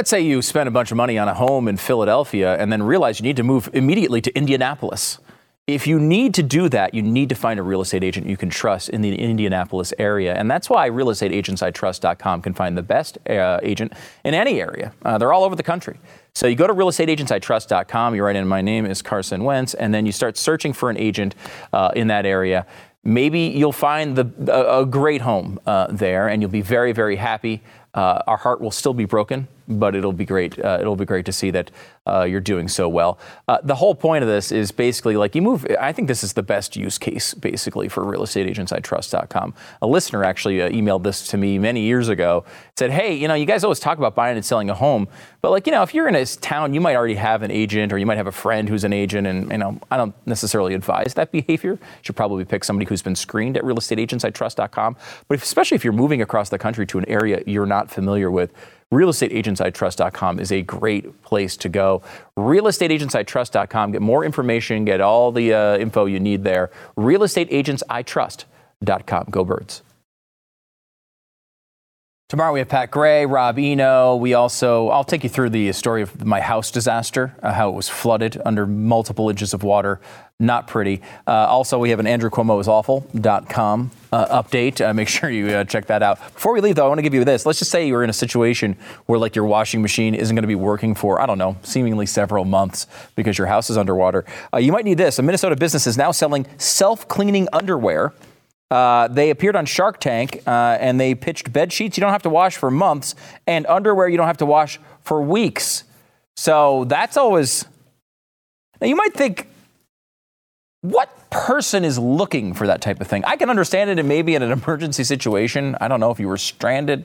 Let's 0.00 0.08
say 0.08 0.22
you 0.22 0.40
spend 0.40 0.66
a 0.66 0.70
bunch 0.70 0.90
of 0.90 0.96
money 0.96 1.18
on 1.18 1.28
a 1.28 1.34
home 1.34 1.68
in 1.68 1.76
Philadelphia 1.76 2.56
and 2.56 2.72
then 2.72 2.82
realize 2.82 3.20
you 3.20 3.22
need 3.22 3.36
to 3.36 3.42
move 3.42 3.68
immediately 3.74 4.22
to 4.22 4.34
Indianapolis. 4.34 5.18
If 5.66 5.86
you 5.86 6.00
need 6.00 6.32
to 6.36 6.42
do 6.42 6.70
that, 6.70 6.94
you 6.94 7.02
need 7.02 7.28
to 7.28 7.34
find 7.34 7.60
a 7.60 7.62
real 7.62 7.82
estate 7.82 8.02
agent 8.02 8.26
you 8.26 8.38
can 8.38 8.48
trust 8.48 8.88
in 8.88 9.02
the 9.02 9.14
Indianapolis 9.14 9.92
area. 9.98 10.34
And 10.34 10.50
that's 10.50 10.70
why 10.70 10.88
realestateagentsitrust.com 10.88 12.40
can 12.40 12.54
find 12.54 12.78
the 12.78 12.82
best 12.82 13.18
uh, 13.28 13.60
agent 13.62 13.92
in 14.24 14.32
any 14.32 14.62
area. 14.62 14.94
Uh, 15.04 15.18
they're 15.18 15.34
all 15.34 15.44
over 15.44 15.54
the 15.54 15.62
country. 15.62 15.98
So 16.34 16.46
you 16.46 16.56
go 16.56 16.66
to 16.66 16.72
realestateagentsitrust.com, 16.72 18.14
you 18.14 18.24
write 18.24 18.36
in, 18.36 18.48
my 18.48 18.62
name 18.62 18.86
is 18.86 19.02
Carson 19.02 19.44
Wentz, 19.44 19.74
and 19.74 19.92
then 19.92 20.06
you 20.06 20.12
start 20.12 20.38
searching 20.38 20.72
for 20.72 20.88
an 20.88 20.96
agent 20.96 21.34
uh, 21.74 21.90
in 21.94 22.06
that 22.06 22.24
area. 22.24 22.66
Maybe 23.04 23.40
you'll 23.40 23.72
find 23.72 24.16
the, 24.16 24.30
a, 24.50 24.80
a 24.80 24.86
great 24.86 25.20
home 25.20 25.60
uh, 25.66 25.88
there 25.90 26.28
and 26.28 26.40
you'll 26.40 26.50
be 26.50 26.62
very, 26.62 26.92
very 26.92 27.16
happy. 27.16 27.62
Uh, 27.92 28.22
our 28.26 28.36
heart 28.36 28.60
will 28.60 28.70
still 28.70 28.94
be 28.94 29.04
broken, 29.04 29.48
but 29.70 29.94
it'll 29.94 30.12
be 30.12 30.24
great. 30.24 30.62
Uh, 30.62 30.78
it'll 30.80 30.96
be 30.96 31.04
great 31.04 31.26
to 31.26 31.32
see 31.32 31.50
that 31.52 31.70
uh, 32.06 32.24
you're 32.24 32.40
doing 32.40 32.68
so 32.68 32.88
well. 32.88 33.18
Uh, 33.48 33.58
the 33.62 33.76
whole 33.76 33.94
point 33.94 34.22
of 34.22 34.28
this 34.28 34.52
is 34.52 34.72
basically 34.72 35.16
like 35.16 35.34
you 35.34 35.42
move. 35.42 35.66
I 35.80 35.92
think 35.92 36.08
this 36.08 36.24
is 36.24 36.32
the 36.32 36.42
best 36.42 36.76
use 36.76 36.98
case, 36.98 37.34
basically, 37.34 37.88
for 37.88 38.04
real 38.04 38.22
estate 38.22 38.46
agents 38.46 38.72
I 38.72 38.80
realestateagentsitrust.com. 38.80 39.54
A 39.82 39.86
listener 39.86 40.24
actually 40.24 40.62
uh, 40.62 40.70
emailed 40.70 41.02
this 41.02 41.26
to 41.28 41.36
me 41.36 41.58
many 41.58 41.82
years 41.82 42.08
ago. 42.08 42.44
Said, 42.76 42.90
"Hey, 42.90 43.14
you 43.14 43.28
know, 43.28 43.34
you 43.34 43.46
guys 43.46 43.64
always 43.64 43.80
talk 43.80 43.98
about 43.98 44.14
buying 44.14 44.36
and 44.36 44.44
selling 44.44 44.70
a 44.70 44.74
home, 44.74 45.08
but 45.40 45.50
like, 45.50 45.66
you 45.66 45.72
know, 45.72 45.82
if 45.82 45.94
you're 45.94 46.08
in 46.08 46.14
a 46.14 46.26
town, 46.26 46.74
you 46.74 46.80
might 46.80 46.96
already 46.96 47.14
have 47.14 47.42
an 47.42 47.50
agent, 47.50 47.92
or 47.92 47.98
you 47.98 48.06
might 48.06 48.16
have 48.16 48.26
a 48.26 48.32
friend 48.32 48.68
who's 48.68 48.84
an 48.84 48.92
agent, 48.92 49.26
and 49.26 49.50
you 49.50 49.58
know, 49.58 49.78
I 49.90 49.96
don't 49.96 50.14
necessarily 50.26 50.74
advise 50.74 51.14
that 51.14 51.32
behavior. 51.32 51.72
You 51.72 51.78
should 52.02 52.16
probably 52.16 52.44
pick 52.44 52.64
somebody 52.64 52.88
who's 52.88 53.02
been 53.02 53.16
screened 53.16 53.56
at 53.56 53.64
realestateagentsitrust.com. 53.64 54.96
But 55.28 55.34
if, 55.34 55.42
especially 55.42 55.76
if 55.76 55.84
you're 55.84 55.92
moving 55.92 56.22
across 56.22 56.48
the 56.48 56.58
country 56.58 56.86
to 56.86 56.98
an 56.98 57.08
area 57.08 57.42
you're 57.46 57.66
not 57.66 57.90
familiar 57.90 58.30
with." 58.30 58.52
realestateagentsitrust.com 58.92 60.40
is 60.40 60.52
a 60.52 60.62
great 60.62 61.22
place 61.22 61.56
to 61.58 61.68
go. 61.68 62.02
Realestateagentsitrust.com. 62.36 63.92
Get 63.92 64.02
more 64.02 64.24
information, 64.24 64.84
get 64.84 65.00
all 65.00 65.30
the 65.32 65.54
uh, 65.54 65.78
info 65.78 66.06
you 66.06 66.18
need 66.20 66.44
there. 66.44 66.70
Realestateagentsitrust.com. 66.96 69.26
Go 69.30 69.44
birds. 69.44 69.82
Tomorrow 72.30 72.52
we 72.52 72.60
have 72.60 72.68
Pat 72.68 72.92
Gray, 72.92 73.26
Rob 73.26 73.58
Eno. 73.58 74.14
We 74.14 74.34
also, 74.34 74.88
I'll 74.90 75.02
take 75.02 75.24
you 75.24 75.28
through 75.28 75.50
the 75.50 75.72
story 75.72 76.00
of 76.00 76.24
my 76.24 76.40
house 76.40 76.70
disaster, 76.70 77.34
uh, 77.42 77.52
how 77.52 77.70
it 77.70 77.72
was 77.72 77.88
flooded 77.88 78.40
under 78.44 78.68
multiple 78.68 79.28
inches 79.28 79.52
of 79.52 79.64
water. 79.64 80.00
Not 80.38 80.68
pretty. 80.68 81.02
Uh, 81.26 81.32
also, 81.32 81.76
we 81.80 81.90
have 81.90 81.98
an 81.98 82.06
AndrewCuomoIsAwful.com 82.06 83.90
uh, 84.12 84.42
update. 84.42 84.80
Uh, 84.80 84.94
make 84.94 85.08
sure 85.18 85.28
you 85.28 85.48
uh, 85.48 85.64
check 85.64 85.86
that 85.86 86.04
out. 86.04 86.20
Before 86.20 86.52
we 86.54 86.60
leave, 86.60 86.76
though, 86.76 86.84
I 86.84 86.88
want 86.88 86.98
to 86.98 87.02
give 87.02 87.14
you 87.14 87.24
this. 87.24 87.44
Let's 87.44 87.58
just 87.58 87.72
say 87.72 87.88
you're 87.88 88.04
in 88.04 88.10
a 88.10 88.12
situation 88.12 88.76
where, 89.06 89.18
like, 89.18 89.34
your 89.34 89.46
washing 89.46 89.82
machine 89.82 90.14
isn't 90.14 90.36
going 90.36 90.44
to 90.44 90.46
be 90.46 90.54
working 90.54 90.94
for, 90.94 91.20
I 91.20 91.26
don't 91.26 91.36
know, 91.36 91.56
seemingly 91.64 92.06
several 92.06 92.44
months 92.44 92.86
because 93.16 93.38
your 93.38 93.48
house 93.48 93.70
is 93.70 93.76
underwater. 93.76 94.24
Uh, 94.54 94.58
you 94.58 94.70
might 94.70 94.84
need 94.84 94.98
this. 94.98 95.18
A 95.18 95.22
Minnesota 95.22 95.56
business 95.56 95.84
is 95.88 95.98
now 95.98 96.12
selling 96.12 96.46
self 96.58 97.08
cleaning 97.08 97.48
underwear. 97.52 98.12
Uh, 98.70 99.08
they 99.08 99.30
appeared 99.30 99.56
on 99.56 99.66
Shark 99.66 99.98
Tank 99.98 100.42
uh, 100.46 100.78
and 100.80 101.00
they 101.00 101.14
pitched 101.14 101.52
bed 101.52 101.72
sheets 101.72 101.96
you 101.96 102.00
don't 102.00 102.12
have 102.12 102.22
to 102.22 102.30
wash 102.30 102.56
for 102.56 102.70
months 102.70 103.16
and 103.46 103.66
underwear 103.66 104.08
you 104.08 104.16
don't 104.16 104.28
have 104.28 104.36
to 104.38 104.46
wash 104.46 104.78
for 105.02 105.20
weeks. 105.20 105.84
So 106.36 106.84
that's 106.84 107.16
always. 107.16 107.64
Now 108.80 108.86
you 108.86 108.96
might 108.96 109.12
think, 109.12 109.48
what 110.82 111.30
person 111.30 111.84
is 111.84 111.98
looking 111.98 112.54
for 112.54 112.66
that 112.66 112.80
type 112.80 113.00
of 113.00 113.06
thing? 113.08 113.24
I 113.24 113.36
can 113.36 113.50
understand 113.50 113.90
it 113.90 113.98
and 113.98 114.08
maybe 114.08 114.34
in 114.34 114.42
an 114.42 114.52
emergency 114.64 115.04
situation. 115.04 115.76
I 115.80 115.88
don't 115.88 116.00
know 116.00 116.10
if 116.10 116.20
you 116.20 116.28
were 116.28 116.38
stranded. 116.38 117.04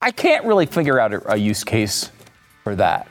I, 0.00 0.10
can't 0.10 0.44
really 0.44 0.66
figure 0.66 0.98
out 0.98 1.12
a, 1.12 1.32
a 1.32 1.36
use 1.36 1.64
case 1.64 2.10
for 2.62 2.74
that. 2.76 3.08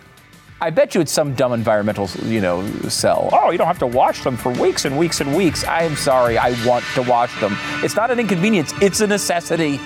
I 0.63 0.69
bet 0.69 0.93
you 0.93 1.01
it's 1.01 1.11
some 1.11 1.33
dumb 1.33 1.53
environmental, 1.53 2.07
you 2.23 2.39
know, 2.39 2.63
sell. 2.87 3.31
Oh, 3.33 3.49
you 3.49 3.57
don't 3.57 3.65
have 3.65 3.79
to 3.79 3.87
wash 3.87 4.23
them 4.23 4.37
for 4.37 4.51
weeks 4.51 4.85
and 4.85 4.95
weeks 4.95 5.19
and 5.19 5.35
weeks. 5.35 5.63
I 5.63 5.81
am 5.81 5.95
sorry, 5.95 6.37
I 6.37 6.51
want 6.67 6.85
to 6.93 7.01
wash 7.01 7.37
them. 7.41 7.57
It's 7.83 7.95
not 7.95 8.11
an 8.11 8.19
inconvenience, 8.19 8.71
it's 8.79 9.01
a 9.01 9.07
necessity. 9.07 9.79